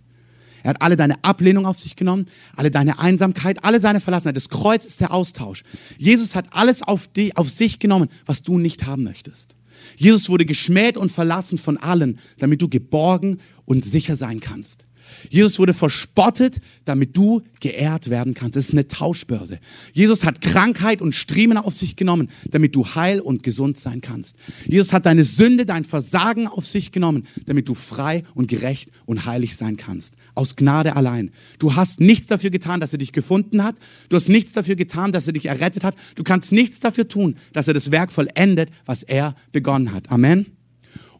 Er 0.62 0.70
hat 0.70 0.82
alle 0.82 0.96
deine 0.96 1.22
Ablehnung 1.24 1.66
auf 1.66 1.78
sich 1.78 1.96
genommen, 1.96 2.26
alle 2.56 2.70
deine 2.70 2.98
Einsamkeit, 2.98 3.64
alle 3.64 3.80
seine 3.80 4.00
Verlassenheit. 4.00 4.36
Das 4.36 4.48
Kreuz 4.48 4.84
ist 4.84 5.00
der 5.00 5.12
Austausch. 5.12 5.62
Jesus 5.98 6.34
hat 6.34 6.46
alles 6.52 6.82
auf, 6.82 7.08
die, 7.08 7.36
auf 7.36 7.48
sich 7.48 7.78
genommen, 7.78 8.08
was 8.26 8.42
du 8.42 8.58
nicht 8.58 8.86
haben 8.86 9.04
möchtest. 9.04 9.54
Jesus 9.96 10.28
wurde 10.28 10.44
geschmäht 10.44 10.96
und 10.96 11.12
verlassen 11.12 11.58
von 11.58 11.76
allen, 11.76 12.18
damit 12.38 12.60
du 12.60 12.68
geborgen 12.68 13.38
und 13.64 13.84
sicher 13.84 14.16
sein 14.16 14.40
kannst. 14.40 14.87
Jesus 15.30 15.58
wurde 15.58 15.74
verspottet, 15.74 16.60
damit 16.84 17.16
du 17.16 17.42
geehrt 17.60 18.10
werden 18.10 18.34
kannst. 18.34 18.56
Es 18.56 18.66
ist 18.66 18.72
eine 18.72 18.88
Tauschbörse. 18.88 19.58
Jesus 19.92 20.24
hat 20.24 20.40
Krankheit 20.40 21.02
und 21.02 21.14
Striemen 21.14 21.58
auf 21.58 21.74
sich 21.74 21.96
genommen, 21.96 22.28
damit 22.50 22.74
du 22.74 22.86
heil 22.86 23.20
und 23.20 23.42
gesund 23.42 23.78
sein 23.78 24.00
kannst. 24.00 24.36
Jesus 24.66 24.92
hat 24.92 25.06
deine 25.06 25.24
Sünde, 25.24 25.66
dein 25.66 25.84
Versagen 25.84 26.46
auf 26.46 26.66
sich 26.66 26.92
genommen, 26.92 27.24
damit 27.46 27.68
du 27.68 27.74
frei 27.74 28.24
und 28.34 28.48
gerecht 28.48 28.90
und 29.06 29.26
heilig 29.26 29.56
sein 29.56 29.76
kannst. 29.76 30.14
Aus 30.34 30.56
Gnade 30.56 30.96
allein. 30.96 31.30
Du 31.58 31.74
hast 31.76 32.00
nichts 32.00 32.26
dafür 32.26 32.50
getan, 32.50 32.80
dass 32.80 32.92
er 32.92 32.98
dich 32.98 33.12
gefunden 33.12 33.62
hat. 33.62 33.76
Du 34.08 34.16
hast 34.16 34.28
nichts 34.28 34.52
dafür 34.52 34.76
getan, 34.76 35.12
dass 35.12 35.26
er 35.26 35.32
dich 35.32 35.46
errettet 35.46 35.84
hat. 35.84 35.96
Du 36.14 36.24
kannst 36.24 36.52
nichts 36.52 36.80
dafür 36.80 37.08
tun, 37.08 37.36
dass 37.52 37.68
er 37.68 37.74
das 37.74 37.90
Werk 37.90 38.12
vollendet, 38.12 38.70
was 38.86 39.02
er 39.02 39.34
begonnen 39.52 39.92
hat. 39.92 40.10
Amen. 40.10 40.57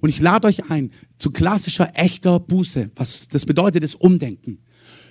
Und 0.00 0.10
ich 0.10 0.20
lade 0.20 0.46
euch 0.46 0.70
ein 0.70 0.90
zu 1.18 1.30
klassischer, 1.30 1.92
echter 1.94 2.38
Buße. 2.38 2.90
Was 2.96 3.28
das 3.28 3.46
bedeutet, 3.46 3.82
ist 3.82 3.96
Umdenken. 3.96 4.58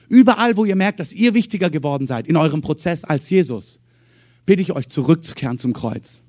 Überall, 0.10 0.56
wo 0.56 0.66
ihr 0.66 0.76
merkt, 0.76 1.00
dass 1.00 1.14
ihr 1.14 1.34
wichtiger 1.34 1.70
geworden 1.70 2.08
seid 2.08 2.28
in 2.28 2.38
eurem 2.38 2.62
Prozess 2.62 3.04
als 3.04 3.30
Jesus, 3.30 3.80
bitte 4.46 4.62
ich 4.62 4.72
euch 4.72 4.88
zurückzukehren 4.88 5.60
zum 5.60 5.74
Kreuz. 5.74 6.22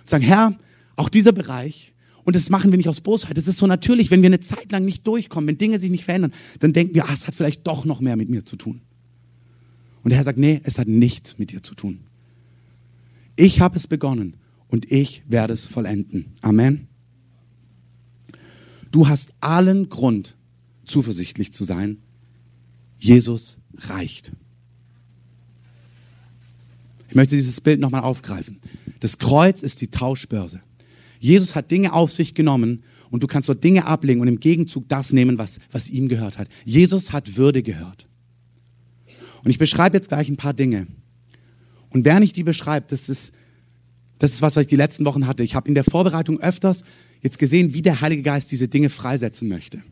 Und 0.00 0.08
sagen, 0.08 0.24
Herr, 0.24 0.56
auch 0.96 1.08
dieser 1.08 1.32
Bereich, 1.32 1.94
und 2.24 2.36
das 2.36 2.50
machen 2.50 2.70
wir 2.70 2.76
nicht 2.76 2.88
aus 2.88 3.00
Bosheit, 3.00 3.38
das 3.38 3.48
ist 3.48 3.58
so 3.58 3.66
natürlich, 3.66 4.10
wenn 4.10 4.22
wir 4.22 4.28
eine 4.28 4.40
Zeit 4.40 4.70
lang 4.70 4.84
nicht 4.84 5.06
durchkommen, 5.06 5.48
wenn 5.48 5.58
Dinge 5.58 5.78
sich 5.78 5.90
nicht 5.90 6.04
verändern, 6.04 6.32
dann 6.60 6.72
denken 6.72 6.94
wir, 6.94 7.06
ah, 7.06 7.12
es 7.12 7.26
hat 7.26 7.34
vielleicht 7.34 7.66
doch 7.66 7.84
noch 7.84 8.00
mehr 8.00 8.16
mit 8.16 8.28
mir 8.28 8.44
zu 8.44 8.56
tun. 8.56 8.82
Und 10.02 10.10
der 10.10 10.18
Herr 10.18 10.24
sagt, 10.24 10.38
nee, 10.38 10.60
es 10.64 10.78
hat 10.78 10.88
nichts 10.88 11.38
mit 11.38 11.52
dir 11.52 11.62
zu 11.62 11.74
tun. 11.74 12.00
Ich 13.36 13.60
habe 13.60 13.76
es 13.76 13.86
begonnen 13.86 14.36
und 14.68 14.90
ich 14.92 15.22
werde 15.26 15.54
es 15.54 15.64
vollenden. 15.64 16.34
Amen. 16.42 16.88
Du 18.92 19.08
hast 19.08 19.32
allen 19.40 19.88
Grund, 19.88 20.36
zuversichtlich 20.84 21.52
zu 21.52 21.64
sein. 21.64 21.98
Jesus 22.98 23.58
reicht. 23.76 24.32
Ich 27.08 27.14
möchte 27.14 27.34
dieses 27.34 27.60
Bild 27.60 27.80
nochmal 27.80 28.02
aufgreifen. 28.02 28.60
Das 29.00 29.18
Kreuz 29.18 29.62
ist 29.62 29.80
die 29.80 29.88
Tauschbörse. 29.88 30.60
Jesus 31.18 31.54
hat 31.54 31.70
Dinge 31.70 31.92
auf 31.92 32.12
sich 32.12 32.34
genommen 32.34 32.84
und 33.10 33.22
du 33.22 33.26
kannst 33.26 33.48
dort 33.48 33.64
Dinge 33.64 33.86
ablegen 33.86 34.20
und 34.20 34.28
im 34.28 34.40
Gegenzug 34.40 34.88
das 34.88 35.12
nehmen, 35.12 35.38
was, 35.38 35.58
was 35.70 35.88
ihm 35.88 36.08
gehört 36.08 36.38
hat. 36.38 36.48
Jesus 36.64 37.12
hat 37.12 37.36
Würde 37.36 37.62
gehört. 37.62 38.06
Und 39.42 39.50
ich 39.50 39.58
beschreibe 39.58 39.96
jetzt 39.96 40.08
gleich 40.08 40.28
ein 40.28 40.36
paar 40.36 40.54
Dinge. 40.54 40.86
Und 41.90 42.04
wer 42.04 42.20
nicht 42.20 42.36
die 42.36 42.42
beschreibt, 42.42 42.92
das 42.92 43.08
ist, 43.08 43.32
das 44.18 44.34
ist 44.34 44.42
was, 44.42 44.56
was 44.56 44.62
ich 44.62 44.68
die 44.68 44.76
letzten 44.76 45.04
Wochen 45.04 45.26
hatte. 45.26 45.42
Ich 45.42 45.54
habe 45.54 45.68
in 45.68 45.74
der 45.74 45.84
Vorbereitung 45.84 46.40
öfters 46.40 46.84
jetzt 47.22 47.38
gesehen, 47.38 47.72
wie 47.72 47.82
der 47.82 48.00
Heilige 48.00 48.22
Geist 48.22 48.50
diese 48.50 48.68
Dinge 48.68 48.90
freisetzen 48.90 49.48
möchte. 49.48 49.82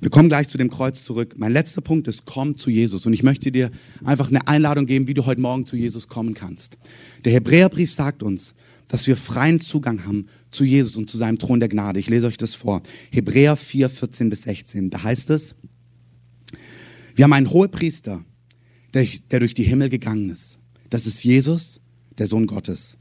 Wir 0.00 0.08
kommen 0.08 0.30
gleich 0.30 0.48
zu 0.48 0.56
dem 0.56 0.70
Kreuz 0.70 1.04
zurück. 1.04 1.34
Mein 1.36 1.52
letzter 1.52 1.82
Punkt 1.82 2.08
ist, 2.08 2.24
komm 2.24 2.56
zu 2.56 2.70
Jesus. 2.70 3.04
Und 3.04 3.12
ich 3.12 3.22
möchte 3.22 3.52
dir 3.52 3.70
einfach 4.02 4.28
eine 4.28 4.48
Einladung 4.48 4.86
geben, 4.86 5.06
wie 5.08 5.14
du 5.14 5.26
heute 5.26 5.42
Morgen 5.42 5.66
zu 5.66 5.76
Jesus 5.76 6.08
kommen 6.08 6.32
kannst. 6.32 6.78
Der 7.26 7.32
Hebräerbrief 7.34 7.92
sagt 7.92 8.22
uns, 8.22 8.54
dass 8.88 9.06
wir 9.06 9.16
freien 9.16 9.60
Zugang 9.60 10.06
haben 10.06 10.26
zu 10.50 10.64
Jesus 10.64 10.96
und 10.96 11.10
zu 11.10 11.18
seinem 11.18 11.38
Thron 11.38 11.60
der 11.60 11.68
Gnade. 11.68 12.00
Ich 12.00 12.08
lese 12.08 12.26
euch 12.26 12.38
das 12.38 12.54
vor. 12.54 12.82
Hebräer 13.10 13.56
4, 13.56 13.90
14 13.90 14.30
bis 14.30 14.42
16. 14.42 14.88
Da 14.88 15.02
heißt 15.02 15.28
es, 15.30 15.54
wir 17.14 17.24
haben 17.24 17.34
einen 17.34 17.50
Hohepriester, 17.50 18.24
der, 18.94 19.06
der 19.30 19.40
durch 19.40 19.52
die 19.52 19.64
Himmel 19.64 19.90
gegangen 19.90 20.30
ist. 20.30 20.58
Das 20.88 21.06
ist 21.06 21.22
Jesus, 21.22 21.82
der 22.16 22.26
Sohn 22.26 22.46
Gottes. 22.46 22.96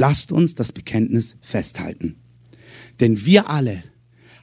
Lasst 0.00 0.32
uns 0.32 0.54
das 0.54 0.72
Bekenntnis 0.72 1.36
festhalten. 1.42 2.16
Denn 3.00 3.26
wir 3.26 3.50
alle 3.50 3.84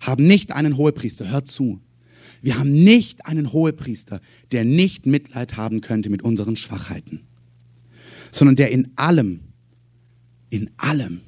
haben 0.02 0.28
nicht 0.28 0.52
einen 0.52 0.78
Hohepriester, 0.78 1.32
hört 1.32 1.48
zu. 1.48 1.82
Wir 2.44 2.60
haben 2.60 2.72
nicht 2.72 3.26
einen 3.26 3.52
Hohepriester, 3.52 4.22
der 4.52 4.66
nicht 4.66 5.08
Mitleid 5.08 5.58
haben 5.58 5.82
könnte 5.82 6.12
mit 6.12 6.22
unseren 6.22 6.58
Schwachheiten, 6.58 7.22
sondern 8.30 8.56
der 8.56 8.70
in 8.70 8.92
allem, 8.98 9.40
in 10.52 10.70
allem, 10.78 11.22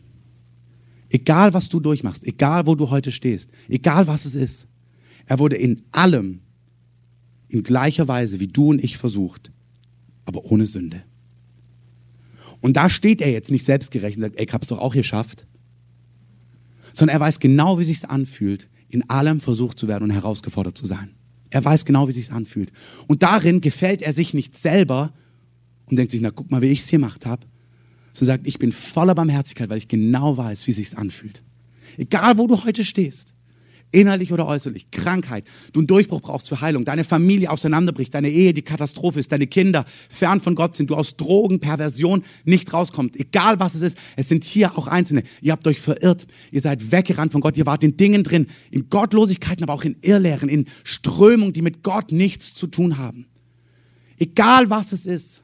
egal 1.09 1.55
was 1.55 1.67
du 1.67 1.79
durchmachst, 1.79 2.23
egal 2.23 2.67
wo 2.67 2.75
du 2.75 2.91
heute 2.91 3.11
stehst, 3.11 3.49
egal 3.67 4.05
was 4.05 4.25
es 4.25 4.35
ist, 4.35 4.67
er 5.25 5.39
wurde 5.39 5.55
in 5.55 5.81
allem 5.89 6.41
in 7.47 7.63
gleicher 7.63 8.07
Weise 8.07 8.39
wie 8.39 8.47
du 8.47 8.69
und 8.69 8.83
ich 8.83 8.99
versucht, 8.99 9.51
aber 10.25 10.45
ohne 10.45 10.67
Sünde. 10.67 11.01
Und 12.61 12.75
da 12.75 12.89
steht 12.89 13.21
er 13.21 13.31
jetzt 13.31 13.51
nicht 13.51 13.65
selbstgerecht 13.65 14.17
und 14.17 14.21
sagt, 14.21 14.37
ey, 14.37 14.45
ich 14.45 14.53
hab's 14.53 14.67
doch 14.67 14.79
auch 14.79 14.93
geschafft. 14.93 15.45
Sondern 16.93 17.15
er 17.15 17.19
weiß 17.19 17.39
genau, 17.39 17.79
wie 17.79 17.83
sich's 17.83 18.05
anfühlt, 18.05 18.67
in 18.89 19.09
allem 19.09 19.39
versucht 19.39 19.79
zu 19.79 19.87
werden 19.87 20.05
und 20.05 20.09
herausgefordert 20.09 20.77
zu 20.77 20.85
sein. 20.85 21.11
Er 21.51 21.63
weiß 21.63 21.85
genau, 21.85 22.07
wie 22.07 22.11
sich's 22.11 22.31
anfühlt. 22.31 22.71
Und 23.07 23.23
darin 23.23 23.61
gefällt 23.61 24.01
er 24.01 24.13
sich 24.13 24.33
nicht 24.33 24.57
selber 24.57 25.13
und 25.85 25.97
denkt 25.97 26.11
sich, 26.11 26.21
na 26.21 26.31
guck 26.31 26.51
mal, 26.51 26.61
wie 26.61 26.69
ich's 26.69 26.89
gemacht 26.89 27.25
habe. 27.25 27.45
Sondern 28.13 28.37
sagt, 28.37 28.47
ich 28.47 28.59
bin 28.59 28.71
voller 28.71 29.15
Barmherzigkeit, 29.15 29.69
weil 29.69 29.77
ich 29.77 29.87
genau 29.87 30.35
weiß, 30.35 30.67
wie 30.67 30.73
sich's 30.73 30.95
anfühlt. 30.95 31.43
Egal, 31.97 32.37
wo 32.37 32.47
du 32.47 32.63
heute 32.63 32.83
stehst 32.83 33.33
innerlich 33.91 34.31
oder 34.31 34.45
äußerlich, 34.45 34.91
Krankheit, 34.91 35.45
du 35.73 35.79
einen 35.79 35.87
Durchbruch 35.87 36.21
brauchst 36.21 36.49
für 36.49 36.61
Heilung, 36.61 36.85
deine 36.85 37.03
Familie 37.03 37.49
auseinanderbricht, 37.49 38.13
deine 38.13 38.29
Ehe 38.29 38.53
die 38.53 38.61
Katastrophe 38.61 39.19
ist, 39.19 39.31
deine 39.31 39.47
Kinder 39.47 39.85
fern 40.09 40.41
von 40.41 40.55
Gott 40.55 40.75
sind, 40.75 40.89
du 40.89 40.95
aus 40.95 41.17
Drogen, 41.17 41.59
Perversion 41.59 42.23
nicht 42.45 42.71
rauskommst, 42.71 43.19
egal 43.19 43.59
was 43.59 43.75
es 43.75 43.81
ist, 43.81 43.97
es 44.15 44.29
sind 44.29 44.43
hier 44.43 44.77
auch 44.77 44.87
Einzelne, 44.87 45.23
ihr 45.41 45.51
habt 45.51 45.65
euch 45.67 45.79
verirrt, 45.79 46.27
ihr 46.51 46.61
seid 46.61 46.91
weggerannt 46.91 47.31
von 47.31 47.41
Gott, 47.41 47.57
ihr 47.57 47.65
wart 47.65 47.83
in 47.83 47.97
Dingen 47.97 48.23
drin, 48.23 48.47
in 48.71 48.89
Gottlosigkeiten, 48.89 49.63
aber 49.63 49.73
auch 49.73 49.83
in 49.83 49.97
Irrlehren, 50.01 50.49
in 50.49 50.65
Strömungen, 50.83 51.53
die 51.53 51.61
mit 51.61 51.83
Gott 51.83 52.11
nichts 52.11 52.53
zu 52.53 52.67
tun 52.67 52.97
haben. 52.97 53.25
Egal 54.17 54.69
was 54.69 54.91
es 54.91 55.05
ist, 55.05 55.43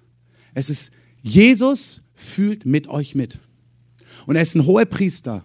es 0.54 0.70
ist, 0.70 0.92
Jesus 1.22 2.04
fühlt 2.14 2.66
mit 2.66 2.88
euch 2.88 3.16
mit. 3.16 3.40
Und 4.28 4.36
er 4.36 4.42
ist 4.42 4.56
ein 4.56 4.66
hoher 4.66 4.86
Priester, 4.86 5.44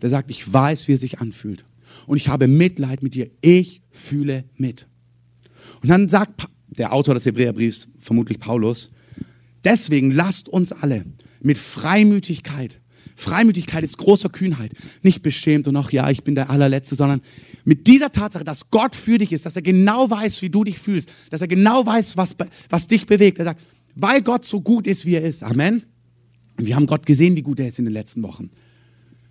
der 0.00 0.10
sagt, 0.10 0.30
ich 0.30 0.50
weiß, 0.52 0.86
wie 0.88 0.92
es 0.92 1.00
sich 1.00 1.18
anfühlt 1.20 1.64
und 2.08 2.16
ich 2.16 2.28
habe 2.28 2.48
Mitleid 2.48 3.02
mit 3.02 3.14
dir. 3.14 3.30
Ich 3.42 3.82
fühle 3.90 4.44
mit. 4.56 4.86
Und 5.82 5.90
dann 5.90 6.08
sagt 6.08 6.48
der 6.66 6.92
Autor 6.92 7.14
des 7.14 7.26
Hebräerbriefs, 7.26 7.88
vermutlich 7.98 8.40
Paulus, 8.40 8.90
deswegen 9.62 10.10
lasst 10.10 10.48
uns 10.48 10.72
alle 10.72 11.04
mit 11.40 11.58
Freimütigkeit, 11.58 12.80
Freimütigkeit 13.14 13.84
ist 13.84 13.98
großer 13.98 14.28
Kühnheit, 14.28 14.72
nicht 15.02 15.22
beschämt 15.22 15.68
und 15.68 15.76
ach 15.76 15.90
ja, 15.90 16.08
ich 16.08 16.24
bin 16.24 16.34
der 16.34 16.50
allerletzte, 16.50 16.94
sondern 16.94 17.20
mit 17.64 17.86
dieser 17.86 18.10
Tatsache, 18.10 18.44
dass 18.44 18.70
Gott 18.70 18.96
für 18.96 19.18
dich 19.18 19.32
ist, 19.32 19.44
dass 19.44 19.56
er 19.56 19.62
genau 19.62 20.08
weiß, 20.08 20.40
wie 20.40 20.50
du 20.50 20.64
dich 20.64 20.78
fühlst, 20.78 21.10
dass 21.30 21.40
er 21.40 21.48
genau 21.48 21.84
weiß, 21.84 22.16
was, 22.16 22.36
was 22.70 22.86
dich 22.86 23.06
bewegt. 23.06 23.38
Er 23.38 23.44
sagt, 23.44 23.60
weil 23.96 24.22
Gott 24.22 24.44
so 24.44 24.60
gut 24.60 24.86
ist, 24.86 25.04
wie 25.04 25.16
er 25.16 25.22
ist. 25.22 25.42
Amen. 25.42 25.82
Und 26.56 26.66
wir 26.66 26.76
haben 26.76 26.86
Gott 26.86 27.04
gesehen, 27.06 27.36
wie 27.36 27.42
gut 27.42 27.60
er 27.60 27.68
ist 27.68 27.78
in 27.78 27.84
den 27.84 27.94
letzten 27.94 28.22
Wochen. 28.22 28.50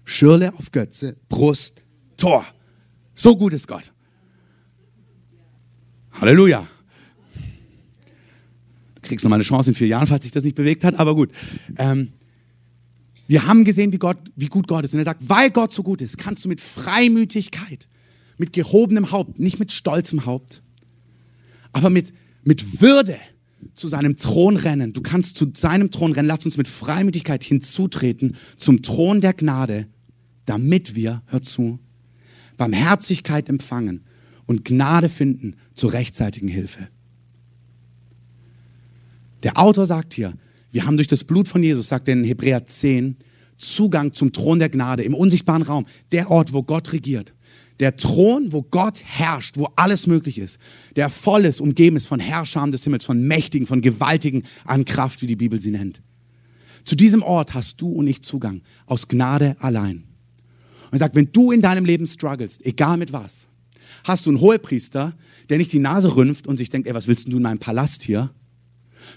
Schirle 0.04 0.54
auf 0.54 0.72
Götze, 0.72 1.16
Brust, 1.30 1.82
Tor. 2.18 2.46
So 3.18 3.36
gut 3.36 3.52
ist 3.52 3.68
Gott. 3.68 3.92
Halleluja. 6.12 6.68
Du 8.94 9.02
kriegst 9.02 9.26
noch 9.26 9.30
mal 9.32 9.38
eine 9.38 9.44
Chance 9.44 9.72
in 9.72 9.76
vier 9.76 9.88
Jahren, 9.88 10.06
falls 10.06 10.24
sich 10.24 10.32
das 10.32 10.44
nicht 10.44 10.56
bewegt 10.56 10.84
hat, 10.84 11.00
aber 11.00 11.16
gut. 11.16 11.32
Ähm, 11.78 12.14
wir 13.28 13.48
haben 13.48 13.66
gesehen, 13.66 13.92
wie, 13.92 13.98
Gott, 13.98 14.18
wie 14.36 14.46
gut 14.46 14.68
Gott 14.68 14.86
ist. 14.86 14.94
Und 14.94 15.00
er 15.00 15.06
sagt, 15.06 15.28
weil 15.28 15.50
Gott 15.50 15.74
so 15.74 15.82
gut 15.82 16.04
ist, 16.04 16.20
kannst 16.20 16.46
du 16.46 16.50
mit 16.50 16.62
Freimütigkeit, 16.62 17.88
mit 18.38 18.54
gehobenem 18.54 19.12
Haupt, 19.12 19.40
nicht 19.40 19.58
mit 19.58 19.72
stolzem 19.72 20.28
Haupt, 20.28 20.62
aber 21.72 21.90
mit, 21.90 22.14
mit 22.44 22.82
Würde 22.82 23.18
zu 23.74 23.88
seinem 23.88 24.16
Thron 24.16 24.58
rennen. 24.58 24.94
Du 24.94 25.02
kannst 25.02 25.38
zu 25.38 25.52
seinem 25.56 25.90
Thron 25.90 26.12
rennen. 26.12 26.28
Lass 26.28 26.46
uns 26.46 26.58
mit 26.58 26.68
Freimütigkeit 26.68 27.44
hinzutreten 27.44 28.36
zum 28.58 28.84
Thron 28.84 29.22
der 29.22 29.34
Gnade, 29.34 29.88
damit 30.46 30.94
wir, 30.94 31.24
hör 31.26 31.42
zu, 31.42 31.80
Barmherzigkeit 32.58 33.50
empfangen 33.50 34.02
und 34.46 34.66
Gnade 34.66 35.10
finden 35.10 35.56
zur 35.74 35.94
rechtzeitigen 35.94 36.48
Hilfe. 36.48 36.88
Der 39.44 39.58
Autor 39.58 39.86
sagt 39.86 40.14
hier, 40.14 40.34
wir 40.72 40.86
haben 40.86 40.98
durch 40.98 41.08
das 41.08 41.24
Blut 41.24 41.48
von 41.48 41.64
Jesus, 41.64 41.88
sagt 41.88 42.08
er 42.08 42.16
in 42.16 42.24
Hebräer 42.24 42.66
10, 42.66 43.18
Zugang 43.58 44.14
zum 44.14 44.32
Thron 44.34 44.60
der 44.60 44.70
Gnade 44.70 45.04
im 45.04 45.14
unsichtbaren 45.14 45.64
Raum, 45.64 45.86
der 46.12 46.30
Ort, 46.30 46.54
wo 46.54 46.64
Gott 46.64 46.94
regiert. 46.94 47.34
Der 47.80 47.96
Thron, 47.96 48.52
wo 48.52 48.64
Gott 48.64 49.02
herrscht, 49.04 49.58
wo 49.58 49.70
alles 49.76 50.08
möglich 50.08 50.40
ist, 50.40 50.58
der 50.96 51.10
voll 51.10 51.46
ist, 51.46 51.62
umgeben 51.62 51.98
ist 51.98 52.08
von 52.08 52.20
Herrschern 52.20 52.72
des 52.72 52.84
Himmels, 52.84 53.06
von 53.06 53.22
Mächtigen, 53.22 53.68
von 53.68 53.82
Gewaltigen 53.82 54.44
an 54.66 54.86
Kraft, 54.86 55.22
wie 55.22 55.28
die 55.28 55.36
Bibel 55.36 55.60
sie 55.60 55.72
nennt. 55.72 56.02
Zu 56.86 56.96
diesem 56.96 57.22
Ort 57.22 57.54
hast 57.54 57.82
du 57.82 57.90
und 57.90 58.08
ich 58.08 58.24
Zugang, 58.24 58.62
aus 58.86 59.08
Gnade 59.08 59.56
allein. 59.60 60.07
Und 60.92 61.00
sagt, 61.00 61.16
wenn 61.16 61.32
du 61.32 61.52
in 61.52 61.62
deinem 61.62 61.86
Leben 61.86 62.06
strugglest, 62.06 62.66
egal 62.66 62.98
mit 62.98 63.14
was, 63.14 63.48
hast 64.04 64.26
du 64.26 64.30
einen 64.30 64.40
Hohepriester, 64.40 65.14
der 65.50 65.58
nicht 65.58 65.72
die 65.74 65.80
Nase 65.80 66.16
rümpft 66.16 66.48
und 66.48 66.58
sich 66.58 66.70
denkt, 66.70 66.88
ey, 66.88 66.94
was 66.94 67.08
willst 67.08 67.32
du 67.32 67.38
in 67.38 67.44
meinem 67.44 67.60
Palast 67.60 68.04
hier? 68.04 68.32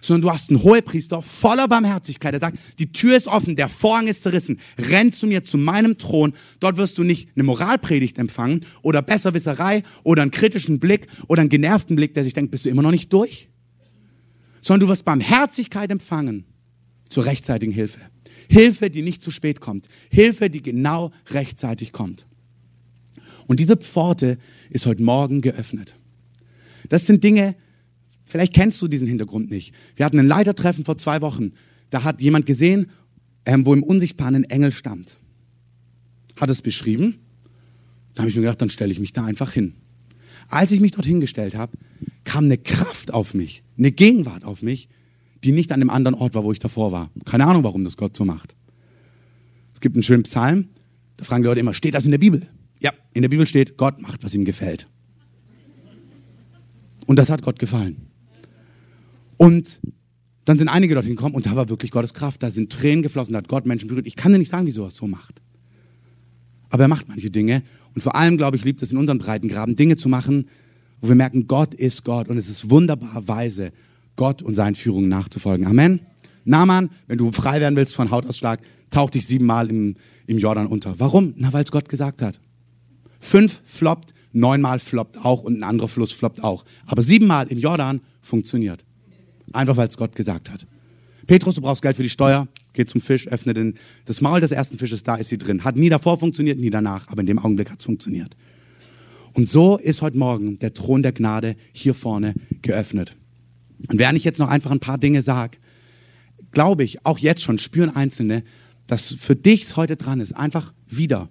Sondern 0.00 0.22
du 0.22 0.30
hast 0.30 0.50
einen 0.50 0.62
Hohepriester 0.62 1.22
voller 1.22 1.66
Barmherzigkeit, 1.66 2.32
der 2.32 2.40
sagt, 2.40 2.58
die 2.78 2.92
Tür 2.92 3.16
ist 3.16 3.26
offen, 3.26 3.56
der 3.56 3.68
Vorhang 3.68 4.06
ist 4.06 4.22
zerrissen, 4.22 4.60
renn 4.78 5.12
zu 5.12 5.26
mir, 5.26 5.42
zu 5.42 5.58
meinem 5.58 5.98
Thron. 5.98 6.34
Dort 6.60 6.76
wirst 6.76 6.98
du 6.98 7.02
nicht 7.02 7.30
eine 7.34 7.44
Moralpredigt 7.44 8.18
empfangen 8.18 8.66
oder 8.82 9.02
Besserwisserei 9.02 9.82
oder 10.04 10.22
einen 10.22 10.30
kritischen 10.30 10.78
Blick 10.78 11.08
oder 11.26 11.40
einen 11.40 11.50
genervten 11.50 11.96
Blick, 11.96 12.14
der 12.14 12.24
sich 12.24 12.34
denkt, 12.34 12.50
bist 12.50 12.64
du 12.64 12.68
immer 12.68 12.82
noch 12.82 12.92
nicht 12.92 13.12
durch? 13.12 13.48
Sondern 14.60 14.86
du 14.86 14.92
wirst 14.92 15.04
Barmherzigkeit 15.04 15.90
empfangen 15.90 16.44
zur 17.08 17.24
rechtzeitigen 17.24 17.72
Hilfe. 17.72 18.00
Hilfe, 18.50 18.90
die 18.90 19.02
nicht 19.02 19.22
zu 19.22 19.30
spät 19.30 19.60
kommt. 19.60 19.88
Hilfe, 20.10 20.50
die 20.50 20.60
genau 20.60 21.12
rechtzeitig 21.28 21.92
kommt. 21.92 22.26
Und 23.46 23.60
diese 23.60 23.76
Pforte 23.76 24.38
ist 24.70 24.86
heute 24.86 25.04
Morgen 25.04 25.40
geöffnet. 25.40 25.94
Das 26.88 27.06
sind 27.06 27.22
Dinge, 27.22 27.54
vielleicht 28.24 28.52
kennst 28.52 28.82
du 28.82 28.88
diesen 28.88 29.06
Hintergrund 29.06 29.52
nicht. 29.52 29.72
Wir 29.94 30.04
hatten 30.04 30.18
ein 30.18 30.26
Leitertreffen 30.26 30.84
vor 30.84 30.98
zwei 30.98 31.20
Wochen. 31.20 31.52
Da 31.90 32.02
hat 32.02 32.20
jemand 32.20 32.44
gesehen, 32.44 32.90
ähm, 33.46 33.64
wo 33.66 33.72
im 33.72 33.84
Unsichtbaren 33.84 34.34
ein 34.34 34.44
Engel 34.44 34.72
stand. 34.72 35.16
Hat 36.34 36.50
es 36.50 36.60
beschrieben. 36.60 37.20
Da 38.14 38.22
habe 38.22 38.30
ich 38.30 38.34
mir 38.34 38.42
gedacht, 38.42 38.60
dann 38.60 38.70
stelle 38.70 38.90
ich 38.90 38.98
mich 38.98 39.12
da 39.12 39.24
einfach 39.24 39.52
hin. 39.52 39.74
Als 40.48 40.72
ich 40.72 40.80
mich 40.80 40.90
dort 40.90 41.06
hingestellt 41.06 41.54
habe, 41.54 41.78
kam 42.24 42.46
eine 42.46 42.58
Kraft 42.58 43.14
auf 43.14 43.32
mich, 43.32 43.62
eine 43.78 43.92
Gegenwart 43.92 44.44
auf 44.44 44.60
mich, 44.60 44.88
die 45.44 45.52
nicht 45.52 45.72
an 45.72 45.80
dem 45.80 45.90
anderen 45.90 46.14
Ort 46.14 46.34
war, 46.34 46.44
wo 46.44 46.52
ich 46.52 46.58
davor 46.58 46.92
war. 46.92 47.10
Keine 47.24 47.46
Ahnung, 47.46 47.64
warum 47.64 47.84
das 47.84 47.96
Gott 47.96 48.16
so 48.16 48.24
macht. 48.24 48.54
Es 49.74 49.80
gibt 49.80 49.96
einen 49.96 50.02
schönen 50.02 50.24
Psalm, 50.24 50.68
da 51.16 51.24
fragen 51.24 51.42
die 51.42 51.48
Leute 51.48 51.60
immer, 51.60 51.74
steht 51.74 51.94
das 51.94 52.04
in 52.04 52.10
der 52.10 52.18
Bibel? 52.18 52.46
Ja, 52.80 52.92
in 53.12 53.22
der 53.22 53.28
Bibel 53.28 53.46
steht, 53.46 53.76
Gott 53.76 54.00
macht, 54.00 54.24
was 54.24 54.34
ihm 54.34 54.44
gefällt. 54.44 54.88
Und 57.06 57.18
das 57.18 57.30
hat 57.30 57.42
Gott 57.42 57.58
gefallen. 57.58 58.08
Und 59.36 59.80
dann 60.44 60.58
sind 60.58 60.68
einige 60.68 60.94
dorthin 60.94 61.16
gekommen 61.16 61.34
und 61.34 61.46
da 61.46 61.56
war 61.56 61.68
wirklich 61.68 61.90
Gottes 61.90 62.14
Kraft. 62.14 62.42
Da 62.42 62.50
sind 62.50 62.70
Tränen 62.70 63.02
geflossen, 63.02 63.32
da 63.32 63.38
hat 63.38 63.48
Gott 63.48 63.66
Menschen 63.66 63.88
berührt. 63.88 64.06
Ich 64.06 64.16
kann 64.16 64.32
dir 64.32 64.38
nicht 64.38 64.50
sagen, 64.50 64.66
wieso 64.66 64.82
er 64.82 64.88
es 64.88 64.96
so 64.96 65.06
macht. 65.06 65.40
Aber 66.68 66.84
er 66.84 66.88
macht 66.88 67.08
manche 67.08 67.30
Dinge. 67.30 67.62
Und 67.94 68.02
vor 68.02 68.14
allem, 68.14 68.36
glaube 68.36 68.56
ich, 68.56 68.64
liebt 68.64 68.82
es 68.82 68.92
in 68.92 68.98
unseren 68.98 69.18
Breitengraben, 69.18 69.76
Dinge 69.76 69.96
zu 69.96 70.08
machen, 70.08 70.48
wo 71.00 71.08
wir 71.08 71.14
merken, 71.14 71.46
Gott 71.46 71.74
ist 71.74 72.04
Gott 72.04 72.28
und 72.28 72.36
es 72.36 72.48
ist 72.48 72.70
wunderbar 72.70 73.26
weise 73.26 73.72
Gott 74.16 74.42
und 74.42 74.54
seinen 74.54 74.74
Führungen 74.74 75.08
nachzufolgen. 75.08 75.66
Amen. 75.66 76.00
Naaman, 76.44 76.90
wenn 77.06 77.18
du 77.18 77.32
frei 77.32 77.60
werden 77.60 77.76
willst 77.76 77.94
von 77.94 78.10
Hautausschlag, 78.10 78.60
tauch 78.90 79.10
dich 79.10 79.26
siebenmal 79.26 79.70
im, 79.70 79.96
im 80.26 80.38
Jordan 80.38 80.66
unter. 80.66 80.98
Warum? 80.98 81.34
Na, 81.36 81.52
weil 81.52 81.64
es 81.64 81.70
Gott 81.70 81.88
gesagt 81.88 82.22
hat. 82.22 82.40
Fünf 83.20 83.62
floppt, 83.64 84.14
neunmal 84.32 84.78
floppt 84.78 85.24
auch 85.24 85.42
und 85.42 85.58
ein 85.58 85.62
anderer 85.62 85.88
Fluss 85.88 86.12
floppt 86.12 86.42
auch. 86.42 86.64
Aber 86.86 87.02
siebenmal 87.02 87.48
im 87.48 87.58
Jordan 87.58 88.00
funktioniert. 88.20 88.84
Einfach 89.52 89.76
weil 89.76 89.88
es 89.88 89.96
Gott 89.96 90.14
gesagt 90.14 90.50
hat. 90.50 90.66
Petrus, 91.26 91.54
du 91.54 91.60
brauchst 91.60 91.82
Geld 91.82 91.96
für 91.96 92.02
die 92.02 92.08
Steuer, 92.08 92.48
geh 92.72 92.84
zum 92.84 93.00
Fisch, 93.00 93.28
öffne 93.28 93.54
den, 93.54 93.74
das 94.04 94.20
Maul 94.20 94.40
des 94.40 94.52
ersten 94.52 94.78
Fisches, 94.78 95.02
da 95.02 95.16
ist 95.16 95.28
sie 95.28 95.38
drin. 95.38 95.64
Hat 95.64 95.76
nie 95.76 95.88
davor 95.88 96.18
funktioniert, 96.18 96.58
nie 96.58 96.70
danach, 96.70 97.06
aber 97.08 97.20
in 97.20 97.26
dem 97.26 97.38
Augenblick 97.38 97.70
hat 97.70 97.80
es 97.80 97.84
funktioniert. 97.84 98.36
Und 99.32 99.48
so 99.48 99.76
ist 99.78 100.02
heute 100.02 100.18
Morgen 100.18 100.58
der 100.58 100.74
Thron 100.74 101.02
der 101.02 101.12
Gnade 101.12 101.54
hier 101.72 101.94
vorne 101.94 102.34
geöffnet. 102.62 103.16
Und 103.88 103.98
während 103.98 104.16
ich 104.16 104.24
jetzt 104.24 104.38
noch 104.38 104.48
einfach 104.48 104.70
ein 104.70 104.80
paar 104.80 104.98
Dinge 104.98 105.22
sage, 105.22 105.58
glaube 106.52 106.84
ich, 106.84 107.04
auch 107.06 107.18
jetzt 107.18 107.42
schon 107.42 107.58
spüren 107.58 107.94
Einzelne, 107.94 108.42
dass 108.86 109.14
für 109.14 109.36
dich 109.36 109.62
es 109.62 109.76
heute 109.76 109.96
dran 109.96 110.20
ist. 110.20 110.32
Einfach 110.32 110.72
wieder. 110.88 111.28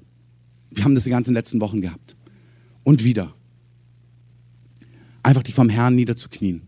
Wir 0.71 0.83
haben 0.83 0.95
das 0.95 1.03
die 1.03 1.09
ganzen 1.09 1.33
letzten 1.33 1.59
Wochen 1.61 1.81
gehabt. 1.81 2.15
Und 2.83 3.03
wieder. 3.03 3.33
Einfach 5.23 5.43
dich 5.43 5.53
vom 5.53 5.69
Herrn 5.69 5.95
niederzuknien. 5.95 6.61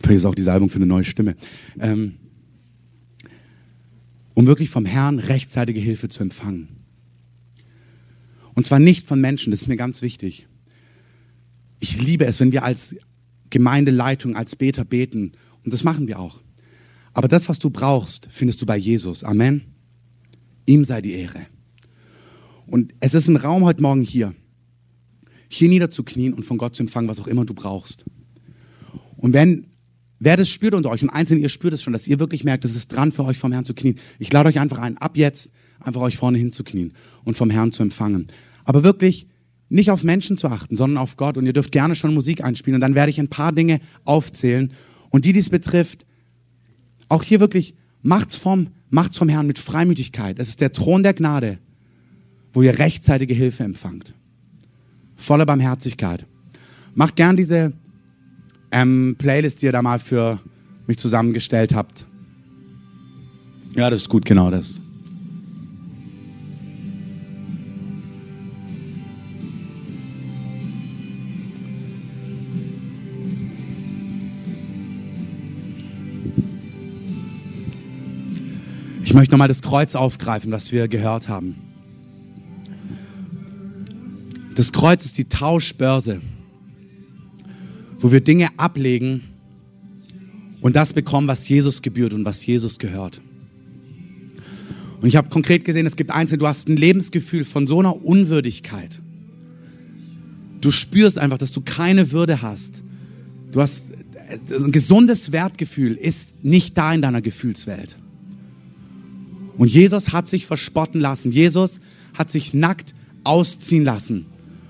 Vielleicht 0.00 0.18
ist 0.18 0.24
auch 0.24 0.34
die 0.34 0.42
Salbung 0.42 0.68
für 0.68 0.76
eine 0.76 0.86
neue 0.86 1.04
Stimme. 1.04 1.36
Ähm, 1.80 2.14
um 4.34 4.46
wirklich 4.46 4.70
vom 4.70 4.86
Herrn 4.86 5.18
rechtzeitige 5.18 5.80
Hilfe 5.80 6.08
zu 6.08 6.22
empfangen. 6.22 6.68
Und 8.54 8.66
zwar 8.66 8.78
nicht 8.78 9.06
von 9.06 9.20
Menschen, 9.20 9.50
das 9.50 9.62
ist 9.62 9.68
mir 9.68 9.76
ganz 9.76 10.02
wichtig 10.02 10.46
ich 11.82 12.00
liebe 12.00 12.26
es, 12.26 12.38
wenn 12.38 12.52
wir 12.52 12.62
als 12.62 12.94
Gemeindeleitung, 13.50 14.36
als 14.36 14.54
Beter 14.54 14.84
beten. 14.84 15.32
Und 15.64 15.72
das 15.72 15.82
machen 15.82 16.06
wir 16.06 16.20
auch. 16.20 16.40
Aber 17.12 17.26
das, 17.26 17.48
was 17.48 17.58
du 17.58 17.70
brauchst, 17.70 18.28
findest 18.30 18.62
du 18.62 18.66
bei 18.66 18.76
Jesus. 18.76 19.24
Amen. 19.24 19.62
Ihm 20.64 20.84
sei 20.84 21.02
die 21.02 21.12
Ehre. 21.12 21.40
Und 22.66 22.94
es 23.00 23.14
ist 23.14 23.26
ein 23.26 23.36
Raum 23.36 23.64
heute 23.64 23.82
Morgen 23.82 24.02
hier. 24.02 24.32
hier 25.48 25.68
niederzuknien 25.68 26.34
und 26.34 26.44
von 26.44 26.56
Gott 26.56 26.76
zu 26.76 26.84
empfangen, 26.84 27.08
was 27.08 27.18
auch 27.18 27.26
immer 27.26 27.44
du 27.44 27.52
brauchst. 27.52 28.04
Und 29.16 29.32
wenn 29.32 29.66
wer 30.20 30.36
das 30.36 30.48
spürt 30.48 30.74
unter 30.74 30.88
euch 30.88 31.02
und 31.02 31.10
einzeln 31.10 31.40
ihr 31.40 31.48
spürt 31.48 31.74
es 31.74 31.82
schon, 31.82 31.92
dass 31.92 32.06
ihr 32.06 32.20
wirklich 32.20 32.44
merkt, 32.44 32.64
es 32.64 32.76
ist 32.76 32.92
dran 32.92 33.10
für 33.10 33.24
euch 33.24 33.38
vom 33.38 33.50
Herrn 33.50 33.64
zu 33.64 33.74
knien. 33.74 33.98
Ich 34.20 34.32
lade 34.32 34.48
euch 34.48 34.60
einfach 34.60 34.78
ein, 34.78 34.98
ab 34.98 35.16
jetzt 35.16 35.50
einfach 35.80 36.00
euch 36.00 36.16
vorne 36.16 36.38
hinzuknien 36.38 36.92
und 37.24 37.36
vom 37.36 37.50
Herrn 37.50 37.72
zu 37.72 37.82
empfangen. 37.82 38.28
Aber 38.64 38.84
wirklich 38.84 39.26
nicht 39.72 39.90
auf 39.90 40.04
Menschen 40.04 40.36
zu 40.36 40.48
achten, 40.48 40.76
sondern 40.76 40.98
auf 40.98 41.16
Gott. 41.16 41.38
Und 41.38 41.46
ihr 41.46 41.52
dürft 41.52 41.72
gerne 41.72 41.94
schon 41.94 42.14
Musik 42.14 42.44
einspielen 42.44 42.74
und 42.74 42.80
dann 42.80 42.94
werde 42.94 43.10
ich 43.10 43.18
ein 43.18 43.28
paar 43.28 43.52
Dinge 43.52 43.80
aufzählen. 44.04 44.72
Und 45.10 45.24
die, 45.24 45.32
die 45.32 45.40
es 45.40 45.50
betrifft, 45.50 46.06
auch 47.08 47.22
hier 47.22 47.40
wirklich 47.40 47.74
macht's 48.02 48.36
vom, 48.36 48.68
macht's 48.90 49.16
vom 49.16 49.28
Herrn 49.28 49.46
mit 49.46 49.58
Freimütigkeit. 49.58 50.38
Es 50.38 50.48
ist 50.48 50.60
der 50.60 50.72
Thron 50.72 51.02
der 51.02 51.14
Gnade, 51.14 51.58
wo 52.52 52.62
ihr 52.62 52.78
rechtzeitige 52.78 53.34
Hilfe 53.34 53.64
empfangt. 53.64 54.14
Voller 55.16 55.46
Barmherzigkeit. 55.46 56.26
Macht 56.94 57.16
gern 57.16 57.36
diese 57.36 57.72
ähm, 58.72 59.16
Playlist, 59.16 59.62
die 59.62 59.66
ihr 59.66 59.72
da 59.72 59.80
mal 59.80 59.98
für 59.98 60.38
mich 60.86 60.98
zusammengestellt 60.98 61.74
habt. 61.74 62.06
Ja, 63.74 63.88
das 63.88 64.02
ist 64.02 64.08
gut, 64.10 64.26
genau 64.26 64.50
das. 64.50 64.81
Ich 79.04 79.14
möchte 79.14 79.32
nochmal 79.32 79.48
das 79.48 79.62
Kreuz 79.62 79.94
aufgreifen, 79.94 80.52
was 80.52 80.70
wir 80.70 80.86
gehört 80.86 81.28
haben. 81.28 81.56
Das 84.54 84.72
Kreuz 84.72 85.04
ist 85.04 85.18
die 85.18 85.24
Tauschbörse, 85.24 86.20
wo 87.98 88.12
wir 88.12 88.20
Dinge 88.20 88.50
ablegen 88.58 89.22
und 90.60 90.76
das 90.76 90.92
bekommen, 90.92 91.26
was 91.26 91.48
Jesus 91.48 91.82
gebührt 91.82 92.12
und 92.12 92.24
was 92.24 92.44
Jesus 92.46 92.78
gehört. 92.78 93.20
Und 95.00 95.08
ich 95.08 95.16
habe 95.16 95.30
konkret 95.30 95.64
gesehen, 95.64 95.84
es 95.86 95.96
gibt 95.96 96.10
Einzelne, 96.10 96.38
du 96.38 96.46
hast 96.46 96.68
ein 96.68 96.76
Lebensgefühl 96.76 97.44
von 97.44 97.66
so 97.66 97.80
einer 97.80 98.04
Unwürdigkeit. 98.04 99.00
Du 100.60 100.70
spürst 100.70 101.18
einfach, 101.18 101.38
dass 101.38 101.50
du 101.50 101.60
keine 101.60 102.12
Würde 102.12 102.40
hast. 102.40 102.84
Du 103.50 103.60
hast 103.60 103.84
ein 104.48 104.70
gesundes 104.70 105.32
Wertgefühl 105.32 105.96
ist 105.96 106.44
nicht 106.44 106.78
da 106.78 106.94
in 106.94 107.02
deiner 107.02 107.20
Gefühlswelt. 107.20 107.96
Und 109.56 109.68
Jesus 109.68 110.12
hat 110.12 110.26
sich 110.26 110.46
verspotten 110.46 111.00
lassen. 111.00 111.30
Jesus 111.30 111.80
hat 112.14 112.30
sich 112.30 112.54
nackt 112.54 112.94
ausziehen 113.24 113.84
lassen, 113.84 114.26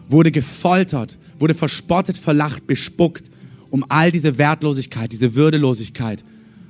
wurde 0.09 0.31
gefoltert, 0.31 1.19
wurde 1.39 1.55
verspottet, 1.55 2.19
verlacht, 2.19 2.67
bespuckt, 2.67 3.31
um 3.71 3.85
all 3.89 4.13
diese 4.13 4.39
Wertlosigkeit, 4.39 5.13
diese 5.13 5.35
Würdelosigkeit 5.35 6.25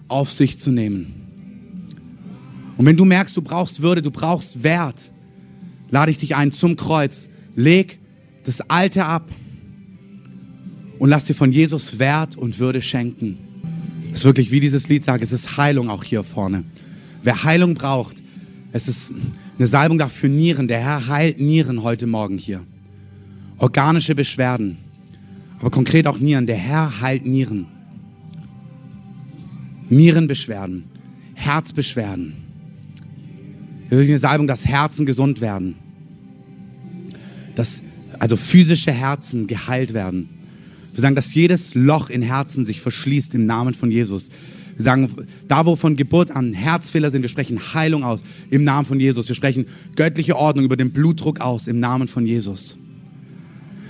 auf 0.08 0.30
sich 0.30 0.58
zu 0.58 0.70
nehmen. 0.70 1.14
Und 2.76 2.86
wenn 2.86 2.96
du 2.96 3.04
merkst, 3.04 3.36
du 3.36 3.42
brauchst 3.42 3.82
Würde, 3.82 4.02
du 4.02 4.10
brauchst 4.10 4.62
Wert, 4.62 5.10
lade 5.90 6.10
ich 6.10 6.18
dich 6.18 6.36
ein 6.36 6.52
zum 6.52 6.76
Kreuz. 6.76 7.28
Leg 7.54 7.98
das 8.44 8.60
Alte 8.62 9.04
ab 9.04 9.30
und 10.98 11.10
lass 11.10 11.24
dir 11.24 11.34
von 11.34 11.52
Jesus 11.52 11.98
Wert 11.98 12.36
und 12.36 12.58
Würde 12.58 12.82
schenken. 12.82 13.38
Es 14.12 14.20
ist 14.20 14.24
wirklich, 14.24 14.50
wie 14.50 14.60
dieses 14.60 14.88
Lied 14.88 15.04
sagt, 15.04 15.22
es 15.22 15.32
ist 15.32 15.56
Heilung 15.56 15.90
auch 15.90 16.04
hier 16.04 16.24
vorne. 16.24 16.64
Wer 17.22 17.44
Heilung 17.44 17.74
braucht, 17.74 18.22
es 18.72 18.88
ist 18.88 19.12
eine 19.58 19.66
Salbung 19.66 19.98
dafür 19.98 20.28
Nieren. 20.28 20.66
Der 20.66 20.80
Herr 20.80 21.06
heilt 21.06 21.40
Nieren 21.40 21.82
heute 21.82 22.06
Morgen 22.06 22.38
hier. 22.38 22.62
Organische 23.58 24.14
Beschwerden, 24.14 24.78
aber 25.60 25.70
konkret 25.70 26.06
auch 26.06 26.18
Nieren. 26.18 26.46
Der 26.46 26.56
Herr 26.56 27.00
heilt 27.00 27.26
Nieren. 27.26 27.66
Nierenbeschwerden, 29.88 30.84
Herzbeschwerden. 31.34 32.34
Wirklich 33.88 34.08
eine 34.08 34.18
Salbung, 34.18 34.46
dass 34.48 34.66
Herzen 34.66 35.04
gesund 35.04 35.40
werden. 35.40 35.76
Dass 37.54 37.82
also 38.18 38.36
physische 38.36 38.90
Herzen 38.90 39.46
geheilt 39.46 39.92
werden. 39.92 40.30
Wir 40.94 41.02
sagen, 41.02 41.14
dass 41.14 41.34
jedes 41.34 41.74
Loch 41.74 42.08
in 42.08 42.22
Herzen 42.22 42.64
sich 42.64 42.80
verschließt 42.80 43.34
im 43.34 43.46
Namen 43.46 43.74
von 43.74 43.90
Jesus. 43.90 44.30
Wir 44.76 44.84
sagen, 44.84 45.10
da 45.48 45.66
wo 45.66 45.76
von 45.76 45.96
Geburt 45.96 46.30
an 46.30 46.52
Herzfehler 46.52 47.10
sind, 47.10 47.22
wir 47.22 47.28
sprechen 47.28 47.74
Heilung 47.74 48.04
aus 48.04 48.20
im 48.50 48.64
Namen 48.64 48.86
von 48.86 48.98
Jesus. 48.98 49.28
Wir 49.28 49.36
sprechen 49.36 49.66
göttliche 49.96 50.36
Ordnung 50.36 50.64
über 50.64 50.76
den 50.76 50.92
Blutdruck 50.92 51.40
aus 51.40 51.66
im 51.66 51.80
Namen 51.80 52.08
von 52.08 52.26
Jesus. 52.26 52.78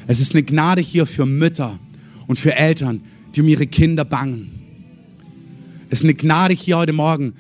Es 0.07 0.21
ist 0.21 0.35
eine 0.35 0.43
Gnade 0.43 0.81
hier 0.81 1.07
für 1.07 1.27
Mütter 1.27 1.79
und 2.27 2.39
für 2.39 2.55
Eltern, 2.55 3.03
die 3.35 3.41
um 3.41 3.49
ihre 3.49 3.67
Kinder 3.67 4.05
bangen. 4.05 4.51
Es 5.91 5.99
ist 5.99 6.05
eine 6.05 6.15
Gnade 6.15 6.55
hier 6.55 6.79
heute 6.79 6.93
Morgen, 6.93 7.35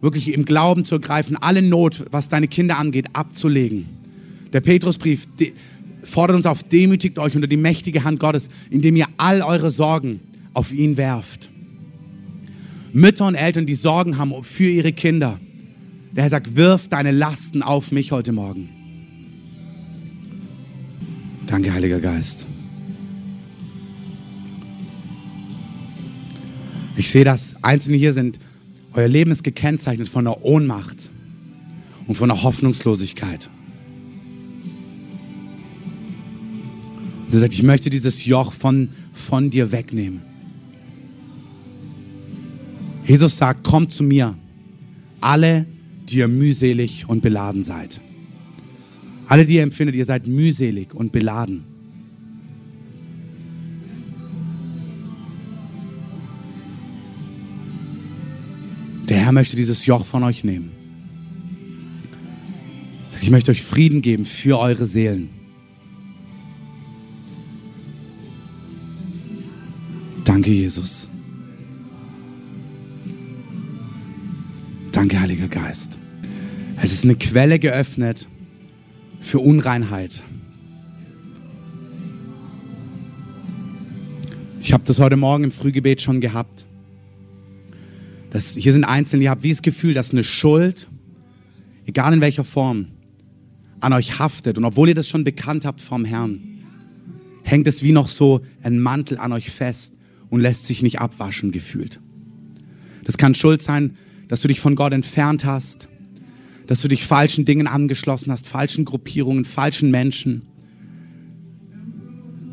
wirklich 0.00 0.32
im 0.32 0.44
Glauben 0.44 0.84
zu 0.84 0.96
ergreifen, 0.96 1.36
alle 1.36 1.62
Not, 1.62 2.04
was 2.10 2.28
deine 2.28 2.48
Kinder 2.48 2.78
angeht, 2.78 3.06
abzulegen. 3.12 3.86
Der 4.52 4.60
Petrusbrief 4.60 5.26
fordert 6.02 6.36
uns 6.36 6.46
auf, 6.46 6.62
demütigt 6.62 7.18
euch 7.18 7.34
unter 7.34 7.48
die 7.48 7.56
mächtige 7.56 8.04
Hand 8.04 8.20
Gottes, 8.20 8.48
indem 8.70 8.96
ihr 8.96 9.06
all 9.16 9.42
eure 9.42 9.70
Sorgen 9.70 10.20
auf 10.54 10.72
ihn 10.72 10.96
werft. 10.96 11.50
Mütter 12.96 13.26
und 13.26 13.34
Eltern, 13.34 13.66
die 13.66 13.74
Sorgen 13.74 14.16
haben 14.16 14.42
für 14.42 14.70
ihre 14.70 14.90
Kinder. 14.90 15.38
Der 16.12 16.22
Herr 16.22 16.30
sagt, 16.30 16.56
wirf 16.56 16.88
deine 16.88 17.10
Lasten 17.10 17.62
auf 17.62 17.92
mich 17.92 18.10
heute 18.10 18.32
Morgen. 18.32 18.70
Danke, 21.46 21.74
Heiliger 21.74 22.00
Geist. 22.00 22.46
Ich 26.96 27.10
sehe, 27.10 27.24
dass 27.24 27.54
Einzelne 27.60 27.98
hier 27.98 28.14
sind, 28.14 28.38
euer 28.94 29.08
Leben 29.08 29.30
ist 29.30 29.44
gekennzeichnet 29.44 30.08
von 30.08 30.24
der 30.24 30.42
Ohnmacht 30.42 31.10
und 32.06 32.14
von 32.14 32.30
der 32.30 32.42
Hoffnungslosigkeit. 32.42 33.50
Und 37.26 37.34
er 37.34 37.40
sagt, 37.40 37.52
ich 37.52 37.62
möchte 37.62 37.90
dieses 37.90 38.24
Joch 38.24 38.54
von, 38.54 38.88
von 39.12 39.50
dir 39.50 39.70
wegnehmen. 39.70 40.35
Jesus 43.06 43.36
sagt, 43.36 43.62
kommt 43.62 43.92
zu 43.92 44.02
mir, 44.02 44.36
alle, 45.20 45.66
die 46.08 46.18
ihr 46.18 46.28
mühselig 46.28 47.08
und 47.08 47.22
beladen 47.22 47.62
seid. 47.62 48.00
Alle, 49.28 49.44
die 49.44 49.54
ihr 49.54 49.62
empfindet, 49.62 49.94
ihr 49.94 50.04
seid 50.04 50.26
mühselig 50.26 50.92
und 50.92 51.12
beladen. 51.12 51.64
Der 59.08 59.18
Herr 59.18 59.32
möchte 59.32 59.54
dieses 59.54 59.86
Joch 59.86 60.04
von 60.04 60.24
euch 60.24 60.42
nehmen. 60.42 60.72
Ich 63.20 63.30
möchte 63.30 63.52
euch 63.52 63.62
Frieden 63.62 64.02
geben 64.02 64.24
für 64.24 64.58
eure 64.58 64.86
Seelen. 64.86 65.30
Danke, 70.24 70.50
Jesus. 70.50 71.08
Danke, 74.96 75.20
Heiliger 75.20 75.48
Geist. 75.48 75.98
Es 76.80 76.90
ist 76.90 77.04
eine 77.04 77.16
Quelle 77.16 77.58
geöffnet 77.58 78.26
für 79.20 79.40
Unreinheit. 79.40 80.22
Ich 84.58 84.72
habe 84.72 84.84
das 84.86 84.98
heute 84.98 85.18
Morgen 85.18 85.44
im 85.44 85.52
Frühgebet 85.52 86.00
schon 86.00 86.22
gehabt. 86.22 86.64
Das, 88.30 88.52
hier 88.52 88.72
sind 88.72 88.84
Einzelne, 88.84 89.24
ihr 89.24 89.30
habt 89.30 89.42
wie 89.42 89.50
das 89.50 89.60
Gefühl, 89.60 89.92
dass 89.92 90.12
eine 90.12 90.24
Schuld, 90.24 90.88
egal 91.84 92.14
in 92.14 92.22
welcher 92.22 92.44
Form, 92.44 92.86
an 93.80 93.92
euch 93.92 94.18
haftet. 94.18 94.56
Und 94.56 94.64
obwohl 94.64 94.88
ihr 94.88 94.94
das 94.94 95.10
schon 95.10 95.24
bekannt 95.24 95.66
habt 95.66 95.82
vom 95.82 96.06
Herrn, 96.06 96.40
hängt 97.42 97.68
es 97.68 97.82
wie 97.82 97.92
noch 97.92 98.08
so 98.08 98.40
ein 98.62 98.80
Mantel 98.80 99.18
an 99.18 99.32
euch 99.32 99.50
fest 99.50 99.92
und 100.30 100.40
lässt 100.40 100.64
sich 100.64 100.82
nicht 100.82 101.00
abwaschen 101.00 101.50
gefühlt. 101.50 102.00
Das 103.04 103.18
kann 103.18 103.34
Schuld 103.34 103.60
sein, 103.60 103.98
dass 104.28 104.42
du 104.42 104.48
dich 104.48 104.60
von 104.60 104.74
Gott 104.74 104.92
entfernt 104.92 105.44
hast, 105.44 105.88
dass 106.66 106.82
du 106.82 106.88
dich 106.88 107.06
falschen 107.06 107.44
Dingen 107.44 107.66
angeschlossen 107.66 108.32
hast, 108.32 108.46
falschen 108.46 108.84
Gruppierungen, 108.84 109.44
falschen 109.44 109.90
Menschen. 109.90 110.42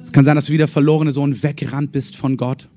Es 0.05 0.11
kann 0.11 0.25
sein, 0.25 0.35
dass 0.35 0.45
du 0.45 0.53
wie 0.53 0.57
der 0.57 0.67
verlorene 0.67 1.11
Sohn 1.11 1.41
weggerannt 1.41 1.91
bist 1.91 2.15
von 2.15 2.37
Gott. 2.37 2.69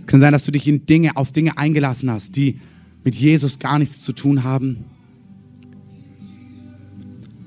Es 0.00 0.06
kann 0.06 0.20
sein, 0.20 0.32
dass 0.32 0.46
du 0.46 0.50
dich 0.50 0.66
in 0.66 0.86
Dinge, 0.86 1.16
auf 1.16 1.32
Dinge 1.32 1.58
eingelassen 1.58 2.10
hast, 2.10 2.36
die 2.36 2.58
mit 3.04 3.14
Jesus 3.14 3.58
gar 3.58 3.78
nichts 3.78 4.02
zu 4.02 4.12
tun 4.12 4.44
haben. 4.44 4.84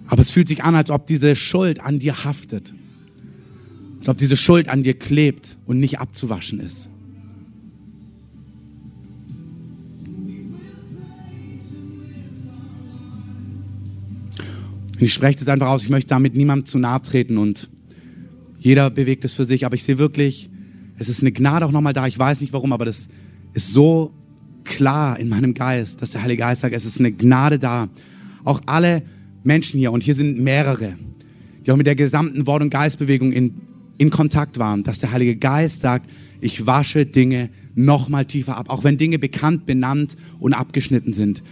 Aber 0.07 0.21
es 0.21 0.30
fühlt 0.30 0.47
sich 0.47 0.63
an, 0.63 0.76
als 0.76 0.91
ob 0.91 1.07
diese 1.07 1.36
Schuld 1.36 1.80
an 1.80 1.97
dir 1.97 2.24
haftet. 2.24 2.74
Als 3.99 4.09
ob 4.09 4.17
diese 4.17 4.38
Schuld 4.38 4.67
an 4.67 4.84
dir 4.84 4.93
klebt 4.93 5.57
und 5.65 5.80
nicht 5.80 5.99
abzuwaschen 5.99 6.59
ist. 6.59 6.89
Und 15.03 15.07
ich 15.07 15.13
spreche 15.15 15.37
das 15.39 15.49
einfach 15.49 15.67
aus. 15.67 15.83
Ich 15.83 15.89
möchte 15.89 16.07
damit 16.07 16.33
niemandem 16.33 16.65
zu 16.65 16.79
nahe 16.79 17.01
treten 17.01 17.37
und 17.37 17.69
jeder 18.57 18.89
bewegt 18.89 19.25
es 19.25 19.33
für 19.33 19.43
sich. 19.43 19.65
Aber 19.65 19.75
ich 19.75 19.83
sehe 19.83 19.97
wirklich, 19.97 20.49
es 20.97 21.09
ist 21.09 21.19
eine 21.19 21.33
Gnade 21.33 21.65
auch 21.65 21.73
nochmal 21.73 21.91
da. 21.91 22.07
Ich 22.07 22.17
weiß 22.17 22.39
nicht 22.39 22.53
warum, 22.53 22.71
aber 22.71 22.85
das 22.85 23.09
ist 23.51 23.73
so 23.73 24.13
klar 24.63 25.19
in 25.19 25.27
meinem 25.27 25.55
Geist, 25.55 26.01
dass 26.01 26.11
der 26.11 26.23
Heilige 26.23 26.39
Geist 26.43 26.61
sagt, 26.61 26.73
es 26.73 26.85
ist 26.85 26.99
eine 26.99 27.11
Gnade 27.11 27.59
da. 27.59 27.89
Auch 28.45 28.61
alle 28.65 29.03
Menschen 29.43 29.77
hier, 29.77 29.91
und 29.91 30.03
hier 30.03 30.15
sind 30.15 30.39
mehrere, 30.39 30.93
die 31.65 31.71
auch 31.73 31.75
mit 31.75 31.85
der 31.85 31.95
gesamten 31.95 32.47
Wort- 32.47 32.61
und 32.61 32.69
Geistbewegung 32.69 33.33
in, 33.33 33.55
in 33.97 34.09
Kontakt 34.09 34.57
waren, 34.57 34.83
dass 34.83 34.99
der 34.99 35.11
Heilige 35.11 35.35
Geist 35.35 35.81
sagt, 35.81 36.09
ich 36.39 36.65
wasche 36.65 37.05
Dinge 37.05 37.49
nochmal 37.75 38.23
tiefer 38.23 38.55
ab, 38.55 38.69
auch 38.69 38.85
wenn 38.85 38.97
Dinge 38.97 39.19
bekannt, 39.19 39.65
benannt 39.65 40.15
und 40.39 40.53
abgeschnitten 40.53 41.11
sind. 41.11 41.43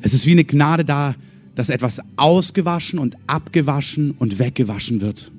Es 0.00 0.14
ist 0.14 0.26
wie 0.26 0.30
eine 0.30 0.44
Gnade 0.44 0.84
da, 0.84 1.16
dass 1.54 1.68
etwas 1.68 2.00
ausgewaschen 2.16 2.98
und 2.98 3.16
abgewaschen 3.26 4.12
und 4.12 4.38
weggewaschen 4.38 5.00
wird. 5.00 5.30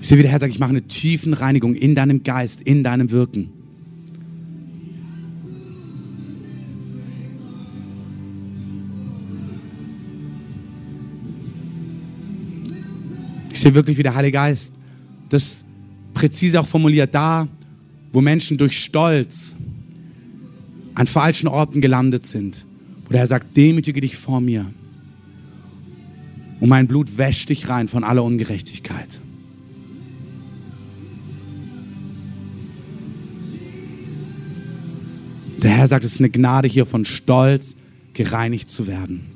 Ich 0.00 0.08
sehe, 0.08 0.18
wie 0.18 0.22
der 0.22 0.30
Herr 0.30 0.40
sagt, 0.40 0.52
ich 0.52 0.58
mache 0.58 0.70
eine 0.70 0.82
tiefen 0.82 1.32
Reinigung 1.32 1.74
in 1.74 1.94
deinem 1.94 2.22
Geist, 2.22 2.60
in 2.62 2.84
deinem 2.84 3.10
Wirken. 3.10 3.50
Ich 13.50 13.60
sehe 13.60 13.74
wirklich, 13.74 13.96
wie 13.96 14.02
der 14.02 14.14
Heilige 14.14 14.34
Geist 14.34 14.74
das 15.30 15.64
präzise 16.12 16.60
auch 16.60 16.66
formuliert, 16.66 17.14
da, 17.14 17.48
wo 18.12 18.20
Menschen 18.20 18.58
durch 18.58 18.78
Stolz 18.78 19.53
an 20.94 21.06
falschen 21.06 21.48
Orten 21.48 21.80
gelandet 21.80 22.26
sind, 22.26 22.64
wo 23.04 23.10
der 23.10 23.20
Herr 23.20 23.26
sagt, 23.26 23.56
demütige 23.56 24.00
dich 24.00 24.16
vor 24.16 24.40
mir 24.40 24.66
und 26.60 26.68
mein 26.68 26.86
Blut 26.86 27.18
wäscht 27.18 27.48
dich 27.48 27.68
rein 27.68 27.88
von 27.88 28.04
aller 28.04 28.24
Ungerechtigkeit. 28.24 29.20
Der 35.62 35.70
Herr 35.70 35.88
sagt, 35.88 36.04
es 36.04 36.12
ist 36.12 36.20
eine 36.20 36.30
Gnade 36.30 36.68
hier 36.68 36.86
von 36.86 37.04
Stolz 37.04 37.74
gereinigt 38.12 38.68
zu 38.68 38.86
werden. 38.86 39.26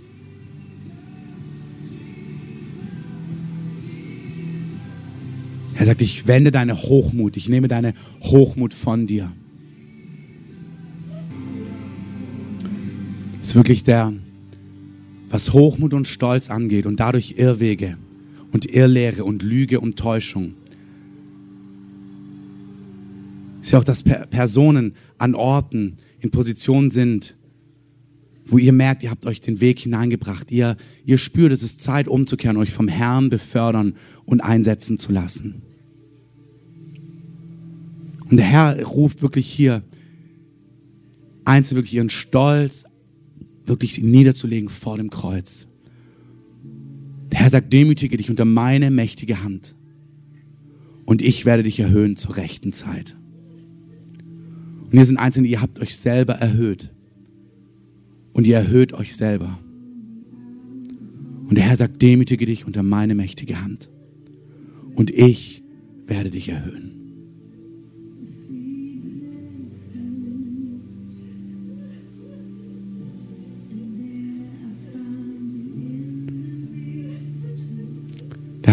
Er 5.74 5.86
sagt, 5.86 6.02
ich 6.02 6.26
wende 6.26 6.50
deine 6.50 6.76
Hochmut, 6.82 7.36
ich 7.36 7.48
nehme 7.48 7.68
deine 7.68 7.94
Hochmut 8.20 8.74
von 8.74 9.06
dir. 9.06 9.32
Ist 13.48 13.54
wirklich 13.54 13.82
der, 13.82 14.12
was 15.30 15.54
Hochmut 15.54 15.94
und 15.94 16.06
Stolz 16.06 16.50
angeht 16.50 16.84
und 16.84 17.00
dadurch 17.00 17.36
Irrwege 17.38 17.96
und 18.52 18.66
Irrlehre 18.66 19.24
und 19.24 19.42
Lüge 19.42 19.80
und 19.80 19.98
Täuschung. 19.98 20.52
Ist 23.62 23.70
ja 23.70 23.78
auch, 23.78 23.84
dass 23.84 24.02
Personen 24.02 24.94
an 25.16 25.34
Orten 25.34 25.96
in 26.20 26.30
Positionen 26.30 26.90
sind, 26.90 27.36
wo 28.44 28.58
ihr 28.58 28.74
merkt, 28.74 29.02
ihr 29.02 29.10
habt 29.10 29.24
euch 29.24 29.40
den 29.40 29.62
Weg 29.62 29.78
hineingebracht. 29.78 30.50
Ihr, 30.50 30.76
ihr 31.06 31.16
spürt, 31.16 31.50
es 31.50 31.62
ist 31.62 31.80
Zeit 31.80 32.06
umzukehren, 32.06 32.58
euch 32.58 32.70
vom 32.70 32.86
Herrn 32.86 33.30
befördern 33.30 33.94
und 34.26 34.42
einsetzen 34.42 34.98
zu 34.98 35.10
lassen. 35.10 35.62
Und 38.30 38.36
der 38.36 38.46
Herr 38.46 38.82
ruft 38.84 39.22
wirklich 39.22 39.46
hier, 39.46 39.82
einzeln 41.46 41.76
wirklich 41.76 41.94
ihren 41.94 42.10
Stolz 42.10 42.84
wirklich 43.68 44.00
niederzulegen 44.02 44.68
vor 44.68 44.96
dem 44.96 45.10
Kreuz. 45.10 45.66
Der 47.30 47.40
Herr 47.40 47.50
sagt, 47.50 47.72
demütige 47.72 48.16
dich 48.16 48.30
unter 48.30 48.44
meine 48.44 48.90
mächtige 48.90 49.42
Hand 49.42 49.76
und 51.04 51.22
ich 51.22 51.44
werde 51.44 51.62
dich 51.62 51.78
erhöhen 51.78 52.16
zur 52.16 52.36
rechten 52.36 52.72
Zeit. 52.72 53.16
Und 54.84 54.92
hier 54.92 55.04
sind 55.04 55.18
Einzelne, 55.18 55.48
ihr 55.48 55.60
habt 55.60 55.78
euch 55.80 55.96
selber 55.96 56.34
erhöht 56.34 56.90
und 58.32 58.46
ihr 58.46 58.56
erhöht 58.56 58.92
euch 58.92 59.14
selber. 59.16 59.58
Und 61.48 61.56
der 61.56 61.64
Herr 61.64 61.76
sagt, 61.76 62.00
demütige 62.02 62.46
dich 62.46 62.66
unter 62.66 62.82
meine 62.82 63.14
mächtige 63.14 63.62
Hand 63.62 63.90
und 64.96 65.10
ich 65.10 65.62
werde 66.06 66.30
dich 66.30 66.48
erhöhen. 66.48 66.97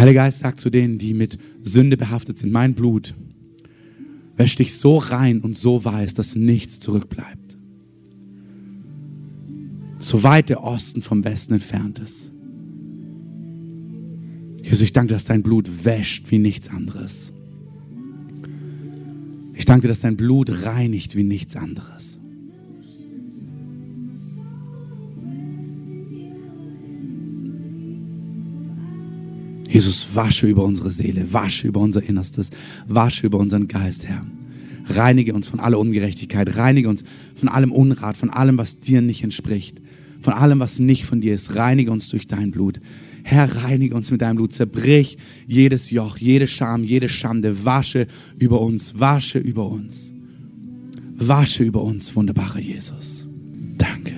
Heilige 0.06 0.20
Geist 0.20 0.38
sagt 0.38 0.60
zu 0.60 0.70
denen, 0.70 1.00
die 1.00 1.16
mit 1.16 1.40
Sünde 1.64 1.98
behaftet 1.98 2.38
sind, 2.38 2.52
mein 2.52 2.76
Blut 2.76 3.16
wäscht 4.38 4.60
dich 4.60 4.76
so 4.76 5.00
rein 5.00 5.42
und 5.42 5.58
so 5.58 5.84
weiß, 5.84 6.14
dass 6.14 6.36
nichts 6.36 6.80
zurückbleibt. 6.80 7.58
So 9.98 10.22
weit 10.22 10.50
der 10.50 10.64
Osten 10.64 11.02
vom 11.02 11.24
Westen 11.24 11.56
entfernt 11.56 11.98
ist. 11.98 12.32
Jesus, 14.62 14.82
ich 14.82 14.94
danke, 14.94 15.12
dass 15.12 15.26
dein 15.26 15.42
Blut 15.42 15.86
wäscht 15.86 16.30
wie 16.30 16.38
nichts 16.38 16.70
anderes. 16.70 17.34
Ich 19.56 19.66
danke, 19.66 19.88
dass 19.88 20.02
dein 20.02 20.18
Blut 20.18 20.66
reinigt 20.66 21.16
wie 21.16 21.24
nichts 21.24 21.56
anderes. 21.56 22.20
Jesus, 29.76 30.08
wasche 30.14 30.48
über 30.48 30.64
unsere 30.64 30.90
Seele, 30.90 31.34
wasche 31.34 31.68
über 31.68 31.82
unser 31.82 32.02
Innerstes, 32.02 32.50
wasche 32.88 33.26
über 33.26 33.40
unseren 33.40 33.68
Geist, 33.68 34.08
Herr. 34.08 34.26
Reinige 34.88 35.34
uns 35.34 35.50
von 35.50 35.60
aller 35.60 35.78
Ungerechtigkeit, 35.78 36.56
reinige 36.56 36.88
uns 36.88 37.04
von 37.36 37.50
allem 37.50 37.74
Unrat, 37.74 38.16
von 38.16 38.30
allem, 38.30 38.58
was 38.58 38.80
dir 38.80 39.02
nicht 39.02 39.22
entspricht, 39.22 39.82
von 40.22 40.32
allem, 40.32 40.62
was 40.62 40.80
nicht 40.80 41.06
von 41.06 41.20
dir 41.20 41.36
ist. 41.36 41.56
Reinige 41.56 41.92
uns 41.92 42.08
durch 42.08 42.26
dein 42.26 42.52
Blut. 42.52 42.80
Herr, 43.24 43.54
reinige 43.64 43.96
uns 43.96 44.12
mit 44.12 44.22
deinem 44.22 44.38
Blut. 44.38 44.54
Zerbrich 44.54 45.18
jedes 45.46 45.92
Joch, 45.92 46.16
jede 46.20 46.48
Scham, 46.48 46.86
jede 46.86 47.10
Schande. 47.10 47.66
Wasche 47.66 48.08
über 48.40 48.62
uns, 48.62 48.98
wasche 48.98 49.40
über 49.40 49.70
uns. 49.70 50.14
Wasche 51.18 51.66
über 51.66 51.84
uns, 51.84 52.16
wunderbarer 52.16 52.60
Jesus. 52.60 53.28
Danke. 53.78 54.16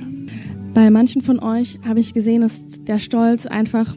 Bei 0.75 0.91
manchen 0.91 1.23
von 1.23 1.39
euch 1.39 1.79
habe 1.83 1.99
ich 1.99 2.13
gesehen, 2.13 2.41
dass 2.41 2.63
der 2.85 2.99
Stolz 2.99 3.47
einfach 3.47 3.95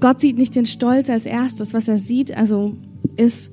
Gott 0.00 0.20
sieht 0.20 0.38
nicht 0.38 0.54
den 0.54 0.66
Stolz 0.66 1.08
als 1.10 1.26
erstes. 1.26 1.74
Was 1.74 1.88
er 1.88 1.98
sieht, 1.98 2.36
also 2.36 2.76
ist, 3.16 3.50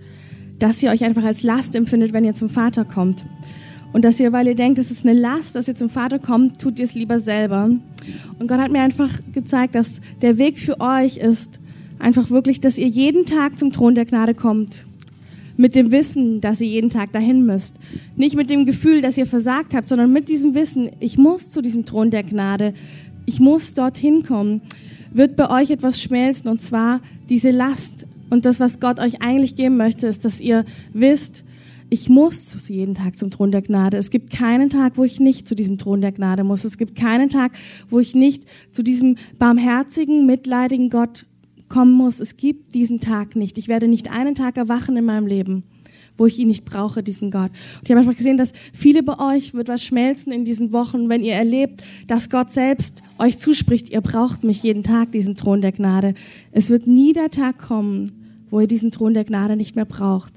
dass 0.60 0.82
ihr 0.82 0.90
euch 0.92 1.04
einfach 1.04 1.24
als 1.24 1.44
Last 1.44 1.76
empfindet, 1.76 2.14
wenn 2.14 2.26
ihr 2.26 2.36
zum 2.36 2.50
Vater 2.50 2.86
kommt. 2.86 3.26
Und 3.94 4.04
dass 4.04 4.20
ihr, 4.20 4.34
weil 4.34 4.48
ihr 4.48 4.56
denkt, 4.56 4.78
es 4.78 4.92
ist 4.92 5.06
eine 5.06 5.18
Last, 5.18 5.56
dass 5.56 5.68
ihr 5.68 5.76
zum 5.76 5.90
Vater 5.90 6.20
kommt, 6.20 6.60
tut 6.60 6.80
ihr 6.80 6.86
es 6.86 6.96
lieber 6.96 7.20
selber. 7.20 7.70
Und 8.40 8.48
Gott 8.48 8.60
hat 8.60 8.72
mir 8.72 8.82
einfach 8.82 9.10
gezeigt, 9.34 9.76
dass 9.76 10.02
der 10.22 10.38
Weg 10.38 10.60
für 10.60 10.82
euch 10.82 11.18
ist 11.18 11.60
einfach 11.98 12.30
wirklich, 12.30 12.60
dass 12.60 12.78
ihr 12.78 12.88
jeden 12.88 13.26
Tag 13.26 13.58
zum 13.58 13.72
Thron 13.72 13.96
der 13.96 14.06
Gnade 14.06 14.34
kommt. 14.34 14.86
Mit 15.58 15.76
dem 15.76 15.92
Wissen, 15.92 16.42
dass 16.42 16.60
ihr 16.60 16.68
jeden 16.68 16.90
Tag 16.90 17.14
dahin 17.14 17.46
müsst. 17.46 17.76
Nicht 18.18 18.36
mit 18.36 18.50
dem 18.50 18.66
Gefühl, 18.66 19.02
dass 19.02 19.18
ihr 19.18 19.26
versagt 19.26 19.74
habt, 19.74 19.88
sondern 19.88 20.12
mit 20.12 20.28
diesem 20.28 20.54
Wissen, 20.54 20.90
ich 21.00 21.18
muss 21.18 21.50
zu 21.50 21.62
diesem 21.62 21.86
Thron 21.86 22.12
der 22.12 22.24
Gnade. 22.24 22.74
Ich 23.26 23.40
muss 23.40 23.74
dorthin 23.74 24.24
kommen 24.24 24.62
wird 25.16 25.36
bei 25.36 25.50
euch 25.50 25.72
etwas 25.72 26.02
schmelzen 26.02 26.50
und 26.50 26.62
zwar 26.62 27.02
diese 27.30 27.52
Last. 27.52 28.06
Und 28.30 28.46
das, 28.46 28.60
was 28.60 28.80
Gott 28.80 29.00
euch 29.00 29.22
eigentlich 29.22 29.56
geben 29.56 29.78
möchte, 29.78 30.08
ist, 30.08 30.26
dass 30.26 30.42
ihr 30.42 30.66
wisst, 30.94 31.44
ich 31.90 32.10
muss 32.10 32.68
jeden 32.68 32.96
Tag 32.96 33.18
zum 33.18 33.30
Thron 33.30 33.52
der 33.52 33.62
Gnade. 33.62 33.98
Es 33.98 34.10
gibt 34.10 34.32
keinen 34.32 34.70
Tag, 34.70 34.98
wo 34.98 35.04
ich 35.04 35.20
nicht 35.20 35.48
zu 35.48 35.56
diesem 35.56 35.78
Thron 35.78 36.02
der 36.02 36.12
Gnade 36.12 36.44
muss. 36.44 36.64
Es 36.64 36.78
gibt 36.78 36.96
keinen 36.96 37.30
Tag, 37.30 37.54
wo 37.90 38.00
ich 38.00 38.16
nicht 38.16 38.44
zu 38.72 38.84
diesem 38.84 39.16
barmherzigen, 39.38 40.26
mitleidigen 40.26 40.90
Gott 40.90 41.26
kommen 41.70 41.94
muss. 41.94 42.20
Es 42.20 42.38
gibt 42.38 42.74
diesen 42.74 43.00
Tag 43.00 43.36
nicht. 43.36 43.58
Ich 43.58 43.68
werde 43.68 43.88
nicht 43.88 44.12
einen 44.12 44.36
Tag 44.36 44.58
erwachen 44.58 44.98
in 44.98 45.06
meinem 45.06 45.28
Leben, 45.28 45.64
wo 46.18 46.26
ich 46.26 46.40
ihn 46.40 46.48
nicht 46.48 46.66
brauche, 46.66 47.04
diesen 47.04 47.32
Gott. 47.32 47.52
Und 47.52 47.82
ich 47.84 47.92
habe 47.92 48.00
einfach 48.00 48.16
gesehen, 48.16 48.38
dass 48.38 48.54
viele 48.74 49.04
bei 49.04 49.20
euch 49.20 49.54
wird 49.54 49.68
was 49.68 49.84
schmelzen 49.84 50.32
in 50.32 50.46
diesen 50.46 50.72
Wochen, 50.72 51.10
wenn 51.10 51.24
ihr 51.24 51.34
erlebt, 51.34 51.84
dass 52.08 52.30
Gott 52.30 52.52
selbst 52.52 53.02
euch 53.18 53.38
zuspricht, 53.38 53.90
ihr 53.90 54.02
braucht 54.02 54.44
mich 54.44 54.64
jeden 54.64 54.84
Tag, 54.84 55.12
diesen 55.12 55.36
Thron 55.36 55.62
der 55.62 55.72
Gnade. 55.72 56.14
Es 56.52 56.70
wird 56.70 56.88
nie 56.88 57.14
der 57.14 57.32
Tag 57.32 57.58
kommen, 57.58 58.12
wo 58.50 58.60
ihr 58.60 58.68
diesen 58.68 58.92
Thron 58.92 59.14
der 59.14 59.26
Gnade 59.26 59.56
nicht 59.56 59.76
mehr 59.76 59.86
braucht, 59.86 60.34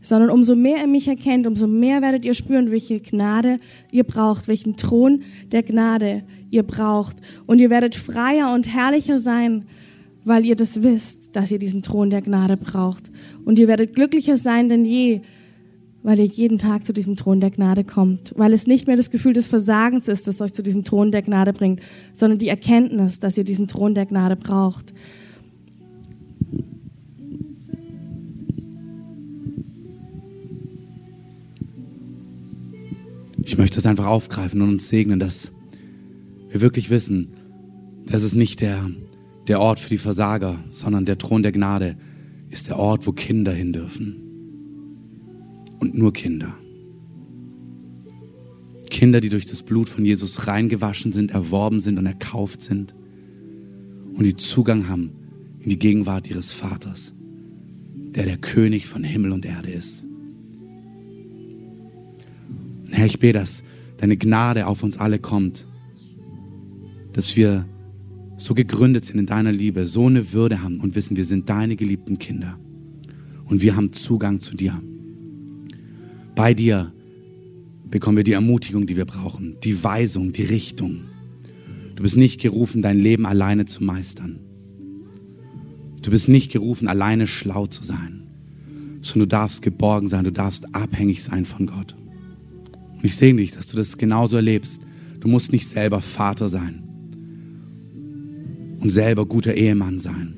sondern 0.00 0.30
umso 0.30 0.56
mehr 0.56 0.78
ihr 0.78 0.86
mich 0.86 1.08
erkennt, 1.08 1.46
umso 1.46 1.66
mehr 1.66 2.02
werdet 2.02 2.24
ihr 2.24 2.34
spüren, 2.34 2.70
welche 2.70 3.00
Gnade 3.00 3.58
ihr 3.90 4.04
braucht, 4.04 4.48
welchen 4.48 4.76
Thron 4.76 5.22
der 5.52 5.62
Gnade 5.62 6.24
ihr 6.50 6.64
braucht. 6.64 7.16
Und 7.46 7.60
ihr 7.60 7.70
werdet 7.70 7.94
freier 7.94 8.52
und 8.52 8.66
herrlicher 8.68 9.18
sein, 9.18 9.64
weil 10.24 10.44
ihr 10.44 10.56
das 10.56 10.82
wisst, 10.82 11.34
dass 11.34 11.50
ihr 11.50 11.58
diesen 11.58 11.82
Thron 11.82 12.10
der 12.10 12.22
Gnade 12.22 12.56
braucht. 12.56 13.10
Und 13.44 13.58
ihr 13.58 13.68
werdet 13.68 13.94
glücklicher 13.94 14.38
sein 14.38 14.68
denn 14.68 14.84
je, 14.84 15.20
weil 16.02 16.18
ihr 16.18 16.26
jeden 16.26 16.58
Tag 16.58 16.84
zu 16.84 16.92
diesem 16.92 17.16
Thron 17.16 17.40
der 17.40 17.50
Gnade 17.50 17.84
kommt, 17.84 18.32
weil 18.36 18.52
es 18.52 18.66
nicht 18.66 18.86
mehr 18.86 18.96
das 18.96 19.10
Gefühl 19.10 19.32
des 19.32 19.46
Versagens 19.46 20.08
ist, 20.08 20.26
das 20.26 20.40
euch 20.40 20.52
zu 20.52 20.62
diesem 20.62 20.84
Thron 20.84 21.12
der 21.12 21.22
Gnade 21.22 21.52
bringt, 21.52 21.80
sondern 22.12 22.38
die 22.38 22.48
Erkenntnis, 22.48 23.20
dass 23.20 23.38
ihr 23.38 23.44
diesen 23.44 23.68
Thron 23.68 23.94
der 23.94 24.06
Gnade 24.06 24.36
braucht. 24.36 24.92
Ich 33.44 33.58
möchte 33.58 33.78
es 33.78 33.86
einfach 33.86 34.06
aufgreifen 34.06 34.62
und 34.62 34.70
uns 34.70 34.88
segnen, 34.88 35.18
dass 35.18 35.52
wir 36.50 36.60
wirklich 36.60 36.90
wissen, 36.90 37.34
das 38.06 38.22
ist 38.22 38.34
nicht 38.34 38.60
der, 38.60 38.90
der 39.48 39.60
Ort 39.60 39.80
für 39.80 39.88
die 39.88 39.98
Versager, 39.98 40.62
sondern 40.70 41.04
der 41.04 41.18
Thron 41.18 41.42
der 41.42 41.52
Gnade 41.52 41.96
ist 42.50 42.68
der 42.68 42.78
Ort, 42.78 43.06
wo 43.06 43.12
Kinder 43.12 43.52
hin 43.52 43.72
dürfen. 43.72 44.16
Und 45.80 45.96
nur 45.96 46.12
Kinder. 46.12 46.54
Kinder, 48.90 49.20
die 49.20 49.30
durch 49.30 49.46
das 49.46 49.62
Blut 49.62 49.88
von 49.88 50.04
Jesus 50.04 50.46
reingewaschen 50.46 51.12
sind, 51.12 51.30
erworben 51.30 51.80
sind 51.80 51.98
und 51.98 52.06
erkauft 52.06 52.62
sind 52.62 52.94
und 54.14 54.24
die 54.24 54.36
Zugang 54.36 54.88
haben 54.88 55.10
in 55.60 55.70
die 55.70 55.78
Gegenwart 55.78 56.28
ihres 56.28 56.52
Vaters, 56.52 57.12
der 58.14 58.24
der 58.24 58.36
König 58.36 58.86
von 58.86 59.02
Himmel 59.02 59.32
und 59.32 59.44
Erde 59.44 59.70
ist. 59.70 60.04
Herr, 62.90 63.06
ich 63.06 63.18
bete, 63.18 63.38
dass 63.38 63.62
deine 63.96 64.16
Gnade 64.16 64.66
auf 64.66 64.82
uns 64.82 64.98
alle 64.98 65.18
kommt, 65.18 65.66
dass 67.12 67.36
wir 67.36 67.64
so 68.42 68.54
gegründet 68.54 69.04
sind 69.04 69.18
in 69.18 69.26
deiner 69.26 69.52
Liebe, 69.52 69.86
so 69.86 70.06
eine 70.06 70.32
Würde 70.32 70.62
haben 70.62 70.80
und 70.80 70.96
wissen, 70.96 71.16
wir 71.16 71.24
sind 71.24 71.48
deine 71.48 71.76
geliebten 71.76 72.18
Kinder 72.18 72.58
und 73.44 73.62
wir 73.62 73.76
haben 73.76 73.92
Zugang 73.92 74.40
zu 74.40 74.56
dir. 74.56 74.82
Bei 76.34 76.52
dir 76.52 76.92
bekommen 77.88 78.16
wir 78.16 78.24
die 78.24 78.32
Ermutigung, 78.32 78.86
die 78.86 78.96
wir 78.96 79.04
brauchen, 79.04 79.56
die 79.62 79.84
Weisung, 79.84 80.32
die 80.32 80.42
Richtung. 80.42 81.02
Du 81.94 82.02
bist 82.02 82.16
nicht 82.16 82.40
gerufen, 82.40 82.82
dein 82.82 82.98
Leben 82.98 83.26
alleine 83.26 83.64
zu 83.66 83.84
meistern. 83.84 84.40
Du 86.02 86.10
bist 86.10 86.28
nicht 86.28 86.50
gerufen, 86.50 86.88
alleine 86.88 87.28
schlau 87.28 87.66
zu 87.66 87.84
sein, 87.84 88.26
sondern 89.02 89.28
du 89.28 89.36
darfst 89.36 89.62
geborgen 89.62 90.08
sein, 90.08 90.24
du 90.24 90.32
darfst 90.32 90.74
abhängig 90.74 91.22
sein 91.22 91.44
von 91.44 91.66
Gott. 91.66 91.94
Und 92.96 93.04
ich 93.04 93.14
sehe 93.14 93.34
dich, 93.34 93.52
dass 93.52 93.68
du 93.68 93.76
das 93.76 93.98
genauso 93.98 94.34
erlebst. 94.34 94.80
Du 95.20 95.28
musst 95.28 95.52
nicht 95.52 95.68
selber 95.68 96.00
Vater 96.00 96.48
sein 96.48 96.82
und 98.82 98.88
selber 98.88 99.26
guter 99.26 99.54
Ehemann 99.54 100.00
sein. 100.00 100.34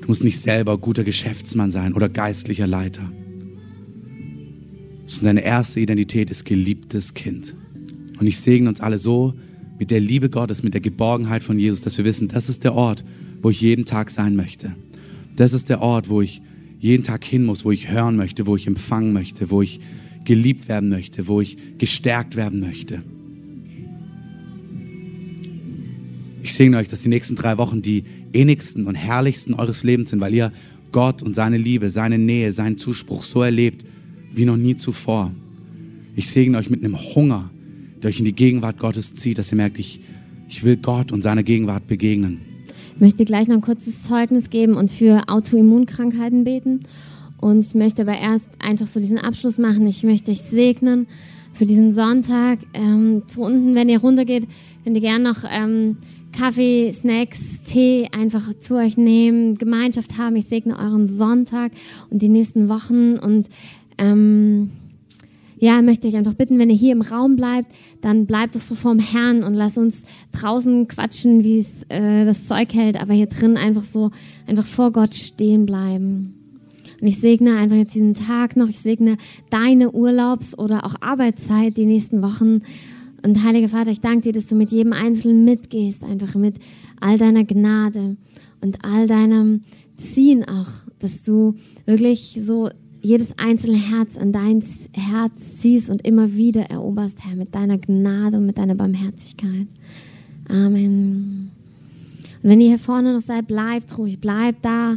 Du 0.00 0.08
musst 0.08 0.24
nicht 0.24 0.40
selber 0.40 0.78
guter 0.78 1.04
Geschäftsmann 1.04 1.70
sein 1.70 1.92
oder 1.92 2.08
geistlicher 2.08 2.66
Leiter. 2.66 3.12
Sondern 5.06 5.36
deine 5.36 5.46
erste 5.46 5.80
Identität 5.80 6.30
ist 6.30 6.46
geliebtes 6.46 7.12
Kind. 7.12 7.54
Und 8.18 8.26
ich 8.26 8.40
segne 8.40 8.70
uns 8.70 8.80
alle 8.80 8.96
so 8.96 9.34
mit 9.78 9.90
der 9.90 10.00
Liebe 10.00 10.30
Gottes, 10.30 10.62
mit 10.62 10.72
der 10.72 10.80
Geborgenheit 10.80 11.42
von 11.42 11.58
Jesus, 11.58 11.82
dass 11.82 11.98
wir 11.98 12.06
wissen, 12.06 12.28
das 12.28 12.48
ist 12.48 12.64
der 12.64 12.74
Ort, 12.74 13.04
wo 13.42 13.50
ich 13.50 13.60
jeden 13.60 13.84
Tag 13.84 14.10
sein 14.10 14.34
möchte. 14.34 14.74
Das 15.36 15.52
ist 15.52 15.68
der 15.68 15.82
Ort, 15.82 16.08
wo 16.08 16.22
ich 16.22 16.40
jeden 16.80 17.02
Tag 17.02 17.22
hin 17.22 17.44
muss, 17.44 17.66
wo 17.66 17.70
ich 17.70 17.90
hören 17.90 18.16
möchte, 18.16 18.46
wo 18.46 18.56
ich 18.56 18.66
empfangen 18.66 19.12
möchte, 19.12 19.50
wo 19.50 19.60
ich 19.60 19.80
geliebt 20.24 20.68
werden 20.68 20.88
möchte, 20.88 21.28
wo 21.28 21.42
ich 21.42 21.58
gestärkt 21.76 22.34
werden 22.34 22.60
möchte. 22.60 23.02
Ich 26.48 26.54
segne 26.54 26.78
euch, 26.78 26.88
dass 26.88 27.02
die 27.02 27.10
nächsten 27.10 27.36
drei 27.36 27.58
Wochen 27.58 27.82
die 27.82 28.04
innigsten 28.32 28.86
und 28.86 28.94
herrlichsten 28.94 29.52
eures 29.52 29.82
Lebens 29.82 30.08
sind, 30.08 30.22
weil 30.22 30.34
ihr 30.34 30.50
Gott 30.92 31.22
und 31.22 31.34
seine 31.34 31.58
Liebe, 31.58 31.90
seine 31.90 32.16
Nähe, 32.16 32.52
seinen 32.52 32.78
Zuspruch 32.78 33.22
so 33.22 33.42
erlebt 33.42 33.84
wie 34.32 34.46
noch 34.46 34.56
nie 34.56 34.74
zuvor. 34.74 35.30
Ich 36.16 36.30
segne 36.30 36.56
euch 36.56 36.70
mit 36.70 36.82
einem 36.82 36.96
Hunger, 36.96 37.50
der 38.02 38.08
euch 38.08 38.18
in 38.18 38.24
die 38.24 38.34
Gegenwart 38.34 38.78
Gottes 38.78 39.14
zieht, 39.14 39.36
dass 39.36 39.52
ihr 39.52 39.56
merkt, 39.56 39.78
ich, 39.78 40.00
ich 40.48 40.64
will 40.64 40.78
Gott 40.78 41.12
und 41.12 41.20
seiner 41.20 41.42
Gegenwart 41.42 41.86
begegnen. 41.86 42.40
Ich 42.94 43.00
möchte 43.02 43.26
gleich 43.26 43.46
noch 43.46 43.56
ein 43.56 43.60
kurzes 43.60 44.02
Zeugnis 44.02 44.48
geben 44.48 44.72
und 44.72 44.90
für 44.90 45.28
Autoimmunkrankheiten 45.28 46.44
beten. 46.44 46.80
Und 47.42 47.62
ich 47.62 47.74
möchte 47.74 48.00
aber 48.00 48.18
erst 48.18 48.46
einfach 48.58 48.86
so 48.86 49.00
diesen 49.00 49.18
Abschluss 49.18 49.58
machen. 49.58 49.86
Ich 49.86 50.02
möchte 50.02 50.30
euch 50.30 50.40
segnen 50.40 51.08
für 51.52 51.66
diesen 51.66 51.92
Sonntag. 51.92 52.60
Ähm, 52.72 53.24
zu 53.26 53.42
unten, 53.42 53.74
wenn 53.74 53.90
ihr 53.90 54.00
runtergeht, 54.00 54.48
könnt 54.82 54.96
ihr 54.96 55.02
gerne 55.02 55.24
noch 55.24 55.44
ähm, 55.46 55.98
Kaffee, 56.32 56.92
Snacks, 56.92 57.62
Tee 57.66 58.08
einfach 58.16 58.52
zu 58.60 58.76
euch 58.76 58.96
nehmen, 58.96 59.58
Gemeinschaft 59.58 60.18
haben. 60.18 60.36
Ich 60.36 60.46
segne 60.46 60.78
euren 60.78 61.08
Sonntag 61.08 61.72
und 62.10 62.22
die 62.22 62.28
nächsten 62.28 62.68
Wochen. 62.68 63.18
Und 63.18 63.48
ähm, 63.98 64.70
ja, 65.58 65.82
möchte 65.82 66.06
ich 66.06 66.16
einfach 66.16 66.34
bitten, 66.34 66.58
wenn 66.58 66.70
ihr 66.70 66.76
hier 66.76 66.92
im 66.92 67.02
Raum 67.02 67.36
bleibt, 67.36 67.72
dann 68.00 68.26
bleibt 68.26 68.54
es 68.54 68.68
so 68.68 68.74
vorm 68.74 69.00
Herrn 69.00 69.42
und 69.42 69.54
lasst 69.54 69.78
uns 69.78 70.04
draußen 70.32 70.86
quatschen, 70.86 71.42
wie 71.42 71.58
es 71.58 71.70
äh, 71.88 72.24
das 72.24 72.46
Zeug 72.46 72.72
hält, 72.72 73.00
aber 73.00 73.14
hier 73.14 73.26
drin 73.26 73.56
einfach 73.56 73.82
so, 73.82 74.10
einfach 74.46 74.66
vor 74.66 74.92
Gott 74.92 75.14
stehen 75.14 75.66
bleiben. 75.66 76.34
Und 77.00 77.06
ich 77.06 77.20
segne 77.20 77.56
einfach 77.56 77.76
jetzt 77.76 77.94
diesen 77.94 78.14
Tag 78.14 78.56
noch. 78.56 78.68
Ich 78.68 78.80
segne 78.80 79.18
deine 79.50 79.92
Urlaubs- 79.92 80.58
oder 80.58 80.84
auch 80.84 80.94
Arbeitszeit 81.00 81.76
die 81.76 81.86
nächsten 81.86 82.22
Wochen. 82.22 82.62
Und 83.22 83.42
Heiliger 83.44 83.68
Vater, 83.68 83.90
ich 83.90 84.00
danke 84.00 84.22
dir, 84.22 84.32
dass 84.32 84.46
du 84.46 84.54
mit 84.54 84.70
jedem 84.70 84.92
Einzelnen 84.92 85.44
mitgehst, 85.44 86.02
einfach 86.02 86.34
mit 86.34 86.56
all 87.00 87.18
deiner 87.18 87.44
Gnade 87.44 88.16
und 88.60 88.84
all 88.84 89.06
deinem 89.06 89.62
Ziehen 89.96 90.44
auch, 90.44 90.68
dass 90.98 91.22
du 91.22 91.54
wirklich 91.86 92.38
so 92.40 92.70
jedes 93.00 93.28
einzelne 93.38 93.76
Herz 93.76 94.16
an 94.16 94.32
dein 94.32 94.62
Herz 94.92 95.58
ziehst 95.58 95.90
und 95.90 96.06
immer 96.06 96.34
wieder 96.34 96.62
eroberst, 96.62 97.18
Herr, 97.24 97.36
mit 97.36 97.54
deiner 97.54 97.78
Gnade 97.78 98.36
und 98.36 98.46
mit 98.46 98.58
deiner 98.58 98.74
Barmherzigkeit. 98.74 99.66
Amen. 100.48 101.50
Und 102.42 102.50
wenn 102.50 102.60
ihr 102.60 102.68
hier 102.68 102.78
vorne 102.78 103.14
noch 103.14 103.22
seid, 103.22 103.46
bleibt 103.46 103.96
ruhig, 103.98 104.20
bleibt 104.20 104.64
da 104.64 104.96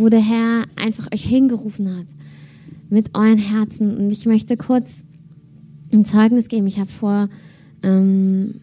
wo 0.00 0.08
der 0.08 0.20
Herr 0.20 0.64
einfach 0.76 1.08
euch 1.12 1.22
hingerufen 1.22 1.94
hat 1.94 2.06
mit 2.88 3.14
euren 3.14 3.38
Herzen. 3.38 3.96
Und 3.96 4.10
ich 4.10 4.24
möchte 4.26 4.56
kurz 4.56 5.04
ein 5.92 6.04
Zeugnis 6.06 6.48
geben. 6.48 6.66
Ich 6.66 6.80
habe 6.80 6.90
vor 6.90 7.28
ähm, 7.82 8.60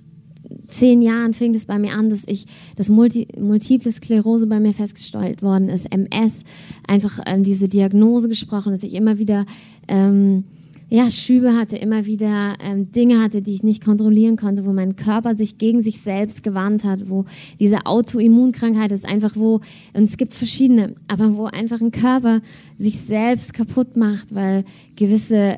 zehn 0.67 1.01
Jahren 1.01 1.33
fing 1.33 1.53
das 1.53 1.65
bei 1.65 1.79
mir 1.79 1.93
an, 1.93 2.09
dass 2.09 2.23
ich 2.25 2.45
das 2.75 2.89
Multi, 2.89 3.27
Multiple 3.39 3.91
Sklerose 3.91 4.47
bei 4.47 4.59
mir 4.59 4.73
festgestellt 4.73 5.41
worden 5.41 5.69
ist, 5.69 5.91
MS, 5.91 6.41
einfach 6.87 7.19
ähm, 7.25 7.43
diese 7.43 7.67
Diagnose 7.67 8.29
gesprochen, 8.29 8.71
dass 8.71 8.83
ich 8.83 8.93
immer 8.93 9.17
wieder 9.17 9.45
ähm, 9.87 10.43
ja, 10.89 11.11
Schübe 11.11 11.53
hatte, 11.53 11.75
immer 11.75 12.05
wieder 12.05 12.53
ähm, 12.63 12.91
Dinge 12.93 13.21
hatte, 13.21 13.41
die 13.41 13.53
ich 13.53 13.63
nicht 13.63 13.83
kontrollieren 13.83 14.37
konnte, 14.37 14.65
wo 14.65 14.71
mein 14.71 14.95
Körper 14.95 15.35
sich 15.35 15.57
gegen 15.57 15.83
sich 15.83 15.99
selbst 15.99 16.43
gewandt 16.43 16.85
hat, 16.85 17.09
wo 17.09 17.25
diese 17.59 17.85
Autoimmunkrankheit 17.85 18.91
ist 18.93 19.05
einfach 19.05 19.35
wo, 19.35 19.59
und 19.93 20.03
es 20.03 20.15
gibt 20.15 20.33
verschiedene, 20.33 20.95
aber 21.09 21.35
wo 21.35 21.45
einfach 21.45 21.81
ein 21.81 21.91
Körper 21.91 22.41
sich 22.79 23.01
selbst 23.01 23.53
kaputt 23.53 23.97
macht, 23.97 24.33
weil 24.33 24.63
gewisse 24.95 25.57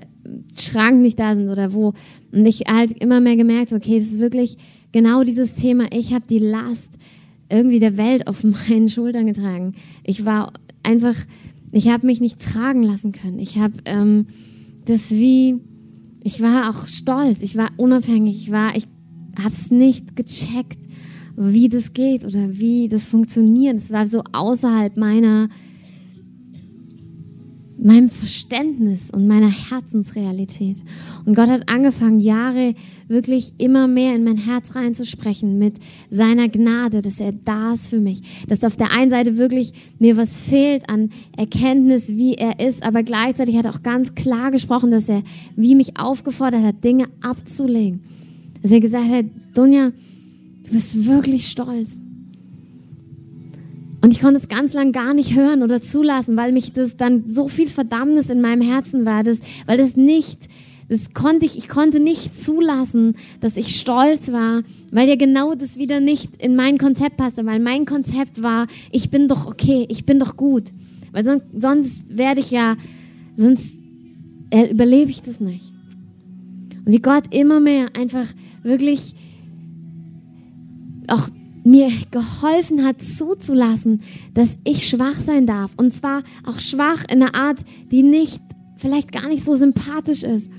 Schranken 0.58 1.02
nicht 1.02 1.20
da 1.20 1.36
sind 1.36 1.50
oder 1.50 1.74
wo, 1.74 1.94
und 2.32 2.46
ich 2.46 2.62
halt 2.68 2.92
immer 3.02 3.20
mehr 3.20 3.36
gemerkt, 3.36 3.74
okay, 3.74 4.00
das 4.00 4.10
ist 4.10 4.20
wirklich 4.20 4.58
genau 4.92 5.24
dieses 5.24 5.56
Thema, 5.56 5.86
ich 5.92 6.14
habe 6.14 6.26
die 6.30 6.40
Last 6.40 6.90
irgendwie 7.50 7.80
der 7.80 7.98
Welt 7.98 8.28
auf 8.28 8.44
meinen 8.70 8.90
Schultern 8.90 9.26
getragen. 9.26 9.76
Ich 10.04 10.26
war 10.26 10.54
einfach, 10.84 11.16
ich 11.72 11.90
habe 11.90 12.06
mich 12.06 12.22
nicht 12.22 12.40
tragen 12.40 12.84
lassen 12.84 13.12
können. 13.12 13.40
Ich 13.40 13.58
habe 13.58 13.74
ähm, 13.86 14.28
das 14.86 15.12
wie, 15.12 15.60
ich 16.24 16.42
war 16.42 16.70
auch 16.70 16.88
stolz, 16.88 17.42
ich 17.42 17.56
war 17.56 17.70
unabhängig, 17.78 18.44
ich 18.44 18.52
war, 18.52 18.76
ich 18.76 18.88
habe 19.42 19.54
es 19.54 19.72
nicht 19.72 20.16
gecheckt, 20.16 20.80
wie 21.36 21.70
das 21.70 21.94
geht 21.94 22.26
oder 22.26 22.58
wie 22.58 22.90
das 22.90 23.06
funktioniert. 23.06 23.78
Es 23.78 23.92
war 23.92 24.08
so 24.08 24.24
außerhalb 24.32 24.98
meiner 24.98 25.50
meinem 27.82 28.10
Verständnis 28.10 29.10
und 29.12 29.28
meiner 29.28 29.50
Herzensrealität. 29.50 30.78
Und 31.26 31.36
Gott 31.36 31.50
hat 31.50 31.70
angefangen, 31.70 32.20
Jahre 32.20 32.76
wirklich 33.08 33.54
immer 33.58 33.88
mehr 33.88 34.16
in 34.16 34.24
mein 34.24 34.38
Herz 34.38 34.76
reinzusprechen 34.76 35.58
mit 35.58 35.76
seiner 36.10 36.50
Gnade, 36.50 37.02
dass 37.02 37.20
er 37.20 37.32
da 37.32 37.74
ist 37.74 37.88
für 37.88 38.00
mich. 38.00 38.22
Dass 38.48 38.64
auf 38.64 38.76
der 38.76 38.92
einen 38.92 39.12
Seite 39.12 39.38
wirklich 39.38 39.74
mir 39.98 40.18
was 40.18 40.36
fehlt 40.36 40.90
an 40.90 41.12
Erkenntnis, 41.38 42.10
wie 42.10 42.36
er 42.36 42.60
ist, 42.60 42.84
aber 42.84 43.04
gleichzeitig 43.04 43.56
hat 43.58 43.66
er 43.66 43.74
auch 43.74 43.84
ganz 43.84 44.14
klar 44.14 44.52
gesprochen, 44.52 44.92
dass 44.92 45.08
er 45.08 45.24
wie 45.56 45.76
mich 45.76 45.98
aufgefordert 46.00 46.64
hat, 46.64 46.84
Dinge 46.84 47.06
abzulegen. 47.22 48.02
Dass 48.62 48.72
er 48.72 48.82
gesagt 48.82 49.10
hat, 49.10 49.26
Dunja, 49.54 49.92
du 50.64 50.72
bist 50.72 51.06
wirklich 51.06 51.48
stolz. 51.48 52.02
Und 54.10 54.16
ich 54.16 54.22
konnte 54.22 54.40
es 54.40 54.50
ganz 54.50 54.74
lang 54.74 54.92
gar 54.92 55.14
nicht 55.14 55.36
hören 55.36 55.62
oder 55.62 55.84
zulassen, 55.84 56.36
weil 56.36 56.52
mich 56.52 56.74
das 56.74 56.98
dann 56.98 57.30
so 57.30 57.48
viel 57.48 57.68
Verdammnis 57.68 58.32
in 58.32 58.42
meinem 58.42 58.64
Herzen 58.64 59.06
war, 59.06 59.24
das, 59.24 59.38
weil 59.68 59.78
das 59.78 59.98
nicht, 59.98 60.50
das 60.88 61.14
konnte 61.14 61.46
ich, 61.46 61.60
ich 61.60 61.70
konnte 61.70 62.00
nicht 62.00 62.44
zulassen, 62.44 63.18
dass 63.40 63.56
ich 63.56 63.80
stolz 63.80 64.32
war, 64.32 64.64
weil 64.90 65.08
ja 65.08 65.16
genau 65.16 65.54
das 65.54 65.78
wieder 65.78 66.00
nicht 66.00 66.42
in 66.42 66.56
mein 66.56 66.80
Konzept 66.80 67.18
passte, 67.18 67.46
weil 67.46 67.60
mein 67.60 67.86
Konzept 67.86 68.42
war, 68.42 68.66
ich 68.92 69.12
bin 69.12 69.28
doch 69.28 69.46
okay, 69.46 69.86
ich 69.90 70.08
bin 70.08 70.18
doch 70.20 70.36
gut. 70.36 70.72
Weil 71.12 71.24
sonst, 71.24 71.46
sonst 71.56 72.18
werde 72.18 72.40
ich 72.40 72.50
ja, 72.50 72.78
sonst 73.38 73.68
äh, 74.50 74.72
überlebe 74.72 75.12
ich 75.12 75.22
das 75.22 75.40
nicht. 75.40 75.72
Und 76.84 76.92
wie 76.92 77.00
Gott 77.00 77.26
immer 77.32 77.60
mehr 77.60 77.90
einfach 77.96 78.26
wirklich 78.64 79.14
auch 81.06 81.30
mir 81.70 81.92
geholfen 82.10 82.84
hat 82.84 82.96
zuzulassen, 83.02 84.02
dass 84.34 84.58
ich 84.64 84.88
schwach 84.88 85.20
sein 85.20 85.46
darf. 85.46 85.72
Und 85.78 85.94
zwar 85.94 86.24
auch 86.44 86.60
schwach 86.60 87.04
in 87.04 87.22
einer 87.22 87.36
Art, 87.36 87.60
die 87.92 88.02
nicht, 88.02 88.42
vielleicht 88.78 89.12
gar 89.12 89.28
nicht 89.28 89.46
so 89.46 89.56
sympathisch 89.56 90.24
ist. 90.24 90.50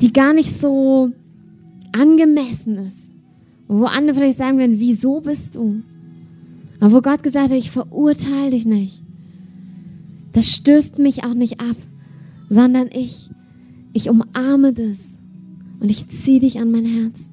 Die 0.00 0.12
gar 0.12 0.34
nicht 0.34 0.60
so 0.60 1.12
angemessen 1.92 2.78
ist. 2.88 3.08
Wo 3.68 3.84
andere 3.84 4.18
vielleicht 4.18 4.38
sagen 4.38 4.58
werden, 4.58 4.80
wieso 4.80 5.20
bist 5.20 5.54
du? 5.54 5.82
Aber 6.80 6.92
wo 6.92 7.00
Gott 7.00 7.22
gesagt 7.22 7.50
hat, 7.50 7.56
ich 7.56 7.70
verurteile 7.70 8.50
dich 8.50 8.66
nicht. 8.66 9.00
Das 10.32 10.48
stößt 10.48 10.98
mich 10.98 11.22
auch 11.22 11.34
nicht 11.34 11.60
ab, 11.60 11.76
sondern 12.48 12.88
ich, 12.92 13.30
ich 13.92 14.10
umarme 14.10 14.72
das 14.72 14.98
und 15.80 15.90
ich 15.90 16.08
ziehe 16.08 16.40
dich 16.40 16.58
an 16.60 16.70
mein 16.70 16.86
Herz. 16.86 17.28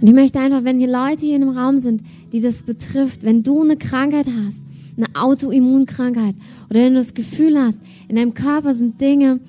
Und 0.00 0.06
ich 0.06 0.14
möchte 0.14 0.40
einfach, 0.40 0.64
wenn 0.64 0.78
hier 0.78 0.90
Leute 0.90 1.26
hier 1.26 1.36
im 1.36 1.50
Raum 1.50 1.78
sind, 1.78 2.02
die 2.32 2.40
das 2.40 2.62
betrifft, 2.62 3.22
wenn 3.22 3.42
du 3.42 3.62
eine 3.62 3.76
Krankheit 3.76 4.26
hast, 4.26 4.60
eine 4.96 5.06
Autoimmunkrankheit 5.14 6.34
oder 6.70 6.80
wenn 6.80 6.94
du 6.94 7.00
das 7.00 7.14
Gefühl 7.14 7.58
hast, 7.58 7.78
in 8.08 8.16
deinem 8.16 8.34
Körper 8.34 8.74
sind 8.74 9.00
Dinge, 9.00 9.40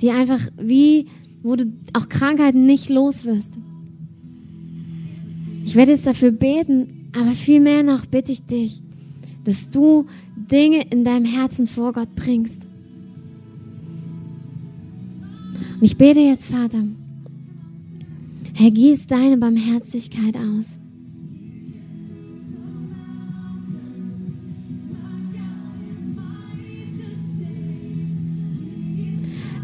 die 0.00 0.10
einfach 0.10 0.40
wie, 0.58 1.06
wo 1.42 1.56
du 1.56 1.72
auch 1.92 2.08
Krankheiten 2.08 2.66
nicht 2.66 2.88
los 2.88 3.24
wirst. 3.24 3.50
Ich 5.64 5.76
werde 5.76 5.92
jetzt 5.92 6.06
dafür 6.06 6.30
beten, 6.30 7.10
aber 7.14 7.32
vielmehr 7.32 7.82
noch 7.82 8.06
bitte 8.06 8.32
ich 8.32 8.42
dich, 8.46 8.82
dass 9.44 9.70
du 9.70 10.06
Dinge 10.36 10.84
in 10.90 11.04
deinem 11.04 11.26
Herzen 11.26 11.66
vor 11.66 11.92
Gott 11.92 12.14
bringst. 12.16 12.62
Und 15.80 15.86
ich 15.86 15.96
bete 15.96 16.20
jetzt, 16.20 16.44
Vater, 16.44 16.84
Herr, 18.52 18.70
gieß 18.70 19.06
deine 19.06 19.38
Barmherzigkeit 19.38 20.36
aus. 20.36 20.78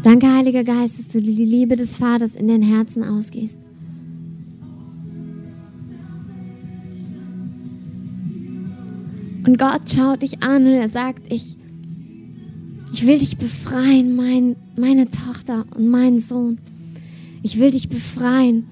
Danke, 0.01 0.33
Heiliger 0.33 0.63
Geist, 0.63 0.97
dass 0.97 1.07
du 1.09 1.21
die 1.21 1.45
Liebe 1.45 1.75
des 1.75 1.95
Vaters 1.95 2.35
in 2.35 2.47
den 2.47 2.63
Herzen 2.63 3.03
ausgehst. 3.03 3.59
Und 9.45 9.59
Gott 9.59 9.81
schaut 9.93 10.23
dich 10.23 10.41
an 10.41 10.65
und 10.65 10.73
er 10.73 10.89
sagt, 10.89 11.31
ich, 11.31 11.57
ich 12.97 13.05
will 13.05 13.19
dich 13.19 13.37
befreien, 13.37 14.15
mein, 14.15 14.55
meine 14.75 15.07
Tochter 15.11 15.65
und 15.75 15.87
mein 15.87 16.17
Sohn. 16.17 16.57
Ich 17.43 17.59
will 17.59 17.69
dich 17.69 17.89
befreien. 17.89 18.65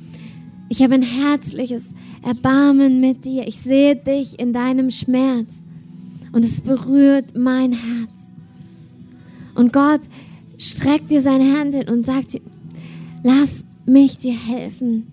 Ich 0.68 0.82
habe 0.82 0.96
ein 0.96 1.04
herzliches 1.04 1.84
Erbarmen 2.24 3.00
mit 3.00 3.24
dir. 3.24 3.48
Ich 3.48 3.60
sehe 3.60 3.96
dich 3.96 4.40
in 4.40 4.52
deinem 4.52 4.90
Schmerz 4.90 5.62
und 6.32 6.44
es 6.44 6.60
berührt 6.62 7.38
mein 7.38 7.74
Herz. 7.74 8.34
Und 9.54 9.72
Gott 9.72 10.02
streckt 10.58 11.12
dir 11.12 11.22
seine 11.22 11.60
Hand 11.60 11.76
hin 11.76 11.88
und 11.88 12.08
sagt 12.08 12.42
lass 13.22 13.64
mich 13.86 14.18
dir 14.18 14.34
helfen. 14.34 15.06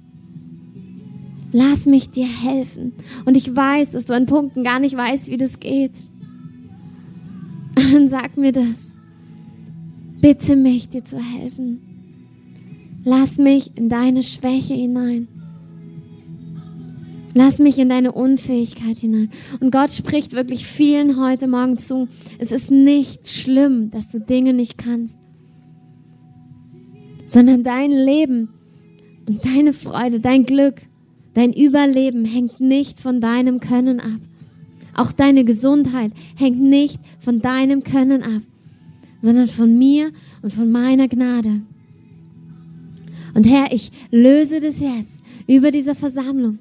Lass 1.52 1.84
mich 1.84 2.08
dir 2.08 2.26
helfen. 2.26 2.94
Und 3.26 3.36
ich 3.36 3.54
weiß, 3.54 3.90
dass 3.90 4.06
du 4.06 4.14
an 4.14 4.24
Punkten 4.24 4.64
gar 4.64 4.80
nicht 4.80 4.96
weißt, 4.96 5.26
wie 5.26 5.36
das 5.36 5.60
geht. 5.60 5.92
Und 7.76 8.08
sag 8.08 8.38
mir 8.38 8.52
das. 8.52 8.91
Bitte 10.22 10.54
mich, 10.54 10.88
dir 10.88 11.04
zu 11.04 11.18
helfen. 11.18 11.80
Lass 13.04 13.38
mich 13.38 13.72
in 13.76 13.88
deine 13.88 14.22
Schwäche 14.22 14.72
hinein. 14.72 15.26
Lass 17.34 17.58
mich 17.58 17.76
in 17.76 17.88
deine 17.88 18.12
Unfähigkeit 18.12 18.98
hinein. 18.98 19.32
Und 19.58 19.72
Gott 19.72 19.90
spricht 19.90 20.32
wirklich 20.32 20.64
vielen 20.64 21.20
heute 21.20 21.48
Morgen 21.48 21.76
zu. 21.76 22.06
Es 22.38 22.52
ist 22.52 22.70
nicht 22.70 23.28
schlimm, 23.28 23.90
dass 23.90 24.10
du 24.10 24.20
Dinge 24.20 24.52
nicht 24.52 24.78
kannst, 24.78 25.18
sondern 27.26 27.64
dein 27.64 27.90
Leben 27.90 28.50
und 29.28 29.44
deine 29.44 29.72
Freude, 29.72 30.20
dein 30.20 30.44
Glück, 30.44 30.82
dein 31.34 31.52
Überleben 31.52 32.24
hängt 32.24 32.60
nicht 32.60 33.00
von 33.00 33.20
deinem 33.20 33.58
Können 33.58 33.98
ab. 33.98 34.20
Auch 34.94 35.10
deine 35.10 35.44
Gesundheit 35.44 36.12
hängt 36.36 36.60
nicht 36.60 37.00
von 37.18 37.40
deinem 37.40 37.82
Können 37.82 38.22
ab 38.22 38.42
sondern 39.22 39.48
von 39.48 39.78
mir 39.78 40.10
und 40.42 40.52
von 40.52 40.70
meiner 40.70 41.08
Gnade. 41.08 41.62
Und 43.34 43.48
Herr, 43.48 43.72
ich 43.72 43.90
löse 44.10 44.60
das 44.60 44.78
jetzt 44.78 45.22
über 45.46 45.70
diese 45.70 45.94
Versammlung. 45.94 46.58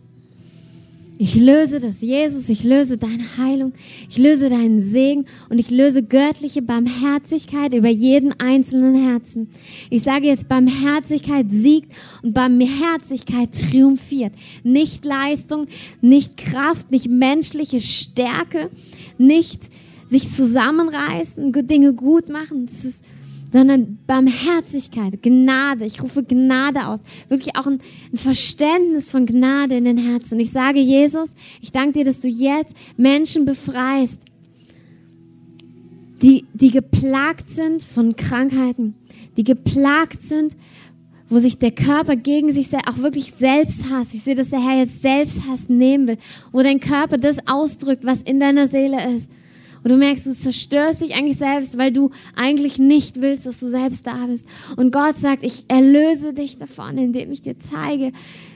Ich 1.24 1.36
löse 1.36 1.80
das, 1.80 2.02
Jesus, 2.02 2.50
ich 2.50 2.64
löse 2.64 2.98
deine 2.98 3.38
Heilung, 3.38 3.74
ich 4.10 4.18
löse 4.18 4.50
deinen 4.50 4.82
Segen 4.82 5.26
und 5.50 5.60
ich 5.60 5.70
löse 5.70 6.02
göttliche 6.02 6.64
Barmherzigkeit 6.64 7.76
über 7.76 7.90
jeden 7.90 8.40
einzelnen 8.40 8.96
Herzen. 8.96 9.48
Ich 9.92 10.02
sage 10.02 10.26
jetzt, 10.26 10.48
Barmherzigkeit 10.48 11.46
siegt 11.52 11.92
und 12.24 12.34
Barmherzigkeit 12.34 13.50
triumphiert. 13.54 14.34
Nicht 14.64 15.06
Leistung, 15.06 15.68
nicht 16.02 16.38
Kraft, 16.38 16.90
nicht 16.90 17.08
menschliche 17.08 17.82
Stärke, 17.82 18.72
nicht 19.20 19.70
sich 20.12 20.32
zusammenreißen, 20.36 21.52
Dinge 21.68 21.94
gut 21.94 22.30
machen, 22.30 22.66
ist, 22.66 23.00
sondern 23.52 23.98
Barmherzigkeit, 24.06 25.24
Gnade. 25.24 25.86
Ich 25.86 26.04
rufe 26.04 26.24
Gnade 26.24 26.86
aus. 26.88 27.00
Wirklich 27.30 27.56
auch 27.56 27.66
ein, 27.66 27.80
ein 28.14 28.18
Verständnis 28.18 29.10
von 29.10 29.26
Gnade 29.26 29.76
in 29.76 29.86
den 29.86 29.98
Herzen. 29.98 30.36
Und 30.36 30.40
ich 30.42 30.52
sage, 30.52 30.80
Jesus, 30.80 31.32
ich 31.62 31.72
danke 31.72 32.00
dir, 32.00 32.06
dass 32.06 32.20
du 32.20 32.28
jetzt 32.28 32.76
Menschen 32.98 33.46
befreist, 33.46 34.20
die, 36.22 36.46
die 36.54 36.72
geplagt 36.72 37.50
sind 37.50 37.82
von 37.82 38.16
Krankheiten, 38.16 38.94
die 39.38 39.44
geplagt 39.44 40.22
sind 40.22 40.56
wo 41.32 41.40
sich 41.40 41.58
der 41.58 41.72
Körper 41.72 42.18
gegen 42.18 42.52
sich 42.52 42.68
auch 42.76 42.98
wirklich 42.98 43.32
selbst 43.40 43.90
hasst. 43.90 44.14
Ich 44.14 44.22
sehe, 44.22 44.36
dass 44.36 44.50
der 44.50 44.62
Herr 44.62 44.80
jetzt 44.80 45.02
Selbsthass 45.02 45.70
nehmen 45.70 46.10
will, 46.10 46.18
wo 46.52 46.62
dein 46.62 46.82
Körper 46.82 47.18
das 47.18 47.38
ausdrückt, 47.48 48.04
was 48.04 48.22
in 48.24 48.42
deiner 48.42 48.68
Seele 48.68 48.98
ist. 49.16 49.32
Und 49.84 49.92
du 49.92 49.98
merkst, 49.98 50.26
du 50.26 50.36
zerstörst 50.36 51.02
dich 51.02 51.16
eigentlich 51.16 51.38
selbst, 51.38 51.78
weil 51.78 51.92
du 51.92 52.12
eigentlich 52.36 52.78
nicht 52.78 53.20
willst, 53.20 53.46
dass 53.46 53.60
du 53.60 53.68
selbst 53.68 54.06
da 54.06 54.28
bist. 54.28 54.46
Und 54.78 54.92
Gott 54.92 55.18
sagt, 55.18 55.44
ich 55.44 55.66
erlöse 55.68 56.34
dich 56.34 56.58
davon, 56.58 56.98
indem 56.98 57.32
ich 57.32 57.42
dir 57.42 57.56
zeige, 57.60 58.12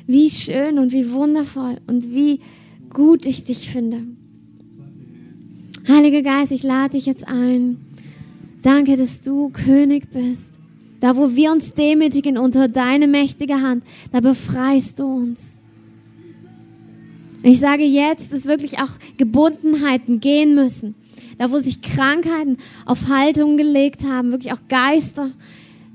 wie 0.06 0.30
schön 0.30 0.78
und 0.78 0.92
wie 0.92 1.12
wundervoll 1.12 1.78
und 1.88 2.14
wie 2.14 2.42
gut 2.90 3.26
ich 3.26 3.44
dich 3.44 3.70
finde. 3.70 4.04
Heiliger 5.88 6.22
Geist, 6.22 6.52
ich 6.52 6.64
lade 6.64 6.92
dich 6.92 7.06
jetzt 7.06 7.28
ein. 7.28 7.78
Danke, 8.62 8.98
dass 8.98 9.22
du 9.22 9.50
König 9.50 10.12
bist. 10.12 10.50
Da, 11.00 11.16
wo 11.16 11.36
wir 11.36 11.52
uns 11.52 11.74
demütigen 11.74 12.38
unter 12.38 12.68
deine 12.68 13.08
mächtige 13.08 13.62
Hand, 13.62 13.84
da 14.12 14.22
befreist 14.22 15.00
du 15.00 15.06
uns. 15.06 15.55
Ich 17.46 17.60
sage 17.60 17.84
jetzt, 17.84 18.34
dass 18.34 18.46
wirklich 18.46 18.80
auch 18.80 18.92
Gebundenheiten 19.18 20.20
gehen 20.20 20.56
müssen 20.56 20.96
da 21.38 21.52
wo 21.52 21.60
sich 21.60 21.82
Krankheiten 21.82 22.58
auf 22.86 23.10
Haltung 23.10 23.58
gelegt 23.58 24.04
haben, 24.04 24.32
wirklich 24.32 24.54
auch 24.54 24.68
Geister 24.70 25.32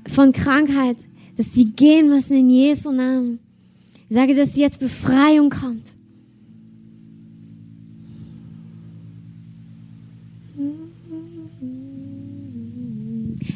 von 0.07 0.33
Krankheit, 0.33 0.97
dass 1.37 1.51
die 1.51 1.71
gehen 1.71 2.09
müssen 2.09 2.35
in 2.35 2.49
Jesu 2.49 2.91
Namen. 2.91 3.39
Ich 4.09 4.15
sage, 4.15 4.35
dass 4.35 4.55
jetzt 4.55 4.79
Befreiung 4.79 5.49
kommt. 5.49 5.85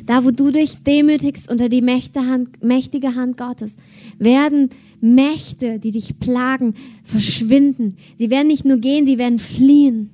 Da, 0.05 0.23
wo 0.25 0.31
du 0.31 0.51
dich 0.51 0.77
demütigst 0.83 1.49
unter 1.49 1.69
die 1.69 1.81
mächtige 1.81 3.15
Hand 3.15 3.37
Gottes, 3.37 3.75
werden 4.19 4.69
Mächte, 5.01 5.79
die 5.79 5.91
dich 5.91 6.19
plagen, 6.19 6.73
verschwinden. 7.03 7.97
Sie 8.17 8.29
werden 8.29 8.47
nicht 8.47 8.65
nur 8.65 8.77
gehen, 8.77 9.05
sie 9.05 9.17
werden 9.17 9.39
fliehen. 9.39 10.09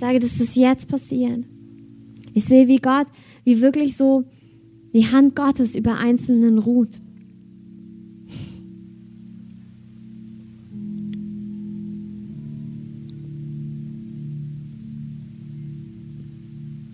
sage, 0.00 0.18
dass 0.18 0.38
das 0.38 0.56
jetzt 0.56 0.88
passiert. 0.88 1.44
Ich 2.32 2.44
sehe, 2.46 2.66
wie 2.66 2.78
Gott, 2.78 3.06
wie 3.44 3.60
wirklich 3.60 3.96
so 3.96 4.24
die 4.92 5.06
Hand 5.06 5.36
Gottes 5.36 5.76
über 5.76 5.98
Einzelnen 5.98 6.58
ruht. 6.58 7.00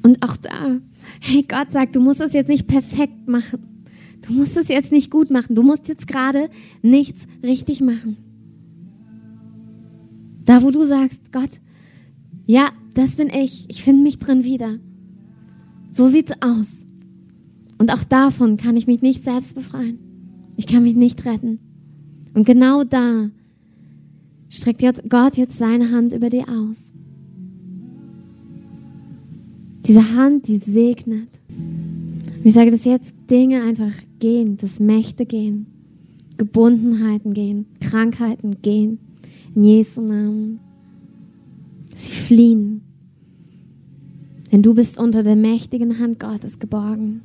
Und 0.07 0.23
auch 0.23 0.37
da, 0.37 0.79
hey, 1.19 1.43
Gott 1.43 1.73
sagt, 1.73 1.97
du 1.97 2.01
musst 2.01 2.21
das 2.21 2.33
jetzt 2.33 2.47
nicht 2.47 2.69
perfekt 2.69 3.27
machen. 3.27 3.89
Du 4.25 4.35
musst 4.35 4.57
es 4.57 4.69
jetzt 4.69 4.93
nicht 4.93 5.11
gut 5.11 5.33
machen. 5.33 5.57
Du 5.57 5.65
musst 5.65 5.89
jetzt 5.89 6.07
gerade 6.07 6.49
nichts 6.81 7.27
richtig 7.43 7.81
machen. 7.81 8.17
Da, 10.45 10.63
wo 10.63 10.71
du 10.71 10.85
sagst, 10.85 11.33
Gott, 11.33 11.51
ja, 12.47 12.69
das 12.95 13.17
bin 13.17 13.31
ich. 13.31 13.69
Ich 13.69 13.83
finde 13.83 14.05
mich 14.05 14.21
drin 14.21 14.45
wieder. 14.45 14.79
So 15.91 16.07
sieht's 16.07 16.35
aus. 16.41 16.87
Und 17.79 17.93
auch 17.93 18.05
davon 18.05 18.59
kann 18.59 18.77
ich 18.77 18.87
mich 18.87 19.03
nicht 19.03 19.25
selbst 19.25 19.57
befreien. 19.57 19.99
Ich 20.57 20.69
kann 20.69 20.85
mich 20.85 20.95
nicht 20.95 21.25
retten. 21.25 21.59
Und 22.33 22.47
genau 22.47 22.85
da 22.85 23.29
streckt 24.51 24.85
Gott 25.09 25.37
jetzt 25.37 25.59
seine 25.59 25.91
Hand 25.91 26.13
über 26.13 26.31
dir 26.31 26.49
aus. 26.49 26.93
Diese 29.87 30.17
Hand, 30.17 30.49
die 30.49 30.59
segnet. 30.59 31.29
Und 31.49 32.45
ich 32.45 32.53
sage, 32.55 32.71
dass 32.71 32.85
jetzt 32.85 33.15
Dinge 33.31 33.63
einfach 33.63 33.93
gehen, 34.19 34.57
dass 34.57 34.81
Mächte 34.81 35.27
gehen, 35.27 35.67
Gebundenheiten 36.37 37.35
gehen, 37.35 37.67
Krankheiten 37.81 38.63
gehen. 38.63 38.99
In 39.55 39.65
Jesu 39.65 40.03
Namen. 40.03 40.61
Sie 41.95 42.13
fliehen. 42.13 42.83
Denn 44.53 44.63
du 44.63 44.75
bist 44.75 44.99
unter 44.99 45.23
der 45.23 45.37
mächtigen 45.37 45.99
Hand 45.99 46.21
Gottes 46.21 46.59
geborgen. 46.59 47.23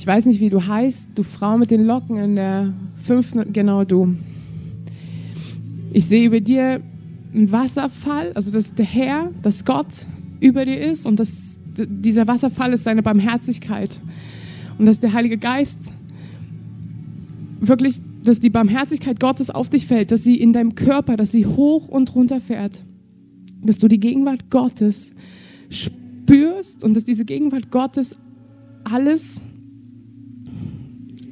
Ich 0.00 0.06
weiß 0.06 0.24
nicht, 0.24 0.40
wie 0.40 0.48
du 0.48 0.66
heißt, 0.66 1.10
du 1.14 1.22
Frau 1.22 1.58
mit 1.58 1.70
den 1.70 1.84
Locken 1.84 2.16
in 2.16 2.34
der 2.34 2.72
fünften, 3.04 3.52
genau 3.52 3.84
du. 3.84 4.16
Ich 5.92 6.06
sehe 6.06 6.24
über 6.24 6.40
dir 6.40 6.80
einen 7.34 7.52
Wasserfall, 7.52 8.32
also 8.32 8.50
dass 8.50 8.74
der 8.74 8.86
Herr, 8.86 9.30
dass 9.42 9.66
Gott 9.66 10.06
über 10.40 10.64
dir 10.64 10.80
ist 10.80 11.04
und 11.04 11.20
dass 11.20 11.60
dieser 11.76 12.26
Wasserfall 12.26 12.72
ist 12.72 12.84
seine 12.84 13.02
Barmherzigkeit. 13.02 14.00
Und 14.78 14.86
dass 14.86 15.00
der 15.00 15.12
Heilige 15.12 15.36
Geist 15.36 15.92
wirklich, 17.60 18.00
dass 18.24 18.40
die 18.40 18.48
Barmherzigkeit 18.48 19.20
Gottes 19.20 19.50
auf 19.50 19.68
dich 19.68 19.86
fällt, 19.86 20.12
dass 20.12 20.24
sie 20.24 20.40
in 20.40 20.54
deinem 20.54 20.76
Körper, 20.76 21.18
dass 21.18 21.30
sie 21.30 21.44
hoch 21.44 21.88
und 21.88 22.14
runter 22.14 22.40
fährt. 22.40 22.86
Dass 23.62 23.78
du 23.78 23.86
die 23.86 24.00
Gegenwart 24.00 24.48
Gottes 24.48 25.12
spürst 25.68 26.84
und 26.84 26.94
dass 26.94 27.04
diese 27.04 27.26
Gegenwart 27.26 27.70
Gottes 27.70 28.16
alles 28.82 29.42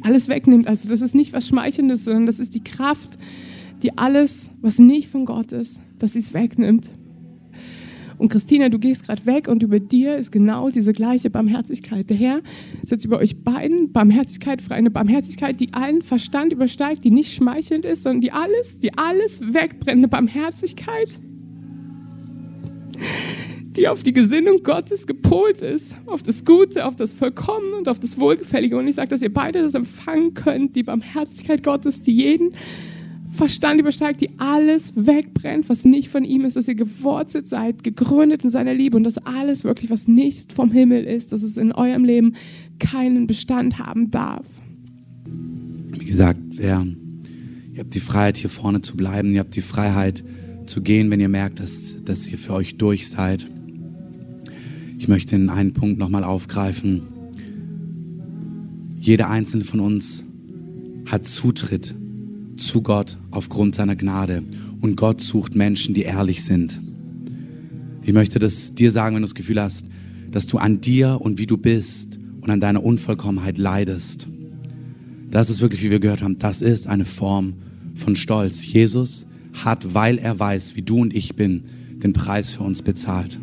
alles 0.08 0.28
wegnimmt. 0.28 0.66
Also 0.66 0.88
das 0.88 1.02
ist 1.02 1.14
nicht 1.14 1.34
was 1.34 1.46
Schmeichelndes, 1.46 2.04
sondern 2.04 2.24
das 2.24 2.40
ist 2.40 2.54
die 2.54 2.64
Kraft, 2.64 3.18
die 3.82 3.96
alles, 3.98 4.48
was 4.62 4.78
nicht 4.78 5.10
von 5.10 5.26
Gott 5.26 5.52
ist, 5.52 5.78
dass 5.98 6.14
sie 6.14 6.20
es 6.20 6.32
wegnimmt. 6.32 6.88
Und 8.16 8.30
Christina, 8.30 8.70
du 8.70 8.78
gehst 8.78 9.04
gerade 9.04 9.26
weg 9.26 9.46
und 9.48 9.62
über 9.62 9.78
dir 9.78 10.16
ist 10.16 10.32
genau 10.32 10.70
diese 10.70 10.92
gleiche 10.92 11.28
Barmherzigkeit. 11.28 12.08
Der 12.08 12.16
Herr 12.16 12.40
setzt 12.84 13.04
über 13.04 13.18
euch 13.18 13.44
beiden 13.44 13.92
Barmherzigkeit 13.92 14.62
für 14.62 14.74
eine 14.74 14.90
Barmherzigkeit, 14.90 15.60
die 15.60 15.74
allen 15.74 16.00
Verstand 16.00 16.52
übersteigt, 16.52 17.04
die 17.04 17.10
nicht 17.10 17.34
schmeichelnd 17.34 17.84
ist, 17.84 18.02
sondern 18.02 18.22
die 18.22 18.32
alles, 18.32 18.80
die 18.80 18.96
alles 18.96 19.40
wegbrennt. 19.42 19.98
Eine 19.98 20.08
Barmherzigkeit, 20.08 21.20
die 23.78 23.88
auf 23.88 24.02
die 24.02 24.12
Gesinnung 24.12 24.62
Gottes 24.64 25.06
gepolt 25.06 25.62
ist, 25.62 25.96
auf 26.06 26.22
das 26.22 26.44
Gute, 26.44 26.84
auf 26.84 26.96
das 26.96 27.12
Vollkommene 27.12 27.76
und 27.76 27.88
auf 27.88 28.00
das 28.00 28.18
Wohlgefällige. 28.18 28.76
Und 28.76 28.88
ich 28.88 28.96
sage, 28.96 29.08
dass 29.08 29.22
ihr 29.22 29.32
beide 29.32 29.62
das 29.62 29.74
empfangen 29.74 30.34
könnt, 30.34 30.74
die 30.74 30.82
Barmherzigkeit 30.82 31.62
Gottes, 31.62 32.02
die 32.02 32.12
jeden 32.12 32.54
Verstand 33.36 33.80
übersteigt, 33.80 34.20
die 34.20 34.30
alles 34.38 34.92
wegbrennt, 34.96 35.68
was 35.68 35.84
nicht 35.84 36.08
von 36.08 36.24
ihm 36.24 36.44
ist, 36.44 36.56
dass 36.56 36.66
ihr 36.66 36.74
gewurzelt 36.74 37.46
seid, 37.46 37.84
gegründet 37.84 38.42
in 38.42 38.50
seiner 38.50 38.74
Liebe 38.74 38.96
und 38.96 39.04
dass 39.04 39.18
alles 39.18 39.62
wirklich, 39.62 39.90
was 39.90 40.08
nicht 40.08 40.52
vom 40.52 40.72
Himmel 40.72 41.04
ist, 41.04 41.30
dass 41.30 41.42
es 41.42 41.56
in 41.56 41.70
eurem 41.70 42.04
Leben 42.04 42.34
keinen 42.80 43.28
Bestand 43.28 43.78
haben 43.78 44.10
darf. 44.10 44.46
Wie 45.24 46.04
gesagt, 46.04 46.40
wer, 46.56 46.84
ihr 47.72 47.78
habt 47.78 47.94
die 47.94 48.00
Freiheit, 48.00 48.38
hier 48.38 48.50
vorne 48.50 48.80
zu 48.80 48.96
bleiben, 48.96 49.32
ihr 49.34 49.40
habt 49.40 49.54
die 49.54 49.62
Freiheit 49.62 50.24
zu 50.66 50.82
gehen, 50.82 51.10
wenn 51.10 51.20
ihr 51.20 51.28
merkt, 51.28 51.60
dass, 51.60 51.96
dass 52.04 52.26
ihr 52.26 52.38
für 52.38 52.54
euch 52.54 52.76
durch 52.76 53.08
seid. 53.08 53.46
Ich 54.98 55.06
möchte 55.06 55.36
in 55.36 55.48
einen 55.48 55.72
Punkt 55.72 55.98
nochmal 55.98 56.24
aufgreifen. 56.24 57.02
Jeder 58.98 59.30
einzelne 59.30 59.64
von 59.64 59.78
uns 59.78 60.24
hat 61.06 61.26
Zutritt 61.26 61.94
zu 62.56 62.82
Gott 62.82 63.16
aufgrund 63.30 63.76
seiner 63.76 63.94
Gnade. 63.94 64.42
Und 64.80 64.96
Gott 64.96 65.20
sucht 65.20 65.54
Menschen, 65.54 65.94
die 65.94 66.02
ehrlich 66.02 66.44
sind. 66.44 66.80
Ich 68.02 68.12
möchte 68.12 68.40
das 68.40 68.74
dir 68.74 68.90
sagen, 68.90 69.14
wenn 69.14 69.22
du 69.22 69.28
das 69.28 69.36
Gefühl 69.36 69.62
hast, 69.62 69.86
dass 70.32 70.46
du 70.46 70.58
an 70.58 70.80
dir 70.80 71.20
und 71.20 71.38
wie 71.38 71.46
du 71.46 71.56
bist 71.56 72.18
und 72.40 72.50
an 72.50 72.60
deiner 72.60 72.82
Unvollkommenheit 72.82 73.56
leidest. 73.56 74.28
Das 75.30 75.48
ist 75.48 75.60
wirklich, 75.60 75.82
wie 75.82 75.90
wir 75.90 76.00
gehört 76.00 76.22
haben, 76.22 76.38
das 76.38 76.60
ist 76.60 76.86
eine 76.86 77.04
Form 77.04 77.54
von 77.94 78.16
Stolz. 78.16 78.66
Jesus 78.66 79.26
hat, 79.52 79.94
weil 79.94 80.18
er 80.18 80.38
weiß, 80.38 80.74
wie 80.74 80.82
du 80.82 81.00
und 81.00 81.14
ich 81.14 81.36
bin, 81.36 81.64
den 82.02 82.12
Preis 82.12 82.50
für 82.50 82.64
uns 82.64 82.82
bezahlt. 82.82 83.38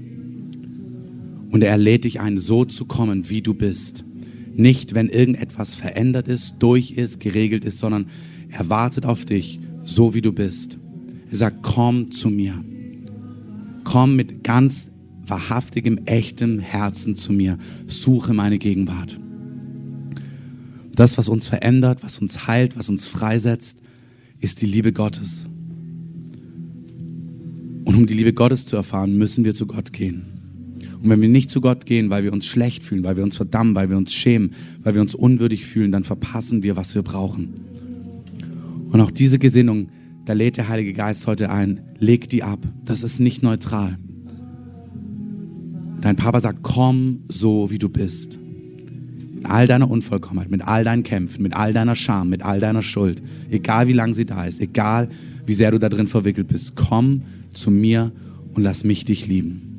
Und 1.50 1.64
er 1.64 1.78
lädt 1.78 2.04
dich 2.04 2.20
ein, 2.20 2.38
so 2.38 2.66
zu 2.66 2.86
kommen, 2.86 3.30
wie 3.30 3.42
du 3.42 3.54
bist. 3.54 4.04
Nicht, 4.56 4.94
wenn 4.94 5.10
irgendetwas 5.10 5.76
verändert 5.76 6.28
ist, 6.28 6.56
durch 6.60 6.92
ist, 6.92 7.20
geregelt 7.20 7.66
ist, 7.66 7.80
sondern 7.80 8.08
er 8.50 8.70
wartet 8.70 9.06
auf 9.06 9.26
dich, 9.26 9.60
so 9.84 10.14
wie 10.14 10.22
du 10.22 10.32
bist. 10.32 10.80
Er 11.30 11.38
sagt, 11.38 11.62
komm 11.62 12.12
zu 12.12 12.30
mir. 12.30 12.64
Komm 13.84 14.16
mit 14.16 14.44
ganz 14.44 14.90
wahrhaftigem, 15.28 16.00
echtem 16.06 16.60
Herzen 16.60 17.16
zu 17.16 17.34
mir. 17.34 17.58
Suche 17.88 18.34
meine 18.34 18.58
Gegenwart. 18.58 19.20
Das, 20.96 21.18
was 21.18 21.28
uns 21.28 21.48
verändert, 21.48 22.04
was 22.04 22.20
uns 22.20 22.48
heilt, 22.48 22.78
was 22.78 22.90
uns 22.90 23.06
freisetzt, 23.06 23.80
ist 24.40 24.62
die 24.62 24.66
Liebe 24.66 24.94
Gottes. 24.94 25.46
Und 27.84 27.96
um 27.96 28.08
die 28.08 28.14
Liebe 28.14 28.34
Gottes 28.34 28.66
zu 28.66 28.76
erfahren, 28.76 29.16
müssen 29.18 29.44
wir 29.44 29.54
zu 29.54 29.68
Gott 29.68 29.94
gehen. 29.94 30.35
Und 31.06 31.12
wenn 31.12 31.22
wir 31.22 31.30
nicht 31.30 31.52
zu 31.52 31.62
Gott 31.62 31.86
gehen, 31.86 32.10
weil 32.10 32.24
wir 32.24 32.34
uns 32.34 32.48
schlecht 32.48 32.82
fühlen, 32.82 33.04
weil 33.04 33.16
wir 33.16 33.24
uns 33.24 33.36
verdammen, 33.36 33.76
weil 33.76 33.92
wir 33.92 33.98
uns 33.98 34.12
schämen, 34.12 34.54
weil 34.82 34.96
wir 34.96 35.02
uns 35.02 35.14
unwürdig 35.14 35.64
fühlen, 35.64 35.92
dann 35.92 36.04
verpassen 36.04 36.64
wir, 36.64 36.76
was 36.78 36.96
wir 36.96 37.04
brauchen. 37.04 37.54
Und 38.90 39.00
auch 39.00 39.12
diese 39.12 39.38
Gesinnung, 39.38 39.90
da 40.26 40.34
lädt 40.34 40.58
der 40.58 40.68
Heilige 40.68 40.94
Geist 40.94 41.28
heute 41.28 41.52
ein, 41.52 41.82
leg 42.00 42.28
die 42.30 42.42
ab. 42.42 42.58
Das 42.86 43.04
ist 43.04 43.20
nicht 43.20 43.44
neutral. 43.44 44.00
Dein 46.02 46.16
Papa 46.16 46.40
sagt, 46.40 46.64
komm 46.64 47.20
so, 47.30 47.70
wie 47.70 47.78
du 47.78 47.88
bist. 47.88 48.40
Mit 49.36 49.46
all 49.46 49.68
deiner 49.68 49.92
Unvollkommenheit, 49.92 50.50
mit 50.50 50.68
all 50.68 50.84
deinen 50.84 51.04
Kämpfen, 51.04 51.44
mit 51.44 51.54
all 51.54 51.72
deiner 51.72 51.96
Scham, 51.96 52.30
mit 52.30 52.42
all 52.42 52.60
deiner 52.60 52.82
Schuld. 52.82 53.22
Egal 53.52 53.88
wie 53.88 53.94
lang 53.94 54.16
sie 54.16 54.26
da 54.26 54.46
ist, 54.46 54.60
egal 54.60 55.10
wie 55.46 55.54
sehr 55.54 55.70
du 55.70 55.78
da 55.78 55.90
drin 55.90 56.08
verwickelt 56.08 56.48
bist. 56.48 56.76
Komm 56.76 57.22
zu 57.54 57.70
mir 57.70 58.12
und 58.56 58.64
lass 58.64 58.84
mich 58.84 59.06
dich 59.06 59.28
lieben. 59.28 59.75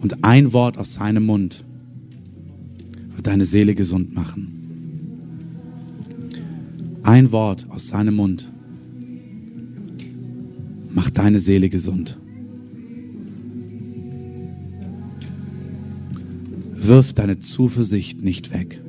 Und 0.00 0.24
ein 0.24 0.52
Wort 0.52 0.78
aus 0.78 0.94
seinem 0.94 1.26
Mund 1.26 1.64
wird 3.14 3.26
deine 3.26 3.44
Seele 3.44 3.74
gesund 3.74 4.14
machen. 4.14 4.54
Ein 7.02 7.32
Wort 7.32 7.66
aus 7.70 7.88
seinem 7.88 8.14
Mund 8.16 8.52
macht 10.90 11.18
deine 11.18 11.40
Seele 11.40 11.68
gesund. 11.68 12.18
Wirf 16.74 17.12
deine 17.12 17.38
Zuversicht 17.40 18.22
nicht 18.22 18.52
weg. 18.52 18.80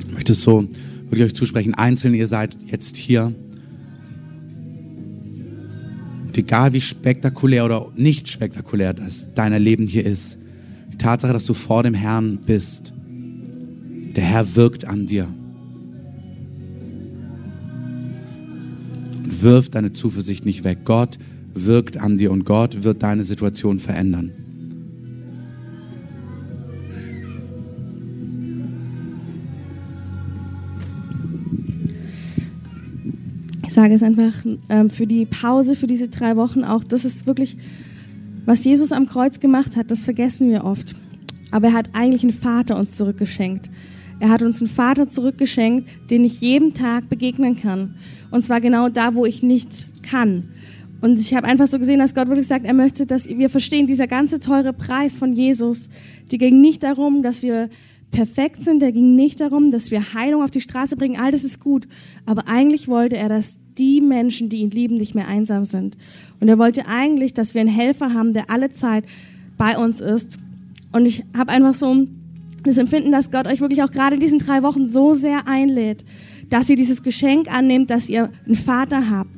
Ich 0.00 0.12
möchte 0.12 0.34
so 0.34 0.68
würde 1.12 1.24
ich 1.24 1.32
euch 1.32 1.34
zusprechen, 1.34 1.74
einzeln, 1.74 2.14
ihr 2.14 2.26
seid 2.26 2.56
jetzt 2.64 2.96
hier. 2.96 3.34
Und 6.26 6.38
egal 6.38 6.72
wie 6.72 6.80
spektakulär 6.80 7.66
oder 7.66 7.92
nicht 7.94 8.30
spektakulär 8.30 8.94
das 8.94 9.28
dein 9.34 9.52
Leben 9.62 9.86
hier 9.86 10.06
ist, 10.06 10.38
Die 10.92 10.98
Tatsache, 10.98 11.32
dass 11.32 11.46
du 11.46 11.54
vor 11.54 11.82
dem 11.82 11.94
Herrn 11.94 12.38
bist. 12.44 12.92
Der 14.14 14.24
Herr 14.24 14.54
wirkt 14.56 14.84
an 14.84 15.06
dir. 15.06 15.28
Und 19.22 19.42
wirf 19.42 19.70
deine 19.70 19.92
Zuversicht 19.94 20.44
nicht 20.44 20.64
weg. 20.64 20.80
Gott 20.84 21.18
wirkt 21.54 21.96
an 21.96 22.18
dir 22.18 22.30
und 22.30 22.44
Gott 22.44 22.84
wird 22.84 23.02
deine 23.02 23.24
Situation 23.24 23.78
verändern. 23.78 24.32
Sage 33.72 33.94
es 33.94 34.02
einfach 34.02 34.32
ähm, 34.68 34.90
für 34.90 35.06
die 35.06 35.26
Pause, 35.26 35.76
für 35.76 35.86
diese 35.86 36.08
drei 36.08 36.36
Wochen 36.36 36.64
auch, 36.64 36.84
das 36.84 37.04
ist 37.04 37.26
wirklich, 37.26 37.56
was 38.44 38.64
Jesus 38.64 38.92
am 38.92 39.06
Kreuz 39.06 39.40
gemacht 39.40 39.76
hat, 39.76 39.90
das 39.90 40.04
vergessen 40.04 40.50
wir 40.50 40.64
oft. 40.64 40.94
Aber 41.50 41.68
er 41.68 41.72
hat 41.74 41.90
eigentlich 41.92 42.22
einen 42.22 42.32
Vater 42.32 42.76
uns 42.76 42.96
zurückgeschenkt. 42.96 43.70
Er 44.20 44.30
hat 44.30 44.42
uns 44.42 44.60
einen 44.60 44.70
Vater 44.70 45.08
zurückgeschenkt, 45.08 45.88
den 46.10 46.24
ich 46.24 46.40
jeden 46.40 46.74
Tag 46.74 47.08
begegnen 47.08 47.56
kann. 47.56 47.96
Und 48.30 48.42
zwar 48.42 48.60
genau 48.60 48.88
da, 48.88 49.14
wo 49.14 49.26
ich 49.26 49.42
nicht 49.42 49.88
kann. 50.02 50.48
Und 51.00 51.18
ich 51.18 51.34
habe 51.34 51.48
einfach 51.48 51.66
so 51.66 51.78
gesehen, 51.78 51.98
dass 51.98 52.14
Gott 52.14 52.28
wirklich 52.28 52.46
sagt, 52.46 52.64
er 52.64 52.74
möchte, 52.74 53.06
dass 53.06 53.28
wir 53.28 53.50
verstehen, 53.50 53.88
dieser 53.88 54.06
ganze 54.06 54.38
teure 54.38 54.72
Preis 54.72 55.18
von 55.18 55.32
Jesus, 55.32 55.88
die 56.30 56.38
ging 56.38 56.60
nicht 56.60 56.84
darum, 56.84 57.22
dass 57.22 57.42
wir 57.42 57.68
perfekt 58.12 58.62
sind, 58.62 58.80
der 58.80 58.92
ging 58.92 59.16
nicht 59.16 59.40
darum, 59.40 59.72
dass 59.72 59.90
wir 59.90 60.14
Heilung 60.14 60.42
auf 60.44 60.52
die 60.52 60.60
Straße 60.60 60.96
bringen, 60.96 61.18
all 61.18 61.32
das 61.32 61.42
ist 61.42 61.58
gut. 61.58 61.88
Aber 62.24 62.46
eigentlich 62.46 62.86
wollte 62.86 63.16
er, 63.16 63.28
dass 63.28 63.58
die 63.78 64.00
Menschen, 64.00 64.48
die 64.48 64.58
ihn 64.58 64.70
lieben, 64.70 64.96
nicht 64.96 65.14
mehr 65.14 65.28
einsam 65.28 65.64
sind. 65.64 65.96
Und 66.40 66.48
er 66.48 66.58
wollte 66.58 66.86
eigentlich, 66.86 67.34
dass 67.34 67.54
wir 67.54 67.60
einen 67.60 67.70
Helfer 67.70 68.12
haben, 68.12 68.32
der 68.32 68.50
alle 68.50 68.70
Zeit 68.70 69.04
bei 69.56 69.76
uns 69.76 70.00
ist. 70.00 70.38
Und 70.92 71.06
ich 71.06 71.24
habe 71.36 71.52
einfach 71.52 71.74
so 71.74 72.06
das 72.64 72.78
Empfinden, 72.78 73.12
dass 73.12 73.30
Gott 73.30 73.46
euch 73.46 73.60
wirklich 73.60 73.82
auch 73.82 73.90
gerade 73.90 74.14
in 74.14 74.20
diesen 74.20 74.38
drei 74.38 74.62
Wochen 74.62 74.88
so 74.88 75.14
sehr 75.14 75.48
einlädt, 75.48 76.04
dass 76.48 76.68
ihr 76.70 76.76
dieses 76.76 77.02
Geschenk 77.02 77.52
annehmt, 77.52 77.90
dass 77.90 78.08
ihr 78.08 78.30
einen 78.46 78.56
Vater 78.56 79.10
habt. 79.10 79.30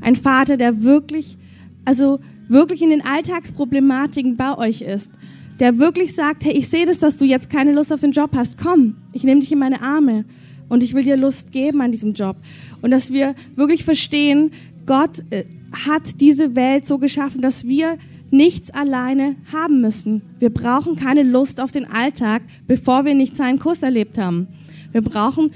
Ein 0.00 0.16
Vater, 0.16 0.56
der 0.56 0.82
wirklich, 0.82 1.36
also 1.84 2.20
wirklich 2.48 2.82
in 2.82 2.90
den 2.90 3.04
Alltagsproblematiken 3.04 4.36
bei 4.36 4.56
euch 4.56 4.82
ist. 4.82 5.10
Der 5.58 5.78
wirklich 5.78 6.14
sagt, 6.14 6.44
hey, 6.44 6.52
ich 6.52 6.68
sehe 6.68 6.86
das, 6.86 6.98
dass 6.98 7.18
du 7.18 7.24
jetzt 7.24 7.50
keine 7.50 7.72
Lust 7.72 7.92
auf 7.92 8.00
den 8.00 8.12
Job 8.12 8.30
hast. 8.34 8.56
Komm, 8.56 8.96
ich 9.12 9.24
nehme 9.24 9.40
dich 9.40 9.52
in 9.52 9.58
meine 9.58 9.82
Arme 9.82 10.24
und 10.68 10.82
ich 10.82 10.94
will 10.94 11.04
dir 11.04 11.16
Lust 11.16 11.52
geben 11.52 11.82
an 11.82 11.92
diesem 11.92 12.14
Job. 12.14 12.36
Und 12.82 12.90
dass 12.90 13.12
wir 13.12 13.34
wirklich 13.56 13.84
verstehen, 13.84 14.52
Gott 14.86 15.22
äh, 15.30 15.44
hat 15.86 16.20
diese 16.20 16.56
Welt 16.56 16.86
so 16.86 16.98
geschaffen, 16.98 17.42
dass 17.42 17.66
wir 17.66 17.98
nichts 18.30 18.70
alleine 18.70 19.36
haben 19.52 19.80
müssen. 19.80 20.22
Wir 20.38 20.50
brauchen 20.50 20.96
keine 20.96 21.22
Lust 21.22 21.60
auf 21.60 21.72
den 21.72 21.84
Alltag, 21.84 22.42
bevor 22.66 23.04
wir 23.04 23.14
nicht 23.14 23.36
seinen 23.36 23.58
Kuss 23.58 23.82
erlebt 23.82 24.18
haben. 24.18 24.48
Wir 24.92 25.02
brauchen 25.02 25.50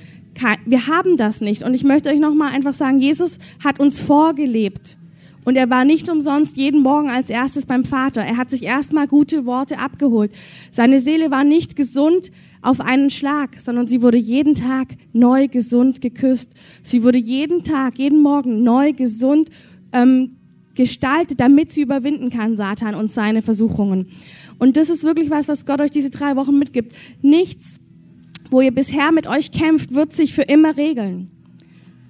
wir 0.66 0.86
haben 0.86 1.16
das 1.16 1.40
nicht. 1.40 1.62
Und 1.62 1.74
ich 1.74 1.84
möchte 1.84 2.10
euch 2.10 2.18
nochmal 2.18 2.52
einfach 2.52 2.74
sagen, 2.74 2.98
Jesus 2.98 3.38
hat 3.62 3.80
uns 3.80 4.00
vorgelebt. 4.00 4.96
Und 5.44 5.56
er 5.56 5.68
war 5.68 5.84
nicht 5.84 6.08
umsonst 6.08 6.56
jeden 6.56 6.80
Morgen 6.80 7.10
als 7.10 7.28
erstes 7.28 7.66
beim 7.66 7.84
Vater. 7.84 8.22
Er 8.22 8.38
hat 8.38 8.48
sich 8.48 8.62
erstmal 8.62 9.06
gute 9.06 9.44
Worte 9.44 9.78
abgeholt. 9.78 10.32
Seine 10.70 11.00
Seele 11.00 11.30
war 11.30 11.44
nicht 11.44 11.76
gesund 11.76 12.30
auf 12.64 12.80
einen 12.80 13.10
Schlag, 13.10 13.60
sondern 13.60 13.86
sie 13.86 14.02
wurde 14.02 14.18
jeden 14.18 14.54
Tag 14.54 14.96
neu 15.12 15.48
gesund 15.48 16.00
geküsst. 16.00 16.50
Sie 16.82 17.02
wurde 17.02 17.18
jeden 17.18 17.62
Tag, 17.62 17.98
jeden 17.98 18.22
Morgen 18.22 18.62
neu 18.62 18.92
gesund 18.92 19.50
ähm, 19.92 20.36
gestaltet, 20.74 21.40
damit 21.40 21.70
sie 21.70 21.82
überwinden 21.82 22.30
kann, 22.30 22.56
Satan 22.56 22.94
und 22.94 23.12
seine 23.12 23.42
Versuchungen. 23.42 24.06
Und 24.58 24.76
das 24.76 24.88
ist 24.88 25.04
wirklich 25.04 25.30
was, 25.30 25.46
was 25.46 25.66
Gott 25.66 25.80
euch 25.80 25.90
diese 25.90 26.10
drei 26.10 26.36
Wochen 26.36 26.58
mitgibt. 26.58 26.94
Nichts, 27.22 27.80
wo 28.50 28.60
ihr 28.60 28.72
bisher 28.72 29.12
mit 29.12 29.26
euch 29.26 29.52
kämpft, 29.52 29.94
wird 29.94 30.14
sich 30.14 30.32
für 30.32 30.42
immer 30.42 30.76
regeln. 30.76 31.30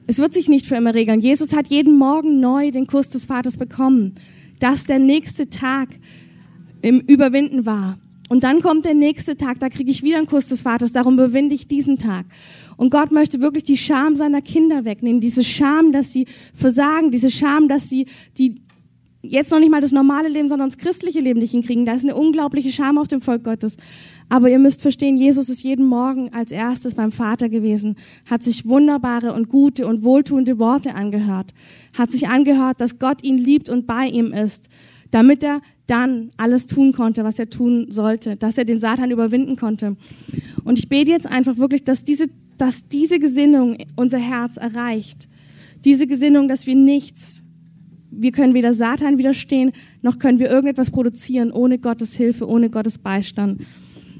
Es 0.07 0.19
wird 0.19 0.35
sich 0.35 0.49
nicht 0.49 0.67
für 0.67 0.77
immer 0.77 0.95
regeln. 0.95 1.21
Jesus 1.21 1.55
hat 1.55 1.67
jeden 1.69 1.97
Morgen 1.97 2.41
neu 2.41 2.71
den 2.71 2.87
Kuss 2.87 3.09
des 3.09 3.25
Vaters 3.25 3.57
bekommen, 3.57 4.15
dass 4.61 4.85
der 4.85 4.99
nächste 4.99 5.49
Tag 5.49 5.89
im 6.83 7.01
Überwinden 7.01 7.67
war. 7.67 7.99
Und 8.35 8.43
dann 8.43 8.63
kommt 8.63 8.85
der 8.85 8.95
nächste 8.95 9.37
Tag, 9.37 9.61
da 9.61 9.69
kriege 9.69 9.93
ich 9.93 10.03
wieder 10.03 10.17
einen 10.17 10.27
Kuss 10.27 10.49
des 10.49 10.63
Vaters, 10.63 10.91
darum 10.91 11.15
überwinde 11.15 11.55
ich 11.55 11.69
diesen 11.69 11.99
Tag. 11.99 12.27
Und 12.77 12.91
Gott 12.91 13.13
möchte 13.13 13.41
wirklich 13.41 13.63
die 13.63 13.77
Scham 13.77 14.17
seiner 14.17 14.43
Kinder 14.43 14.85
wegnehmen, 14.85 15.21
diese 15.21 15.45
Scham, 15.45 15.93
dass 15.93 16.13
sie 16.13 16.27
versagen, 16.53 17.13
diese 17.13 17.31
Scham, 17.31 17.69
dass 17.69 17.89
sie 17.89 18.07
die 18.37 18.61
jetzt 19.23 19.53
noch 19.53 19.61
nicht 19.61 19.71
mal 19.71 19.81
das 19.81 19.93
normale 19.93 20.29
Leben, 20.29 20.49
sondern 20.49 20.69
das 20.69 20.79
christliche 20.79 21.21
Leben 21.21 21.39
nicht 21.39 21.53
hinkriegen. 21.53 21.85
Da 21.85 21.93
ist 21.93 22.03
eine 22.03 22.17
unglaubliche 22.17 22.73
Scham 22.73 22.99
auf 22.99 23.07
dem 23.07 23.21
Volk 23.21 23.45
Gottes. 23.45 23.77
Aber 24.29 24.51
ihr 24.51 24.59
müsst 24.59 24.83
verstehen, 24.83 25.17
Jesus 25.17 25.49
ist 25.49 25.63
jeden 25.63 25.87
Morgen 25.87 26.33
als 26.35 26.51
erstes 26.51 26.97
beim 26.97 27.13
Vater 27.13 27.49
gewesen, 27.49 27.95
hat 28.29 28.43
sich 28.43 28.67
wunderbare 28.67 29.33
und 29.33 29.49
gute 29.49 29.87
und 29.87 30.03
wohltuende 30.03 30.59
Worte 30.59 30.97
angehört, 30.97 31.55
hat 31.97 32.11
sich 32.11 32.27
angehört, 32.27 32.81
dass 32.81 32.99
Gott 32.99 33.23
ihn 33.23 33.39
liebt 33.39 33.69
und 33.69 33.87
bei 33.87 34.09
ihm 34.09 34.33
ist, 34.33 34.69
damit 35.13 35.45
er 35.45 35.61
dann 35.87 36.31
alles 36.37 36.67
tun 36.67 36.93
konnte, 36.93 37.25
was 37.25 37.39
er 37.39 37.51
tun 37.51 37.87
sollte, 37.91 38.37
dass 38.37 38.57
er 38.57 38.65
den 38.65 38.79
Satan 38.79 39.11
überwinden 39.11 39.57
konnte. 39.57 39.97
Und 40.65 40.79
ich 40.79 40.89
bete 40.89 41.11
jetzt 41.11 41.27
einfach 41.27 41.59
wirklich, 41.59 41.85
dass 41.85 42.05
diese, 42.05 42.27
dass 42.57 42.89
diese 42.89 43.19
Gesinnung 43.19 43.77
unser 43.97 44.19
Herz 44.19 44.57
erreicht. 44.57 45.29
Diese 45.85 46.07
Gesinnung, 46.07 46.49
dass 46.49 46.67
wir 46.67 46.75
nichts, 46.75 47.43
wir 48.11 48.33
können 48.33 48.55
weder 48.55 48.73
Satan 48.73 49.19
widerstehen, 49.19 49.73
noch 50.01 50.19
können 50.19 50.39
wir 50.39 50.51
irgendetwas 50.51 50.91
produzieren 50.91 51.51
ohne 51.51 51.79
Gottes 51.79 52.15
Hilfe, 52.15 52.49
ohne 52.49 52.71
Gottes 52.71 52.97
Beistand. 52.99 53.63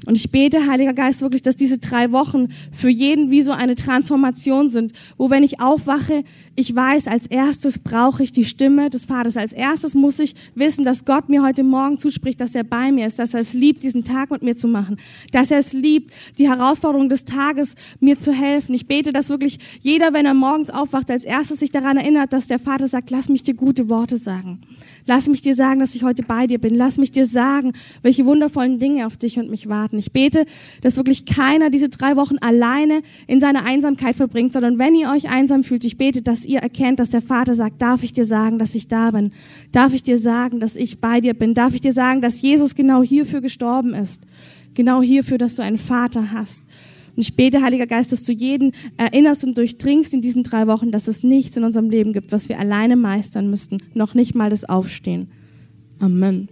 Und 0.05 0.15
ich 0.15 0.31
bete, 0.31 0.67
Heiliger 0.67 0.93
Geist, 0.93 1.21
wirklich, 1.21 1.41
dass 1.41 1.55
diese 1.55 1.77
drei 1.77 2.11
Wochen 2.11 2.49
für 2.71 2.89
jeden 2.89 3.31
wie 3.31 3.41
so 3.41 3.51
eine 3.51 3.75
Transformation 3.75 4.69
sind, 4.69 4.93
wo 5.17 5.29
wenn 5.29 5.43
ich 5.43 5.59
aufwache, 5.59 6.23
ich 6.55 6.73
weiß, 6.73 7.07
als 7.07 7.27
erstes 7.27 7.79
brauche 7.79 8.23
ich 8.23 8.31
die 8.31 8.45
Stimme 8.45 8.89
des 8.89 9.05
Vaters. 9.05 9.37
Als 9.37 9.53
erstes 9.53 9.95
muss 9.95 10.19
ich 10.19 10.35
wissen, 10.55 10.85
dass 10.85 11.05
Gott 11.05 11.29
mir 11.29 11.43
heute 11.43 11.63
Morgen 11.63 11.99
zuspricht, 11.99 12.39
dass 12.39 12.55
er 12.55 12.63
bei 12.63 12.91
mir 12.91 13.07
ist, 13.07 13.19
dass 13.19 13.33
er 13.33 13.41
es 13.41 13.53
liebt, 13.53 13.83
diesen 13.83 14.03
Tag 14.03 14.31
mit 14.31 14.43
mir 14.43 14.55
zu 14.55 14.67
machen, 14.67 14.97
dass 15.31 15.51
er 15.51 15.59
es 15.59 15.73
liebt, 15.73 16.11
die 16.37 16.47
Herausforderung 16.47 17.09
des 17.09 17.25
Tages 17.25 17.75
mir 17.99 18.17
zu 18.17 18.31
helfen. 18.31 18.73
Ich 18.73 18.87
bete, 18.87 19.11
dass 19.11 19.29
wirklich 19.29 19.59
jeder, 19.81 20.13
wenn 20.13 20.25
er 20.25 20.33
morgens 20.33 20.69
aufwacht, 20.69 21.09
als 21.11 21.25
erstes 21.25 21.59
sich 21.59 21.71
daran 21.71 21.97
erinnert, 21.97 22.33
dass 22.33 22.47
der 22.47 22.59
Vater 22.59 22.87
sagt, 22.87 23.09
lass 23.09 23.29
mich 23.29 23.43
dir 23.43 23.53
gute 23.53 23.89
Worte 23.89 24.17
sagen. 24.17 24.61
Lass 25.07 25.27
mich 25.27 25.41
dir 25.41 25.53
sagen, 25.53 25.79
dass 25.79 25.93
ich 25.93 26.03
heute 26.03 26.23
bei 26.23 26.47
dir 26.47 26.57
bin. 26.57 26.73
Lass 26.73 26.97
mich 26.97 27.11
dir 27.11 27.25
sagen, 27.25 27.73
welche 28.01 28.25
wundervollen 28.25 28.79
Dinge 28.79 29.05
auf 29.05 29.17
dich 29.17 29.37
und 29.37 29.51
mich 29.51 29.69
warten. 29.69 29.99
Ich 29.99 30.11
bete, 30.11 30.45
dass 30.81 30.97
wirklich 30.97 31.25
keiner 31.25 31.69
diese 31.69 31.89
drei 31.89 32.15
Wochen 32.15 32.37
alleine 32.39 33.03
in 33.27 33.39
seiner 33.39 33.65
Einsamkeit 33.65 34.15
verbringt, 34.15 34.53
sondern 34.53 34.79
wenn 34.79 34.95
ihr 34.95 35.11
euch 35.11 35.29
einsam 35.29 35.63
fühlt, 35.63 35.85
ich 35.85 35.97
bete, 35.97 36.23
dass 36.23 36.43
ihr 36.43 36.59
erkennt, 36.59 36.99
dass 36.99 37.11
der 37.11 37.21
Vater 37.21 37.53
sagt, 37.53 37.81
darf 37.81 38.01
ich 38.01 38.13
dir 38.13 38.25
sagen, 38.25 38.57
dass 38.57 38.73
ich 38.73 38.87
da 38.87 39.11
bin? 39.11 39.31
Darf 39.71 39.93
ich 39.93 40.01
dir 40.01 40.17
sagen, 40.17 40.59
dass 40.59 40.75
ich 40.75 40.99
bei 40.99 41.21
dir 41.21 41.35
bin? 41.35 41.53
Darf 41.53 41.75
ich 41.75 41.81
dir 41.81 41.93
sagen, 41.93 42.21
dass 42.21 42.41
Jesus 42.41 42.73
genau 42.73 43.03
hierfür 43.03 43.41
gestorben 43.41 43.93
ist? 43.93 44.23
Genau 44.73 45.01
hierfür, 45.01 45.37
dass 45.37 45.55
du 45.55 45.61
einen 45.61 45.77
Vater 45.77 46.31
hast. 46.31 46.64
Und 47.15 47.21
ich 47.21 47.35
bete, 47.35 47.61
Heiliger 47.61 47.87
Geist, 47.87 48.11
dass 48.11 48.23
du 48.23 48.33
jeden 48.33 48.73
erinnerst 48.97 49.43
und 49.43 49.57
durchdringst 49.57 50.13
in 50.13 50.21
diesen 50.21 50.43
drei 50.43 50.67
Wochen, 50.67 50.91
dass 50.91 51.07
es 51.07 51.23
nichts 51.23 51.55
in 51.55 51.63
unserem 51.63 51.89
Leben 51.89 52.13
gibt, 52.13 52.31
was 52.31 52.49
wir 52.49 52.59
alleine 52.59 52.95
meistern 52.95 53.49
müssten. 53.49 53.77
Noch 53.93 54.13
nicht 54.13 54.35
mal 54.35 54.49
das 54.49 54.65
Aufstehen. 54.65 55.29
Amen. 55.99 56.49